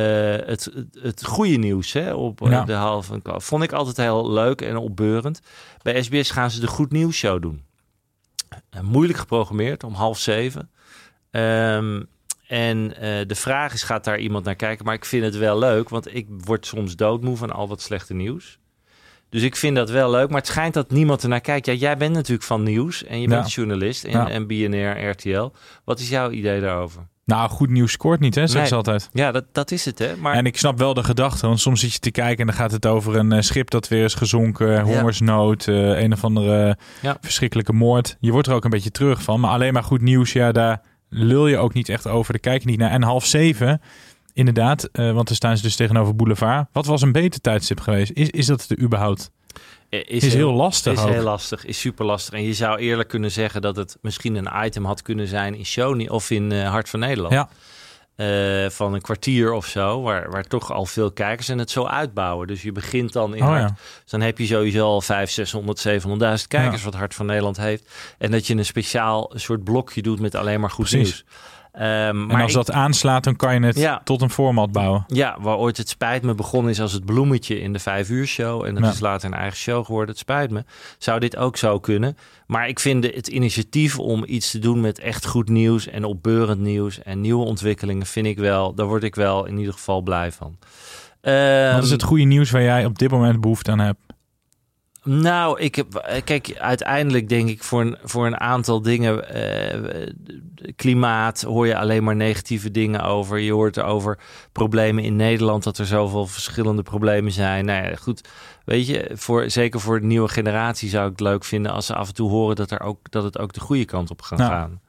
het, 0.47 0.65
het, 0.75 0.99
het 1.03 1.25
goede 1.25 1.57
nieuws 1.57 1.93
hè, 1.93 2.13
op 2.15 2.43
eh, 2.43 2.51
Ja. 2.51 2.65
de 2.65 2.73
halve. 2.73 3.13
en 3.15 3.23
kwart. 3.23 3.45
Vond 3.45 3.63
ik 3.63 3.73
altijd 3.73 3.97
heel 3.97 4.31
leuk 4.31 4.61
en 4.61 4.77
opbeurend. 4.77 5.41
Bij 5.83 6.03
SBS 6.03 6.31
gaan 6.31 6.51
ze 6.51 6.61
de 6.61 6.67
Goed 6.67 6.91
Nieuws 6.93 7.17
Show 7.17 7.43
doen. 7.43 7.63
Eh, 8.71 8.81
moeilijk 8.81 9.19
geprogrammeerd 9.19 9.85
om 9.85 9.95
half 9.95 10.19
zeven. 10.19 10.71
Ehm, 11.31 12.03
en 12.49 12.97
eh, 13.01 13.27
de 13.27 13.35
vraag 13.35 13.73
is, 13.73 13.83
gaat 13.83 14.05
daar 14.05 14.19
iemand 14.19 14.45
naar 14.45 14.55
kijken? 14.57 14.85
Maar 14.85 14.95
ik 14.95 15.05
vind 15.05 15.25
het 15.25 15.37
wel 15.37 15.59
leuk, 15.59 15.89
want 15.89 16.15
ik 16.15 16.27
word 16.45 16.67
soms 16.67 16.97
doodmoe 16.97 17.37
van 17.37 17.51
al 17.53 17.69
wat 17.69 17.81
slechte 17.81 18.15
nieuws. 18.15 18.59
Dus 19.31 19.43
ik 19.43 19.57
vind 19.57 19.77
dat 19.77 19.91
wel 19.91 20.11
leuk, 20.11 20.29
maar 20.29 20.39
het 20.39 20.47
schijnt 20.47 20.75
dat 20.75 20.91
niemand 20.91 21.23
ernaar 21.23 21.41
kijkt. 21.41 21.67
Ja, 21.67 21.73
jij 21.73 21.97
bent 21.97 22.15
natuurlijk 22.15 22.47
van 22.47 22.63
nieuws 22.63 23.05
en 23.05 23.21
je 23.21 23.29
Ja. 23.29 23.35
bent 23.37 23.53
journalist 23.53 24.05
en, 24.05 24.11
Ja. 24.11 24.29
en 24.29 24.47
BNR, 24.47 25.09
RTL. 25.11 25.49
Wat 25.85 26.01
is 26.01 26.09
jouw 26.09 26.31
idee 26.31 26.61
daarover? 26.61 27.07
Nou, 27.25 27.51
goed 27.51 27.71
nieuws 27.71 27.93
scoort 27.93 28.21
niet, 28.21 28.35
hè, 28.35 28.41
zeggen 28.41 28.59
Nee. 28.61 28.69
ze 28.69 28.75
altijd. 28.75 29.09
Ja, 29.13 29.33
dat, 29.33 29.45
dat 29.53 29.71
is 29.71 29.85
het, 29.85 29.99
hè? 29.99 30.17
Maar 30.17 30.35
En 30.35 30.47
ik 30.47 30.57
snap 30.59 30.79
wel 30.79 30.95
de 30.95 31.05
gedachte, 31.05 31.47
want 31.47 31.61
soms 31.61 31.81
zit 31.81 31.93
je 31.93 31.99
te 31.99 32.11
kijken 32.11 32.39
en 32.39 32.47
dan 32.47 32.55
gaat 32.57 32.73
het 32.73 32.87
over 32.87 33.17
een 33.17 33.33
eh, 33.33 33.41
schip 33.41 33.71
dat 33.71 33.89
weer 33.89 34.05
is 34.05 34.15
gezonken, 34.15 34.81
hongersnood, 34.81 35.67
eh, 35.69 36.01
een 36.01 36.13
of 36.13 36.25
andere 36.25 36.77
Ja. 37.03 37.17
verschrikkelijke 37.21 37.73
moord. 37.73 38.17
Je 38.21 38.33
wordt 38.33 38.49
er 38.49 38.55
ook 38.55 38.65
een 38.65 38.71
beetje 38.71 38.91
terug 38.91 39.23
van, 39.23 39.41
maar 39.41 39.51
alleen 39.51 39.73
maar 39.73 39.83
goed 39.85 40.01
nieuws, 40.01 40.33
ja, 40.33 40.53
daar 40.53 40.81
lul 41.09 41.47
je 41.47 41.59
ook 41.59 41.75
niet 41.75 41.89
echt 41.89 42.07
over. 42.07 42.33
Daar 42.33 42.41
kijk 42.41 42.63
je 42.63 42.69
niet 42.69 42.79
naar. 42.79 42.91
En 42.91 43.03
half 43.03 43.27
zeven, 43.27 43.81
inderdaad, 44.33 44.85
eh, 44.85 45.13
want 45.13 45.27
dan 45.27 45.37
staan 45.37 45.57
ze 45.57 45.63
dus 45.63 45.77
tegenover 45.77 46.17
Boulevard. 46.17 46.67
Wat 46.73 46.87
was 46.87 47.03
een 47.03 47.13
beter 47.13 47.41
tijdstip 47.41 47.81
geweest? 47.81 48.11
Is, 48.15 48.31
is 48.31 48.47
dat 48.47 48.67
er 48.69 48.79
überhaupt? 48.79 49.31
is, 49.89 50.25
is 50.25 50.35
heel 50.35 50.53
lastig 50.53 50.93
Is 50.93 51.01
ook. 51.01 51.09
heel 51.09 51.23
lastig, 51.23 51.65
is 51.65 51.81
super 51.81 52.05
lastig. 52.05 52.35
En 52.35 52.43
je 52.43 52.55
zou 52.55 52.79
eerlijk 52.79 53.09
kunnen 53.09 53.31
zeggen 53.31 53.63
dat 53.63 53.77
het 53.77 53.99
misschien 54.01 54.35
een 54.35 54.65
item 54.65 54.85
had 54.85 55.03
kunnen 55.03 55.29
zijn 55.29 55.55
in 55.55 55.67
Show 55.67 56.11
of 56.13 56.31
in 56.31 56.53
eh, 56.53 56.71
Hart 56.71 56.89
van 56.89 57.01
Nederland. 57.01 57.33
Ja. 57.33 57.49
Eh, 58.19 58.69
van 58.71 58.95
een 58.95 59.01
kwartier 59.01 59.53
of 59.53 59.67
zo, 59.67 60.03
waar, 60.03 60.31
waar 60.31 60.45
toch 60.45 60.73
al 60.73 60.87
veel 60.87 61.11
kijkers 61.13 61.49
en 61.49 61.59
het 61.59 61.71
zo 61.71 61.85
uitbouwen. 61.87 62.47
Dus 62.47 62.63
je 62.63 62.73
begint 62.73 63.13
dan 63.13 63.35
in 63.35 63.43
Oh, 63.43 63.49
ja. 63.57 63.67
Dus 64.03 64.11
dan 64.11 64.21
heb 64.21 64.39
je 64.39 64.47
sowieso 64.47 64.85
al 64.85 65.01
500, 65.01 65.79
600, 65.79 66.41
700.000 66.43 66.49
kijkers, 66.49 66.79
Ja. 66.79 66.85
wat 66.85 66.95
Hart 66.95 67.15
van 67.15 67.27
Nederland 67.27 67.57
heeft. 67.57 67.89
En 68.19 68.31
dat 68.31 68.47
je 68.47 68.55
een 68.55 68.65
speciaal 68.65 69.33
soort 69.35 69.65
blokje 69.65 70.03
doet 70.03 70.21
met 70.21 70.35
alleen 70.35 70.61
maar 70.61 70.71
goed 70.71 70.89
Precies. 70.89 71.09
nieuws. 71.09 71.25
Ehm, 71.73 71.87
En 71.89 72.27
maar 72.27 72.43
als 72.43 72.51
ik- 72.51 72.57
dat 72.57 72.73
aanslaat, 72.73 73.25
dan 73.25 73.37
kan 73.37 73.55
je 73.55 73.67
het 73.67 73.77
Ja. 73.79 74.01
tot 74.05 74.23
een 74.23 74.31
format 74.31 74.73
bouwen. 74.73 75.05
ja, 75.07 75.37
waar 75.41 75.57
ooit 75.57 75.77
het 75.77 75.89
spijt 75.89 76.23
me 76.23 76.35
begonnen 76.35 76.71
is 76.71 76.81
als 76.81 76.93
het 76.93 77.05
bloemetje 77.05 77.61
in 77.61 77.73
de 77.73 77.79
vijf 77.79 78.11
uur 78.11 78.27
show. 78.27 78.65
En 78.65 78.75
dat 78.75 78.85
Ja. 78.85 78.91
is 78.91 79.01
later 79.01 79.29
een 79.33 79.39
eigen 79.39 79.57
show 79.59 79.85
geworden. 79.85 80.11
Het 80.11 80.19
spijt 80.19 80.51
me. 80.51 80.65
Zou 80.99 81.21
dit 81.21 81.37
ook 81.37 81.57
zo 81.57 81.79
kunnen? 81.81 82.17
Maar 82.47 82.69
ik 82.69 82.79
vind 82.81 83.05
het 83.05 83.29
initiatief 83.29 83.99
om 83.99 84.25
iets 84.27 84.51
te 84.51 84.59
doen 84.59 84.81
met 84.81 84.99
echt 84.99 85.27
goed 85.27 85.49
nieuws 85.49 85.87
en 85.89 86.05
opbeurend 86.05 86.61
nieuws 86.61 87.03
en 87.03 87.21
nieuwe 87.21 87.45
ontwikkelingen, 87.45 88.07
vind 88.07 88.27
ik 88.27 88.39
wel, 88.39 88.75
daar 88.75 88.87
word 88.87 89.03
ik 89.05 89.15
wel 89.15 89.45
in 89.47 89.59
ieder 89.59 89.73
geval 89.73 90.01
blij 90.01 90.33
van. 90.33 90.57
Ehm, 91.21 91.75
Wat 91.75 91.85
is 91.85 91.91
het 91.91 92.03
goede 92.03 92.25
nieuws 92.25 92.51
waar 92.51 92.63
jij 92.63 92.85
op 92.85 92.99
dit 92.99 93.11
moment 93.11 93.41
behoefte 93.41 93.71
aan 93.71 93.79
hebt? 93.81 93.99
Nou, 95.11 95.61
ik 95.61 95.75
heb, 95.75 96.21
kijk, 96.25 96.57
uiteindelijk 96.59 97.29
denk 97.29 97.49
ik 97.49 97.63
voor 97.63 97.81
een, 97.81 97.97
voor 98.03 98.27
een 98.27 98.41
aantal 98.41 98.83
dingen, 98.83 99.29
eh, 99.29 100.13
klimaat, 100.77 101.43
hoor 101.43 101.67
je 101.67 101.77
alleen 101.77 102.05
maar 102.05 102.17
negatieve 102.17 102.71
dingen 102.71 103.03
over. 103.03 103.39
Je 103.39 103.53
hoort 103.53 103.81
over 103.81 104.19
problemen 104.53 105.05
in 105.05 105.17
Nederland, 105.17 105.65
dat 105.65 105.79
er 105.79 105.87
zoveel 105.87 106.27
verschillende 106.27 106.83
problemen 106.83 107.33
zijn. 107.33 107.65
Nou 107.65 107.85
ja, 107.85 107.97
goed, 107.97 108.29
weet 108.65 108.87
je, 108.87 109.11
voor, 109.15 109.51
zeker 109.51 109.81
voor 109.81 110.01
de 110.01 110.07
nieuwe 110.07 110.29
generatie 110.29 110.89
zou 110.89 111.05
ik 111.05 111.11
het 111.11 111.21
leuk 111.21 111.45
vinden 111.45 111.73
als 111.73 111.87
ze 111.87 111.95
af 111.95 112.09
en 112.09 112.15
toe 112.15 112.31
horen 112.31 112.57
dat, 112.57 112.71
er 112.71 112.81
ook, 112.81 113.11
dat 113.11 113.25
het 113.25 113.39
ook 113.39 113.53
de 113.53 113.61
goede 113.61 113.85
kant 113.85 114.11
op 114.11 114.23
gaat 114.23 114.39
Ja. 114.39 114.47
gaan. 114.49 114.81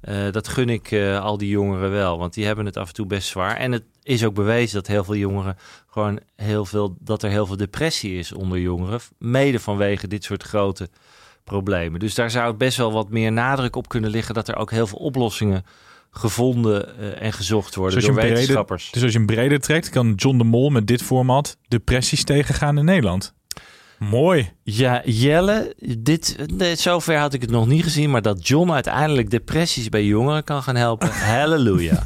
Eh, 0.00 0.30
dat 0.30 0.48
gun 0.48 0.68
ik 0.68 0.90
eh, 0.90 1.20
al 1.20 1.38
die 1.38 1.48
jongeren 1.48 1.90
wel, 1.90 2.18
want 2.18 2.34
die 2.34 2.46
hebben 2.46 2.66
het 2.66 2.76
af 2.76 2.88
en 2.88 2.94
toe 2.94 3.06
best 3.06 3.28
zwaar. 3.28 3.56
En 3.56 3.72
het 3.72 3.84
is 4.02 4.24
ook 4.24 4.34
bewezen 4.34 4.74
dat 4.74 4.86
heel 4.86 5.04
veel 5.04 5.16
jongeren 5.16 5.56
gewoon 5.96 6.20
heel 6.36 6.64
veel, 6.64 6.96
dat 7.00 7.22
er 7.22 7.30
heel 7.30 7.46
veel 7.46 7.56
depressie 7.56 8.18
is 8.18 8.32
onder 8.32 8.58
jongeren. 8.58 9.00
Mede 9.18 9.60
vanwege 9.60 10.08
dit 10.08 10.24
soort 10.24 10.42
grote 10.42 10.88
problemen. 11.44 12.00
Dus 12.00 12.14
daar 12.14 12.30
zou 12.30 12.54
best 12.54 12.76
wel 12.76 12.92
wat 12.92 13.10
meer 13.10 13.32
nadruk 13.32 13.76
op 13.76 13.88
kunnen 13.88 14.10
liggen 14.10 14.34
dat 14.34 14.48
er 14.48 14.56
ook 14.56 14.70
heel 14.70 14.86
veel 14.86 14.98
oplossingen 14.98 15.64
gevonden 16.10 16.98
eh, 16.98 17.26
en 17.26 17.32
gezocht 17.32 17.74
worden 17.74 17.94
Dus 17.94 18.06
je 18.06 18.12
door 18.12 18.22
wetenschappers. 18.22 18.90
dus 18.90 19.02
als 19.02 19.12
je 19.12 19.18
een 19.18 19.26
breder 19.26 19.60
trekt, 19.60 19.88
kan 19.88 20.12
John 20.14 20.38
de 20.38 20.44
Mol 20.44 20.70
met 20.70 20.86
dit 20.86 21.02
format 21.02 21.56
depressies 21.68 22.24
tegengaan 22.24 22.78
in 22.78 22.84
Nederland. 22.84 23.34
Mooi. 23.98 24.52
Ja, 24.62 25.02
Jelle, 25.04 25.74
dit, 25.98 26.36
nee, 26.46 26.74
zover 26.74 27.18
had 27.18 27.34
ik 27.34 27.40
het 27.40 27.50
nog 27.50 27.66
niet 27.66 27.82
gezien, 27.82 28.10
maar 28.10 28.22
dat 28.22 28.48
John 28.48 28.70
uiteindelijk 28.70 29.30
depressies 29.30 29.88
bij 29.88 30.04
jongeren 30.04 30.44
kan 30.44 30.62
gaan 30.62 30.76
helpen. 30.76 31.08
Halleluja. 31.32 32.04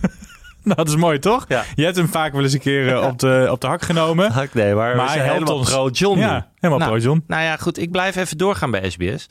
Nou, 0.64 0.76
dat 0.76 0.88
is 0.88 0.96
mooi, 0.96 1.18
toch? 1.18 1.44
Ja. 1.48 1.64
Je 1.74 1.84
hebt 1.84 1.96
hem 1.96 2.08
vaak 2.08 2.32
wel 2.32 2.42
eens 2.42 2.52
een 2.52 2.60
keer 2.60 2.88
eh, 2.92 3.06
op, 3.06 3.18
de, 3.18 3.48
op 3.50 3.60
de 3.60 3.66
hak 3.66 3.82
genomen. 3.82 4.32
Hak, 4.40 4.54
nee, 4.54 4.74
maar, 4.74 4.94
hij 4.94 5.16
helpt 5.16 5.32
helemaal 5.32 5.56
ons. 5.56 5.70
pro-John. 5.70 6.18
Ja, 6.18 6.48
helemaal 6.54 6.78
nou, 6.78 6.90
pro-John. 6.90 7.24
Nou 7.26 7.42
ja, 7.42 7.56
goed, 7.56 7.78
ik 7.78 7.90
blijf 7.90 8.16
even 8.16 8.38
doorgaan 8.38 8.70
bij 8.70 8.90
SBS. 8.90 9.28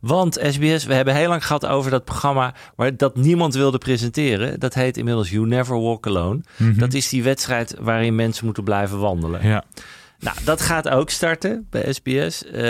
Want 0.00 0.38
SBS, 0.42 0.84
we 0.84 0.94
hebben 0.94 1.14
heel 1.14 1.28
lang 1.28 1.46
gehad 1.46 1.66
over 1.66 1.90
dat 1.90 2.04
programma... 2.04 2.54
waar 2.76 2.96
dat 2.96 3.16
niemand 3.16 3.54
wilde 3.54 3.78
presenteren. 3.78 4.60
Dat 4.60 4.74
heet 4.74 4.96
inmiddels 4.96 5.30
You 5.30 5.46
Never 5.46 5.80
Walk 5.80 6.06
Alone. 6.06 6.40
Mhm. 6.56 6.78
Dat 6.78 6.94
is 6.94 7.08
die 7.08 7.22
wedstrijd 7.22 7.74
waarin 7.80 8.14
mensen 8.14 8.44
moeten 8.44 8.64
blijven 8.64 8.98
wandelen. 8.98 9.46
Ja. 9.46 9.64
Nou, 10.22 10.36
dat 10.44 10.60
gaat 10.60 10.88
ook 10.88 11.10
starten 11.10 11.66
bij 11.70 11.92
SBS. 11.92 12.44
Eh, 12.44 12.60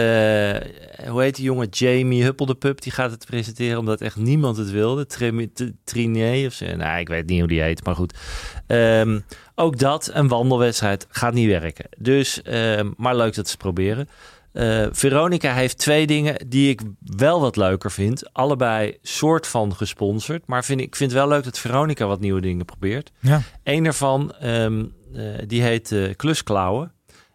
hoe 1.11 1.23
heet 1.23 1.35
die 1.37 1.45
jongen? 1.45 1.69
Jamie 1.69 2.23
Huppel 2.23 2.47
de 2.47 2.55
Pup. 2.55 2.81
Die 2.81 2.93
gaat 2.93 3.11
het 3.11 3.27
presenteren 3.27 3.79
omdat 3.79 4.01
echt 4.01 4.17
niemand 4.17 4.57
het 4.57 4.71
wilde. 4.71 5.07
Tremi- 5.07 5.53
T- 5.53 5.73
Trinier 5.85 6.47
of 6.47 6.53
zo. 6.53 6.77
Nou, 6.77 6.99
ik 7.01 7.09
weet 7.09 7.27
niet 7.27 7.39
hoe 7.39 7.49
die 7.49 7.63
heet, 7.63 7.85
maar 7.85 7.95
goed. 7.95 8.19
Ehm, 8.67 9.21
ook 9.55 9.79
dat, 9.79 10.11
een 10.13 10.29
wandelwedstrijd, 10.29 11.07
gaat 11.11 11.35
niet 11.35 11.49
werken. 11.49 11.85
Dus, 11.99 12.43
ehm, 12.43 12.91
maar 12.97 13.17
leuk 13.17 13.35
dat 13.35 13.49
ze 13.49 13.57
proberen. 13.57 14.09
Eh, 14.53 14.87
Veronica 14.91 15.55
heeft 15.55 15.79
twee 15.79 16.07
dingen 16.07 16.49
die 16.49 16.71
ik 16.71 16.81
wel 17.01 17.41
wat 17.41 17.57
leuker 17.57 17.91
vind. 17.91 18.33
Allebei 18.33 18.97
soort 19.03 19.47
van 19.47 19.75
gesponsord. 19.75 20.47
Maar 20.47 20.65
vind, 20.65 20.81
ik 20.81 20.97
vind 20.97 21.11
het 21.11 21.21
wel 21.21 21.29
leuk 21.29 21.45
dat 21.45 21.59
Veronica 21.59 22.07
wat 22.07 22.21
nieuwe 22.21 22.41
dingen 22.41 22.65
probeert. 22.65 23.11
Ja. 23.21 23.43
Eén 23.65 23.83
daarvan, 23.85 24.33
ehm, 24.33 24.85
eh, 25.15 25.23
die 25.47 25.63
heet 25.63 25.95
Klusklauwen. 26.17 26.93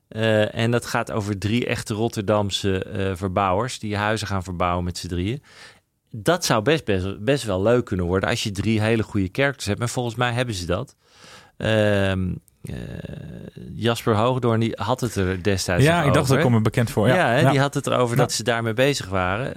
Eh, 0.08 0.56
en 0.56 0.72
dat 0.72 0.86
gaat 0.86 1.12
over 1.12 1.38
drie 1.38 1.66
echte 1.66 1.94
Rotterdamse 1.94 2.84
eh, 2.84 3.16
verbouwers 3.16 3.80
die 3.80 3.98
huizen 3.98 4.28
gaan 4.28 4.44
verbouwen 4.44 4.84
met 4.84 4.98
z'n 4.98 5.08
drieën. 5.08 5.44
Dat 6.12 6.46
zou 6.46 6.62
best, 6.62 6.86
best, 6.86 7.24
best 7.24 7.44
wel 7.44 7.62
leuk 7.62 7.86
kunnen 7.86 8.06
worden 8.06 8.30
als 8.30 8.44
je 8.44 8.52
drie 8.52 8.82
hele 8.82 9.04
goede 9.04 9.30
characters 9.32 9.66
hebt. 9.66 9.80
En 9.80 9.90
volgens 9.90 10.16
mij 10.16 10.32
hebben 10.32 10.56
ze 10.56 10.66
dat. 10.66 10.96
Ehm, 11.58 12.30
eh, 12.30 12.36
Jasper 13.76 14.16
Hoogdoorn 14.16 14.60
die 14.60 14.72
had 14.76 15.02
het 15.02 15.16
er 15.16 15.44
destijds 15.44 15.84
Ja, 15.84 15.98
nog 15.98 16.08
ik 16.08 16.14
dacht 16.14 16.24
over, 16.26 16.36
dat 16.38 16.46
ik 16.46 16.52
me 16.52 16.62
bekend 16.62 16.90
voor. 16.92 17.08
Ja, 17.08 17.16
Ja, 17.16 17.28
hè, 17.28 17.40
Ja. 17.40 17.50
die 17.52 17.60
had 17.60 17.74
het 17.74 17.88
erover 17.88 18.16
Ja. 18.16 18.22
dat 18.22 18.32
ze 18.32 18.44
daarmee 18.44 18.74
bezig 18.74 19.08
waren 19.08 19.56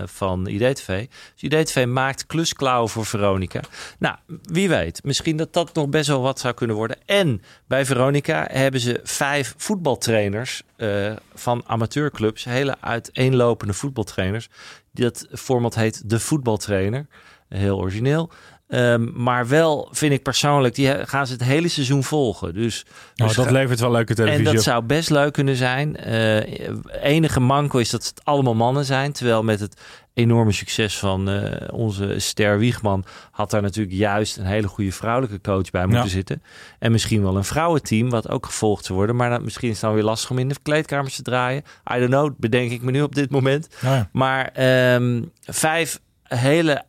eh, 0.00 0.02
van 0.06 0.46
IDTV. 0.46 1.06
Dus 1.34 1.42
IDTV 1.52 1.86
maakt 1.88 2.26
klusklauwen 2.26 2.88
voor 2.90 3.06
Veronica. 3.06 3.60
Nou, 3.98 4.16
wie 4.42 4.68
weet. 4.68 5.04
Misschien 5.04 5.36
dat 5.36 5.52
dat 5.52 5.74
nog 5.74 5.88
best 5.88 6.08
wel 6.08 6.20
wat 6.22 6.40
zou 6.40 6.54
kunnen 6.54 6.76
worden. 6.76 6.96
En 7.06 7.42
bij 7.66 7.84
Veronica 7.84 8.48
hebben 8.50 8.80
ze 8.80 9.00
vijf 9.02 9.54
voetbaltrainers 9.56 10.62
eh, 10.76 11.12
van 11.34 11.62
amateurclubs. 11.66 12.44
Hele 12.44 12.76
uiteenlopende 12.80 13.72
voetbaltrainers. 13.72 14.48
Dat 14.92 15.26
format 15.32 15.74
heet 15.74 16.10
de 16.10 16.20
voetbaltrainer. 16.20 17.06
Heel 17.48 17.78
origineel. 17.78 18.30
Ehm, 18.72 19.08
maar 19.22 19.48
wel, 19.48 19.88
vind 19.90 20.12
ik 20.12 20.22
persoonlijk, 20.22 20.74
die 20.74 21.06
gaan 21.06 21.26
ze 21.26 21.32
het 21.32 21.42
hele 21.44 21.68
seizoen 21.68 22.04
volgen. 22.04 22.54
Dus, 22.54 22.84
Oh, 22.86 23.26
dus 23.26 23.36
dat 23.36 23.46
ga- 23.46 23.52
levert 23.52 23.80
wel 23.80 23.90
leuke 23.90 24.14
televisie 24.14 24.38
en 24.46 24.50
dat 24.52 24.54
op. 24.62 24.68
zou 24.68 24.82
best 24.84 25.10
leuk 25.10 25.32
kunnen 25.32 25.56
zijn. 25.56 25.96
Eh, 25.96 26.68
enige 27.02 27.40
manco 27.40 27.78
is 27.78 27.90
dat 27.90 28.04
het 28.06 28.20
allemaal 28.24 28.54
mannen 28.54 28.84
zijn. 28.84 29.12
Terwijl 29.12 29.42
met 29.42 29.60
het 29.60 29.80
enorme 30.14 30.52
succes 30.52 30.98
van 30.98 31.28
eh, 31.30 31.68
onze 31.74 32.14
Ster 32.18 32.58
Wiegman... 32.58 33.04
had 33.30 33.50
daar 33.50 33.62
natuurlijk 33.62 33.96
juist 33.96 34.36
een 34.36 34.44
hele 34.46 34.68
goede 34.68 34.92
vrouwelijke 34.92 35.40
coach 35.40 35.70
bij 35.70 35.84
moeten 35.86 36.04
Ja. 36.04 36.10
zitten. 36.10 36.42
En 36.78 36.92
misschien 36.92 37.22
wel 37.22 37.36
een 37.36 37.44
vrouwenteam 37.44 38.10
wat 38.10 38.28
ook 38.28 38.46
gevolgd 38.46 38.84
zou 38.84 38.98
worden. 38.98 39.16
Maar 39.16 39.30
dat, 39.30 39.42
misschien 39.42 39.68
is 39.68 39.74
het 39.74 39.84
dan 39.84 39.94
weer 39.94 40.02
lastig 40.04 40.30
om 40.30 40.38
in 40.38 40.48
de 40.48 40.54
kleedkamers 40.62 41.16
te 41.16 41.22
draaien. 41.22 41.62
I 41.94 41.98
don't 41.98 42.10
know, 42.10 42.30
bedenk 42.36 42.70
ik 42.70 42.82
me 42.82 42.90
nu 42.90 43.02
op 43.02 43.14
dit 43.14 43.30
moment. 43.30 43.68
Nou 43.80 43.96
ja. 43.96 44.08
Maar 44.12 44.46
ehm, 44.52 45.22
vijf 45.42 46.00
hele, 46.22 46.82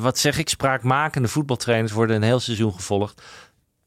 wat 0.00 0.18
zeg 0.18 0.38
ik, 0.38 0.48
spraakmakende 0.48 1.28
voetbaltrainers 1.28 1.92
worden 1.92 2.16
een 2.16 2.22
heel 2.22 2.40
seizoen 2.40 2.72
gevolgd. 2.72 3.22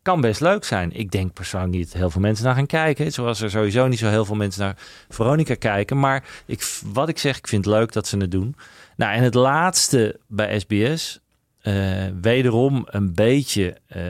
Kan 0.01 0.21
best 0.21 0.41
leuk 0.41 0.63
zijn. 0.63 0.91
Ik 0.91 1.11
denk 1.11 1.33
persoonlijk 1.33 1.73
niet 1.73 1.93
heel 1.93 2.09
veel 2.09 2.21
mensen 2.21 2.45
naar 2.45 2.55
gaan 2.55 2.65
kijken. 2.65 3.11
Zoals 3.11 3.41
er 3.41 3.49
sowieso 3.49 3.87
niet 3.87 3.99
zo 3.99 4.07
heel 4.07 4.25
veel 4.25 4.35
mensen 4.35 4.61
naar 4.61 4.77
Veronica 5.09 5.55
kijken. 5.55 5.99
Maar 5.99 6.23
ik, 6.45 6.81
wat 6.93 7.09
ik 7.09 7.17
zeg, 7.17 7.37
ik 7.37 7.47
vind 7.47 7.65
het 7.65 7.73
leuk 7.73 7.91
dat 7.91 8.07
ze 8.07 8.17
het 8.17 8.31
doen. 8.31 8.55
Nou, 8.95 9.13
en 9.13 9.23
het 9.23 9.33
laatste 9.33 10.19
bij 10.27 10.59
SBS. 10.59 11.19
eh, 11.61 12.07
wederom 12.21 12.83
een 12.85 13.13
beetje 13.13 13.77
eh, 13.87 14.01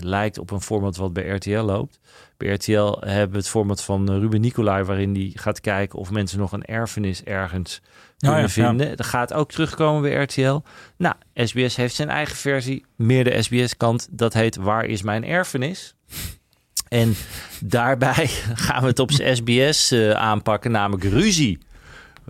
lijkt 0.00 0.38
op 0.38 0.50
een 0.50 0.60
format 0.60 0.96
wat 0.96 1.12
bij 1.12 1.28
RTL 1.28 1.60
loopt. 1.60 2.00
Bij 2.36 2.52
RTL 2.52 2.96
hebben 3.00 3.30
we 3.30 3.36
het 3.36 3.48
format 3.48 3.82
van 3.82 4.08
eh, 4.10 4.18
Ruben 4.18 4.40
Nicolai... 4.40 4.84
waarin 4.84 5.12
die 5.12 5.38
gaat 5.38 5.60
kijken 5.60 5.98
of 5.98 6.10
mensen 6.10 6.38
nog 6.38 6.52
een 6.52 6.64
erfenis 6.64 7.22
ergens 7.24 7.80
kunnen 8.20 8.38
ja, 8.38 8.62
ja. 8.62 8.68
vinden. 8.68 8.96
Dat 8.96 9.06
gaat 9.06 9.32
ook 9.32 9.50
terugkomen 9.50 10.02
bij 10.02 10.22
RTL. 10.22 10.60
Nou, 10.96 11.14
SBS 11.34 11.76
heeft 11.76 11.94
zijn 11.94 12.08
eigen 12.08 12.36
versie, 12.36 12.84
meer 12.96 13.24
de 13.24 13.42
SBS-kant. 13.42 14.08
Dat 14.10 14.32
heet 14.32 14.56
Waar 14.56 14.84
is 14.84 15.02
mijn 15.02 15.24
erfenis? 15.24 15.94
En 16.88 17.14
daarbij 17.60 18.26
gaan 18.66 18.82
we 18.82 18.88
het 18.88 18.98
op 18.98 19.10
SBS 19.10 19.90
eh, 19.90 20.10
aanpakken, 20.10 20.70
namelijk 20.70 21.04
ruzie. 21.04 21.58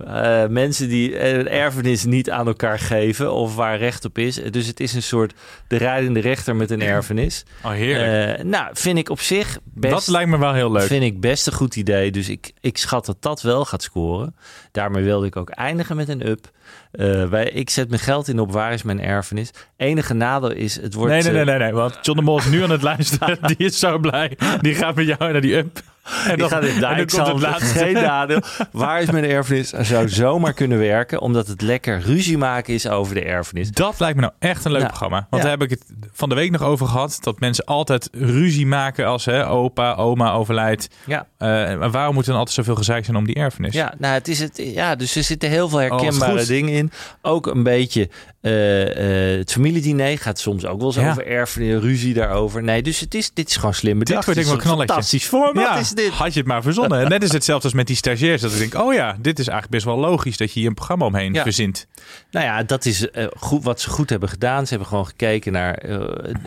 Eh, 0.04 0.46
mensen 0.46 0.88
die 0.88 1.20
een 1.20 1.48
erfenis 1.48 2.04
niet 2.04 2.30
aan 2.30 2.46
elkaar 2.46 2.78
geven 2.78 3.32
of 3.32 3.54
waar 3.54 3.78
recht 3.78 4.04
op 4.04 4.18
is. 4.18 4.34
Dus 4.34 4.66
het 4.66 4.80
is 4.80 4.94
een 4.94 5.02
soort 5.02 5.34
de 5.66 5.76
rijdende 5.76 6.20
rechter 6.20 6.56
met 6.56 6.70
een 6.70 6.82
erfenis. 6.82 7.44
Oh, 7.64 7.70
heerlijk. 7.70 8.38
Eh, 8.38 8.44
nou, 8.44 8.68
vind 8.72 8.98
ik 8.98 9.08
op 9.08 9.20
zich 9.20 9.58
best... 9.64 9.94
dat 9.94 10.06
lijkt 10.06 10.30
me 10.30 10.38
wel 10.38 10.54
heel 10.54 10.72
leuk. 10.72 10.86
Vind 10.86 11.02
ik 11.02 11.20
best 11.20 11.46
een 11.46 11.52
goed 11.52 11.76
idee. 11.76 12.10
Dus 12.10 12.28
ik, 12.28 12.52
ik 12.60 12.78
schat 12.78 13.06
dat 13.06 13.16
dat 13.20 13.42
wel 13.42 13.64
gaat 13.64 13.82
scoren. 13.82 14.36
Daarmee 14.72 15.04
wilde 15.04 15.26
ik 15.26 15.36
ook 15.36 15.50
eindigen 15.50 15.96
met 15.96 16.08
een 16.08 16.26
up. 16.26 16.50
Eh, 16.92 17.24
wij, 17.28 17.44
ik 17.50 17.70
zet 17.70 17.88
mijn 17.88 18.00
geld 18.00 18.28
in 18.28 18.38
op 18.38 18.52
waar 18.52 18.72
is 18.72 18.83
mijn 18.83 19.00
erfenis. 19.00 19.50
Enige 19.76 20.14
nadeel 20.14 20.50
is, 20.52 20.80
het 20.80 20.94
wordt... 20.94 21.12
Nee, 21.12 21.22
nee, 21.22 21.30
eh, 21.30 21.37
nee, 21.37 21.44
nee, 21.44 21.59
nee. 21.59 21.72
Want 21.72 21.98
John 22.02 22.18
de 22.18 22.24
Mol 22.24 22.38
is 22.38 22.46
nu 22.46 22.62
aan 22.62 22.70
het 22.70 22.83
luisteren. 22.83 23.38
Die 23.56 23.56
is 23.56 23.78
zo 23.78 23.98
blij. 23.98 24.37
Die 24.61 24.74
gaat 24.74 24.94
met 24.94 25.06
jou 25.06 25.33
naar 25.33 25.40
die 25.40 25.56
up. 25.56 25.80
En 26.26 26.37
Die 26.38 26.48
gaat 26.48 26.64
in 26.64 26.74
en 26.74 26.80
dan 26.80 26.88
komt 26.96 27.11
Dijkshand, 27.11 27.28
het 27.28 27.40
laatste. 27.40 27.78
geen 27.78 27.92
nadeel. 27.92 28.40
Waar 28.72 29.02
is 29.02 29.11
mijn 29.11 29.24
erfenis? 29.24 29.72
Er 29.72 29.85
zou 29.85 30.09
zomaar 30.09 30.52
kunnen 30.52 30.78
werken, 30.78 31.20
omdat 31.20 31.46
het 31.46 31.62
lekker 31.62 32.00
ruzie 32.00 32.38
maken 32.38 32.74
is 32.74 32.88
over 32.88 33.14
de 33.14 33.22
erfenis. 33.24 33.70
Dat 33.70 34.00
lijkt 34.00 34.14
me 34.16 34.20
nou 34.20 34.33
echt 34.38 34.64
een 34.64 34.72
leuk 34.72 34.80
Ja. 34.80 34.87
programma. 34.87 35.16
Want 35.30 35.42
Ja. 35.42 35.48
daar 35.48 35.59
heb 35.59 35.70
ik 35.70 35.70
het 35.70 35.85
van 36.12 36.28
de 36.28 36.35
week 36.35 36.50
nog 36.50 36.62
over 36.62 36.87
gehad. 36.87 37.18
Dat 37.20 37.40
mensen 37.40 37.64
altijd 37.64 38.09
ruzie 38.12 38.66
maken 38.66 39.06
als 39.06 39.24
hè, 39.24 39.48
opa, 39.48 39.94
oma 39.94 40.33
overlijdt. 40.33 40.88
Ja. 41.06 41.26
Maar 41.38 41.90
waarom 41.90 42.14
moet 42.14 42.22
er 42.24 42.30
dan 42.30 42.38
altijd 42.38 42.56
zoveel 42.56 42.74
gezeik 42.76 43.04
zijn 43.04 43.16
om 43.16 43.26
die 43.26 43.35
erfenis? 43.35 43.74
Ja, 43.74 43.94
nou, 43.98 44.14
het 44.14 44.28
is 44.28 44.38
het, 44.40 44.56
ja, 44.56 44.94
dus 44.96 45.16
er 45.16 45.22
zitten 45.22 45.48
heel 45.48 45.68
veel 45.68 45.78
Oh, 45.78 45.85
herkenbare 45.88 46.44
dingen 46.46 46.59
in. 46.68 46.90
Ook 47.22 47.46
een 47.46 47.62
beetje 47.62 48.08
eh, 48.40 49.33
eh, 49.33 49.38
het 49.38 49.53
familiediner 49.53 50.18
gaat 50.18 50.38
soms 50.38 50.66
ook 50.66 50.79
wel 50.79 50.87
eens 50.87 50.96
Ja. 50.96 51.11
over 51.11 51.26
erfenis, 51.26 51.83
ruzie 51.83 52.14
daarover. 52.14 52.62
Nee, 52.62 52.83
dus 52.83 53.00
het 53.00 53.14
is, 53.14 53.31
dit 53.35 53.48
is 53.48 53.57
gewoon 53.57 53.74
slim 53.74 53.98
Dit 53.98 54.09
bedacht. 54.09 54.24
wordt 54.24 54.40
denk 54.40 54.53
ik 54.53 54.57
wel 54.62 54.64
knalletje. 54.66 54.92
Fantastisch 54.94 55.26
format 55.26 55.64
Ja, 55.64 55.76
is 55.79 55.90
dit. 55.90 56.09
Had 56.11 56.33
je 56.33 56.38
het 56.38 56.48
maar 56.48 56.62
verzonnen. 56.62 57.09
Net 57.09 57.22
is 57.22 57.33
hetzelfde 57.33 57.64
als 57.64 57.74
met 57.76 57.87
die 57.87 57.96
stagiairs. 57.96 58.40
Dat 58.42 58.53
ik 58.53 58.59
denk, 58.59 58.74
oh 58.74 58.94
ja, 58.94 59.16
dit 59.20 59.38
is 59.38 59.46
eigenlijk 59.48 59.70
best 59.70 59.85
wel 59.85 60.11
logisch 60.11 60.37
dat 60.37 60.53
je 60.53 60.59
hier 60.61 60.68
een 60.68 60.74
programma 60.74 61.05
omheen 61.07 61.33
Ja. 61.33 61.42
verzint. 61.42 61.87
Nou 62.31 62.46
ja, 62.46 62.62
dat 62.62 62.85
is 62.85 63.11
eh, 63.11 63.26
goed, 63.37 63.64
wat 63.64 63.81
ze 63.81 63.90
goed 63.90 64.11
hebben 64.11 64.29
gedaan. 64.29 64.62
Ze 64.64 64.70
hebben 64.70 64.88
gewoon 64.88 65.07
gekeken 65.07 65.53
naar 65.53 65.83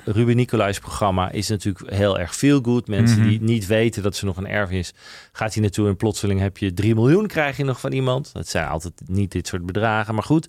Ruben 0.05 0.35
Nicolai's 0.35 0.79
programma. 0.79 1.31
Is 1.31 1.47
natuurlijk 1.47 1.89
heel 1.93 2.19
erg 2.19 2.35
feel 2.35 2.59
good. 2.63 2.87
Mensen 2.87 3.19
Mhm. 3.19 3.27
die 3.29 3.41
niet 3.41 3.67
weten 3.67 4.03
dat 4.03 4.15
ze 4.15 4.25
nog 4.25 4.37
een 4.37 4.47
erfenis. 4.47 4.93
Gaat 5.31 5.53
hij 5.53 5.61
naartoe 5.61 5.87
en 5.87 5.95
plotseling 5.97 6.39
heb 6.39 6.57
je 6.57 6.73
3 6.73 6.95
miljoen 6.95 7.27
krijg 7.27 7.57
je 7.57 7.63
nog 7.63 7.79
van 7.79 7.91
iemand. 7.91 8.29
Dat 8.33 8.47
zijn 8.47 8.67
altijd 8.67 8.93
niet 9.05 9.31
dit 9.31 9.47
soort 9.47 9.65
bedragen, 9.65 10.13
maar 10.13 10.23
goed. 10.23 10.47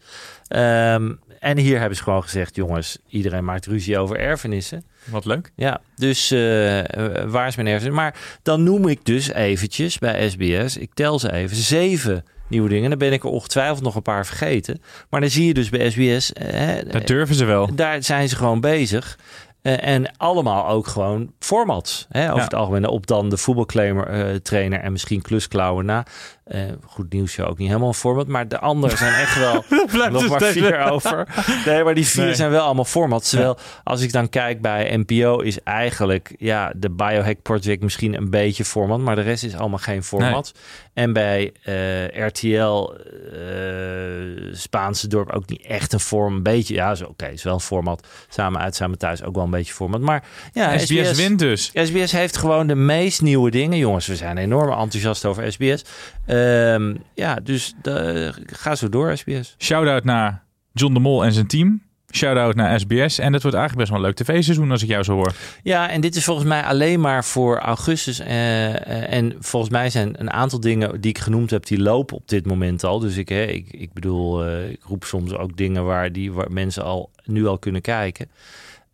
Ehm, 0.48 1.12
en 1.44 1.58
hier 1.58 1.78
hebben 1.78 1.96
ze 1.96 2.02
gewoon 2.02 2.22
gezegd, 2.22 2.56
jongens, 2.56 2.98
iedereen 3.08 3.44
maakt 3.44 3.66
ruzie 3.66 3.98
over 3.98 4.18
erfenissen. 4.18 4.84
Wat 5.04 5.24
leuk. 5.24 5.52
Ja, 5.56 5.80
dus 5.96 6.30
eh, 6.30 6.38
waar 7.26 7.46
is 7.46 7.56
mijn 7.56 7.68
erfenis? 7.68 7.94
Maar 7.94 8.14
dan 8.42 8.62
noem 8.62 8.88
ik 8.88 9.04
dus 9.04 9.32
eventjes 9.32 9.98
bij 9.98 10.28
SBS, 10.30 10.76
ik 10.76 10.90
tel 10.94 11.18
ze 11.18 11.32
even, 11.32 11.56
zeven 11.56 12.24
nieuwe 12.48 12.68
dingen. 12.68 12.88
Dan 12.90 12.98
ben 12.98 13.12
ik 13.12 13.22
er 13.22 13.28
ongetwijfeld 13.30 13.82
nog 13.82 13.94
een 13.94 14.02
paar 14.02 14.26
vergeten. 14.26 14.82
Maar 15.10 15.20
dan 15.20 15.30
zie 15.30 15.46
je 15.46 15.54
dus 15.54 15.68
bij 15.68 15.90
SBS... 15.90 16.32
eh, 16.32 16.68
Dat 16.92 17.06
durven 17.06 17.34
ze 17.34 17.44
wel. 17.44 17.74
daar 17.74 18.02
zijn 18.02 18.28
ze 18.28 18.36
gewoon 18.36 18.60
bezig. 18.60 19.18
Eh, 19.62 19.86
en 19.86 20.16
allemaal 20.16 20.68
ook 20.68 20.86
gewoon 20.86 21.32
formats. 21.38 22.06
Hè, 22.10 22.24
over 22.24 22.36
Ja. 22.36 22.42
het 22.44 22.54
algemeen. 22.54 22.86
Op 22.88 23.06
dan 23.06 23.28
de 23.28 23.36
voetbalclaimer 23.36 24.06
eh, 24.06 24.34
trainer 24.34 24.80
en 24.80 24.92
misschien 24.92 25.22
klusklauwen 25.22 25.84
na. 25.84 26.04
Eh, 26.44 26.60
goed 26.86 27.12
nieuwsshow 27.12 27.48
ook 27.48 27.58
niet 27.58 27.66
helemaal 27.66 27.88
een 27.88 27.94
format. 27.94 28.26
Maar 28.26 28.48
de 28.48 28.58
andere 28.58 28.96
zijn 28.96 29.14
echt 29.14 29.38
wel 29.38 29.64
nog 30.10 30.20
dus 30.20 30.28
maar 30.28 30.42
vier 30.42 30.78
over. 30.78 31.28
Nee, 31.66 31.84
maar 31.84 31.94
die 31.94 32.06
vier 32.06 32.24
Nee. 32.24 32.34
zijn 32.34 32.50
wel 32.50 32.64
allemaal 32.64 32.84
format. 32.84 33.28
Terwijl 33.28 33.58
als 33.84 34.00
ik 34.00 34.12
dan 34.12 34.28
kijk 34.28 34.60
bij 34.60 34.96
NPO 34.96 35.38
is 35.40 35.62
eigenlijk 35.62 36.34
ja, 36.38 36.72
de 36.76 36.90
Biohack 36.90 37.42
Project 37.42 37.82
misschien 37.82 38.14
een 38.14 38.30
beetje 38.30 38.64
format. 38.64 38.98
Maar 38.98 39.14
de 39.14 39.22
rest 39.22 39.44
is 39.44 39.56
allemaal 39.56 39.78
geen 39.78 40.02
format. 40.02 40.52
En 40.94 41.12
bij 41.12 41.52
eh, 41.62 42.26
RTL 42.26 42.92
eh, 43.32 44.52
Spaanse 44.52 45.08
dorp 45.08 45.30
ook 45.30 45.48
niet 45.48 45.62
echt 45.66 45.92
een 45.92 46.00
vorm. 46.00 46.34
Een 46.34 46.42
beetje, 46.42 46.74
ja, 46.74 46.96
oké, 47.08 47.26
is 47.26 47.42
wel 47.42 47.54
een 47.54 47.60
format. 47.60 48.06
Samen 48.28 48.60
uit, 48.60 48.74
samen 48.74 48.98
thuis 48.98 49.22
ook 49.22 49.34
wel 49.34 49.44
een 49.44 49.50
beetje 49.50 49.74
format. 49.74 50.00
Maar 50.00 50.24
ja, 50.52 50.78
SBS 50.78 51.16
wint 51.16 51.38
dus. 51.38 51.70
SBS 51.74 52.12
heeft 52.12 52.36
gewoon 52.36 52.66
de 52.66 52.74
meest 52.74 53.22
nieuwe 53.22 53.50
dingen. 53.50 53.78
Jongens, 53.78 54.06
we 54.06 54.16
zijn 54.16 54.38
enorm 54.38 54.70
enthousiast 54.70 55.24
over 55.24 55.52
SBS. 55.52 55.84
Ehm, 56.34 56.94
ja, 57.14 57.34
dus 57.34 57.74
de, 57.82 58.32
ga 58.46 58.74
zo 58.74 58.88
door, 58.88 59.16
SBS. 59.16 59.54
Shout-out 59.58 60.04
naar 60.04 60.42
John 60.72 60.94
de 60.94 61.00
Mol 61.00 61.24
en 61.24 61.32
zijn 61.32 61.46
team. 61.46 61.82
Shout-out 62.12 62.54
naar 62.54 62.80
SBS. 62.80 63.18
En 63.18 63.32
het 63.32 63.42
wordt 63.42 63.56
eigenlijk 63.56 63.76
best 63.76 63.88
wel 63.88 63.98
een 63.98 64.04
leuk 64.04 64.14
tv-seizoen 64.14 64.70
als 64.70 64.82
ik 64.82 64.88
jou 64.88 65.02
zo 65.02 65.14
hoor. 65.14 65.34
Ja, 65.62 65.90
en 65.90 66.00
dit 66.00 66.16
is 66.16 66.24
volgens 66.24 66.46
mij 66.46 66.62
alleen 66.62 67.00
maar 67.00 67.24
voor 67.24 67.58
augustus. 67.58 68.18
eh, 68.20 68.74
eh, 68.74 69.12
en 69.12 69.36
volgens 69.40 69.72
mij 69.72 69.90
zijn 69.90 70.20
een 70.20 70.30
aantal 70.30 70.60
dingen 70.60 71.00
die 71.00 71.10
ik 71.10 71.18
genoemd 71.18 71.50
heb, 71.50 71.66
die 71.66 71.82
lopen 71.82 72.16
op 72.16 72.28
dit 72.28 72.46
moment 72.46 72.84
al. 72.84 72.98
Dus 72.98 73.16
ik, 73.16 73.28
hè, 73.28 73.42
ik, 73.42 73.66
ik 73.70 73.92
bedoel, 73.92 74.44
eh, 74.44 74.70
ik 74.70 74.82
roep 74.82 75.04
soms 75.04 75.32
ook 75.32 75.56
dingen 75.56 75.84
waar, 75.84 76.12
die, 76.12 76.32
waar 76.32 76.52
mensen 76.52 76.84
al 76.84 77.10
nu 77.24 77.46
al 77.46 77.58
kunnen 77.58 77.80
kijken. 77.80 78.30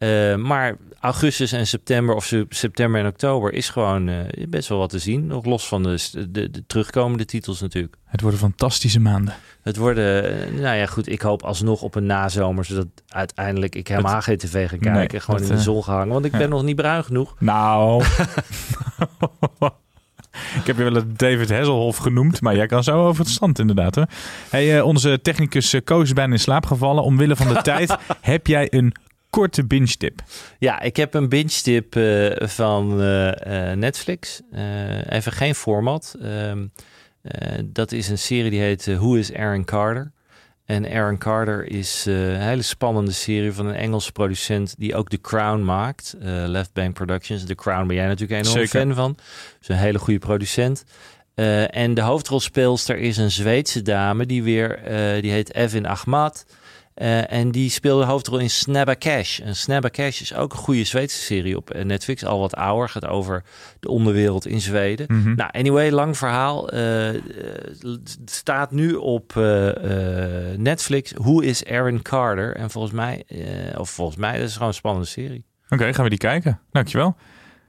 Eh, 0.00 0.36
maar 0.36 0.76
augustus 1.00 1.52
en 1.52 1.66
september 1.66 2.14
of 2.14 2.24
se- 2.24 2.46
september 2.48 3.00
en 3.00 3.06
oktober 3.06 3.52
is 3.52 3.68
gewoon 3.68 4.08
eh, 4.08 4.16
best 4.48 4.68
wel 4.68 4.78
wat 4.78 4.90
te 4.90 4.98
zien. 4.98 5.26
Nog 5.26 5.44
los 5.44 5.66
van 5.68 5.82
de, 5.82 5.98
de, 6.28 6.50
de 6.50 6.64
terugkomende 6.66 7.24
titels 7.24 7.60
natuurlijk. 7.60 7.96
Het 8.04 8.20
worden 8.20 8.40
fantastische 8.40 9.00
maanden. 9.00 9.34
Het 9.62 9.76
worden, 9.76 10.24
eh, 10.46 10.52
nou 10.60 10.76
ja 10.76 10.86
goed, 10.86 11.08
ik 11.08 11.20
hoop 11.22 11.42
alsnog 11.42 11.82
op 11.82 11.94
een 11.94 12.06
nazomer, 12.06 12.64
zodat 12.64 12.86
uiteindelijk 13.08 13.74
ik 13.74 13.88
helemaal 13.88 14.14
Het- 14.14 14.24
geen 14.24 14.38
tv 14.38 14.68
ga 14.68 14.76
Nee, 14.80 14.92
kijken. 14.92 15.20
gewoon 15.20 15.40
dat, 15.40 15.50
in 15.50 15.56
de 15.56 15.62
zon 15.62 15.82
gehangen, 15.84 16.12
want 16.12 16.24
ik 16.24 16.32
ja. 16.32 16.38
ben 16.38 16.48
nog 16.48 16.62
niet 16.62 16.76
bruin 16.76 17.04
genoeg. 17.04 17.34
Nou. 17.38 18.04
ik 20.60 20.66
heb 20.66 20.76
je 20.76 20.90
wel 20.90 21.02
David 21.16 21.50
Hasselhoff 21.50 21.98
genoemd, 21.98 22.40
maar 22.40 22.56
jij 22.56 22.66
kan 22.66 22.84
zo 22.84 23.06
over 23.06 23.22
het 23.24 23.32
stand 23.32 23.58
inderdaad. 23.58 23.94
Hoor. 23.94 24.06
Hey, 24.50 24.80
onze 24.80 25.18
technicus 25.22 25.74
Koos 25.84 26.02
is 26.02 26.12
bijna 26.12 26.32
in 26.32 26.38
slaap 26.40 26.66
gevallen. 26.66 27.02
Omwille 27.04 27.36
van 27.36 27.48
de 27.48 27.62
tijd 27.70 27.96
heb 28.20 28.46
jij 28.46 28.66
een 28.70 28.94
korte 29.30 29.66
binge 29.66 29.96
tip. 29.96 30.22
Ja, 30.58 30.80
ik 30.80 30.96
heb 30.96 31.14
een 31.14 31.28
binge 31.28 31.60
tip 31.62 31.96
eh, 31.96 32.48
van 32.48 33.00
eh, 33.00 33.70
eh, 33.70 33.78
Netflix. 33.78 34.40
Even 35.08 35.32
geen 35.32 35.54
format. 35.54 36.16
Ehm, 36.22 36.66
eh, 37.22 37.58
dat 37.64 37.92
is 37.92 38.08
een 38.08 38.18
serie 38.18 38.50
die 38.50 38.60
heet 38.60 38.84
Who 38.86 39.14
is 39.14 39.34
Aaron 39.34 39.64
Carter? 39.64 40.12
En 40.64 40.92
Aaron 40.92 41.18
Carter 41.18 41.66
is 41.66 42.04
een 42.06 42.40
hele 42.40 42.62
spannende 42.62 43.12
serie 43.12 43.52
van 43.52 43.66
een 43.66 43.74
Engelse 43.74 44.12
producent 44.12 44.74
die 44.78 44.94
ook 44.94 45.08
The 45.08 45.20
Crown 45.20 45.62
maakt. 45.62 46.14
Left 46.22 46.72
Bank 46.72 46.94
Productions. 46.94 47.44
The 47.44 47.54
Crown 47.54 47.86
ben 47.86 47.96
jij 47.96 48.06
natuurlijk 48.06 48.40
een 48.40 48.46
enorm 48.46 48.66
Zeker. 48.66 48.80
fan 48.80 48.94
van. 48.94 49.16
Dus 49.58 49.68
een 49.68 49.76
hele 49.76 49.98
goede 49.98 50.18
producent. 50.18 50.84
En 51.70 51.94
de 51.94 52.00
hoofdrolspeelster 52.00 52.96
is 52.96 53.16
een 53.16 53.30
Zweedse 53.30 53.82
dame 53.82 54.26
die 54.26 54.42
weer, 54.42 54.80
die 55.20 55.30
heet 55.30 55.54
Evin 55.54 55.86
Ahmad. 55.86 56.46
Eh, 56.94 57.32
en 57.32 57.50
die 57.50 57.70
speelde 57.70 58.04
de 58.04 58.10
hoofdrol 58.10 58.38
in 58.38 58.50
Snabba 58.50 58.94
Cash. 58.98 59.40
En 59.40 59.56
Snabba 59.56 59.88
Cash 59.88 60.20
is 60.20 60.34
ook 60.34 60.52
een 60.52 60.58
goede 60.58 60.84
Zweedse 60.84 61.18
serie 61.18 61.56
op 61.56 61.70
eh, 61.70 61.84
Netflix. 61.84 62.24
Al 62.24 62.38
wat 62.38 62.54
ouder, 62.54 62.88
gaat 62.88 63.06
over 63.06 63.42
de 63.80 63.88
onderwereld 63.88 64.46
in 64.46 64.60
Zweden. 64.60 65.06
Mhm. 65.08 65.34
Nou, 65.34 65.50
anyway, 65.52 65.90
lang 65.90 66.16
verhaal. 66.16 66.68
Eh, 66.68 66.80
het 67.80 68.18
staat 68.24 68.70
nu 68.70 68.94
op 68.94 69.34
Netflix. 70.56 71.12
Who 71.12 71.40
is 71.40 71.64
Aaron 71.64 72.02
Carter? 72.02 72.56
En 72.56 72.70
volgens 72.70 72.94
mij, 72.94 73.24
of 73.78 73.90
volgens 73.90 74.16
mij, 74.16 74.38
dat 74.38 74.48
is 74.48 74.52
gewoon 74.52 74.68
een 74.68 74.74
spannende 74.74 75.06
serie. 75.06 75.44
Oké, 75.68 75.94
gaan 75.94 76.04
we 76.04 76.10
die 76.10 76.18
kijken. 76.18 76.60
Dankjewel. 76.70 77.16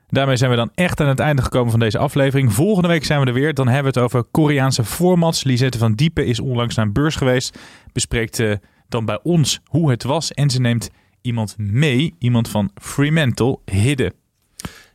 Daarmee 0.09 0.35
zijn 0.35 0.49
we 0.49 0.55
dan 0.55 0.71
echt 0.75 0.99
aan 0.99 1.07
het 1.07 1.19
einde 1.19 1.41
gekomen 1.41 1.71
van 1.71 1.79
deze 1.79 1.97
aflevering. 1.97 2.53
Volgende 2.53 2.87
week 2.87 3.05
zijn 3.05 3.21
we 3.21 3.25
er 3.25 3.33
weer. 3.33 3.53
Dan 3.53 3.67
hebben 3.67 3.93
we 3.93 3.99
het 3.99 4.07
over 4.07 4.23
Koreaanse 4.23 4.83
formats. 4.83 5.43
Lisette 5.43 5.77
van 5.77 5.93
Diepen 5.93 6.25
is 6.25 6.39
onlangs 6.39 6.75
naar 6.75 6.85
een 6.85 6.93
beurs 6.93 7.15
geweest. 7.15 7.59
Bespreekt 7.93 8.43
dan 8.91 9.05
bij 9.05 9.19
ons 9.23 9.59
hoe 9.65 9.89
het 9.91 10.03
was. 10.03 10.31
En 10.31 10.49
ze 10.49 10.59
neemt 10.61 10.89
iemand 11.21 11.55
mee. 11.57 12.15
Iemand 12.19 12.49
van 12.49 12.71
Fremantle, 12.81 13.59
Hidden. 13.65 14.13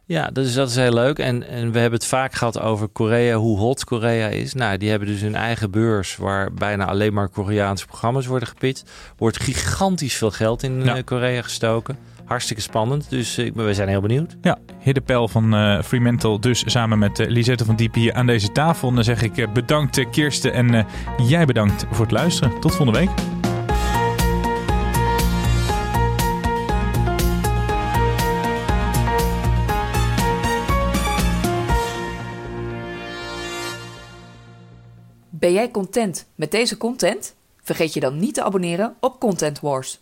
Ja, 0.04 0.30
dat 0.32 0.44
is, 0.44 0.54
dat 0.54 0.68
is 0.68 0.76
heel 0.76 0.92
leuk. 0.92 1.18
En, 1.18 1.48
en 1.48 1.72
we 1.72 1.78
hebben 1.78 1.98
het 1.98 2.08
vaak 2.08 2.34
gehad 2.34 2.60
over 2.60 2.88
Korea, 2.88 3.36
hoe 3.36 3.58
hot 3.58 3.84
Korea 3.84 4.26
is. 4.28 4.54
Nou, 4.54 4.76
die 4.78 4.90
hebben 4.90 5.08
dus 5.08 5.20
hun 5.20 5.34
eigen 5.34 5.70
beurs 5.70 6.16
waar 6.16 6.52
bijna 6.54 6.84
alleen 6.86 7.12
maar 7.12 7.28
Koreaanse 7.28 7.86
programma's 7.86 8.26
worden 8.26 8.48
gepitcht. 8.48 8.90
Wordt 9.16 9.40
gigantisch 9.42 10.14
veel 10.16 10.30
geld 10.30 10.62
in 10.62 10.82
Ja. 10.84 10.96
eh, 10.96 11.04
Korea 11.04 11.42
gestoken. 11.42 11.96
Hartstikke 12.24 12.62
spannend. 12.62 13.10
Dus 13.10 13.38
ik, 13.38 13.54
we 13.54 13.74
zijn 13.74 13.88
heel 13.88 14.00
benieuwd. 14.00 14.36
Ja, 14.40 14.58
Hidden 14.80 15.02
Pel 15.02 15.28
van 15.28 15.54
eh, 15.54 15.82
Fremantle. 15.82 16.38
Dus 16.40 16.62
samen 16.66 16.98
met 16.98 17.18
eh, 17.18 17.28
Lisette 17.28 17.64
van 17.64 17.76
Diepen 17.76 18.00
hier 18.00 18.12
aan 18.14 18.26
deze 18.26 18.52
tafel. 18.52 18.88
En 18.88 18.94
dan 18.94 19.04
zeg 19.04 19.22
ik 19.22 19.36
eh, 19.38 19.52
bedankt 19.52 19.98
eh, 19.98 20.10
Kirsten 20.10 20.52
en 20.52 20.74
eh, 20.74 20.84
jij 21.28 21.44
bedankt 21.46 21.84
voor 21.90 22.04
het 22.04 22.14
luisteren. 22.14 22.60
Tot 22.60 22.74
volgende 22.74 22.98
week. 22.98 23.35
Ben 35.46 35.54
jij 35.54 35.70
content 35.70 36.26
met 36.34 36.50
deze 36.50 36.76
content? 36.76 37.34
Vergeet 37.62 37.94
je 37.94 38.00
dan 38.00 38.18
niet 38.18 38.34
te 38.34 38.42
abonneren 38.42 38.96
op 39.00 39.20
Content 39.20 39.60
Wars. 39.60 40.00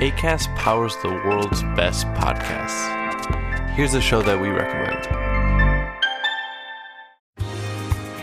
ACAST 0.00 0.54
powers 0.64 1.00
the 1.00 1.20
world's 1.24 1.62
best 1.74 2.12
podcasts. 2.12 2.86
Here's 3.76 3.94
a 3.94 4.00
show 4.00 4.24
that 4.24 4.40
we 4.40 4.48
recommend. 4.48 5.27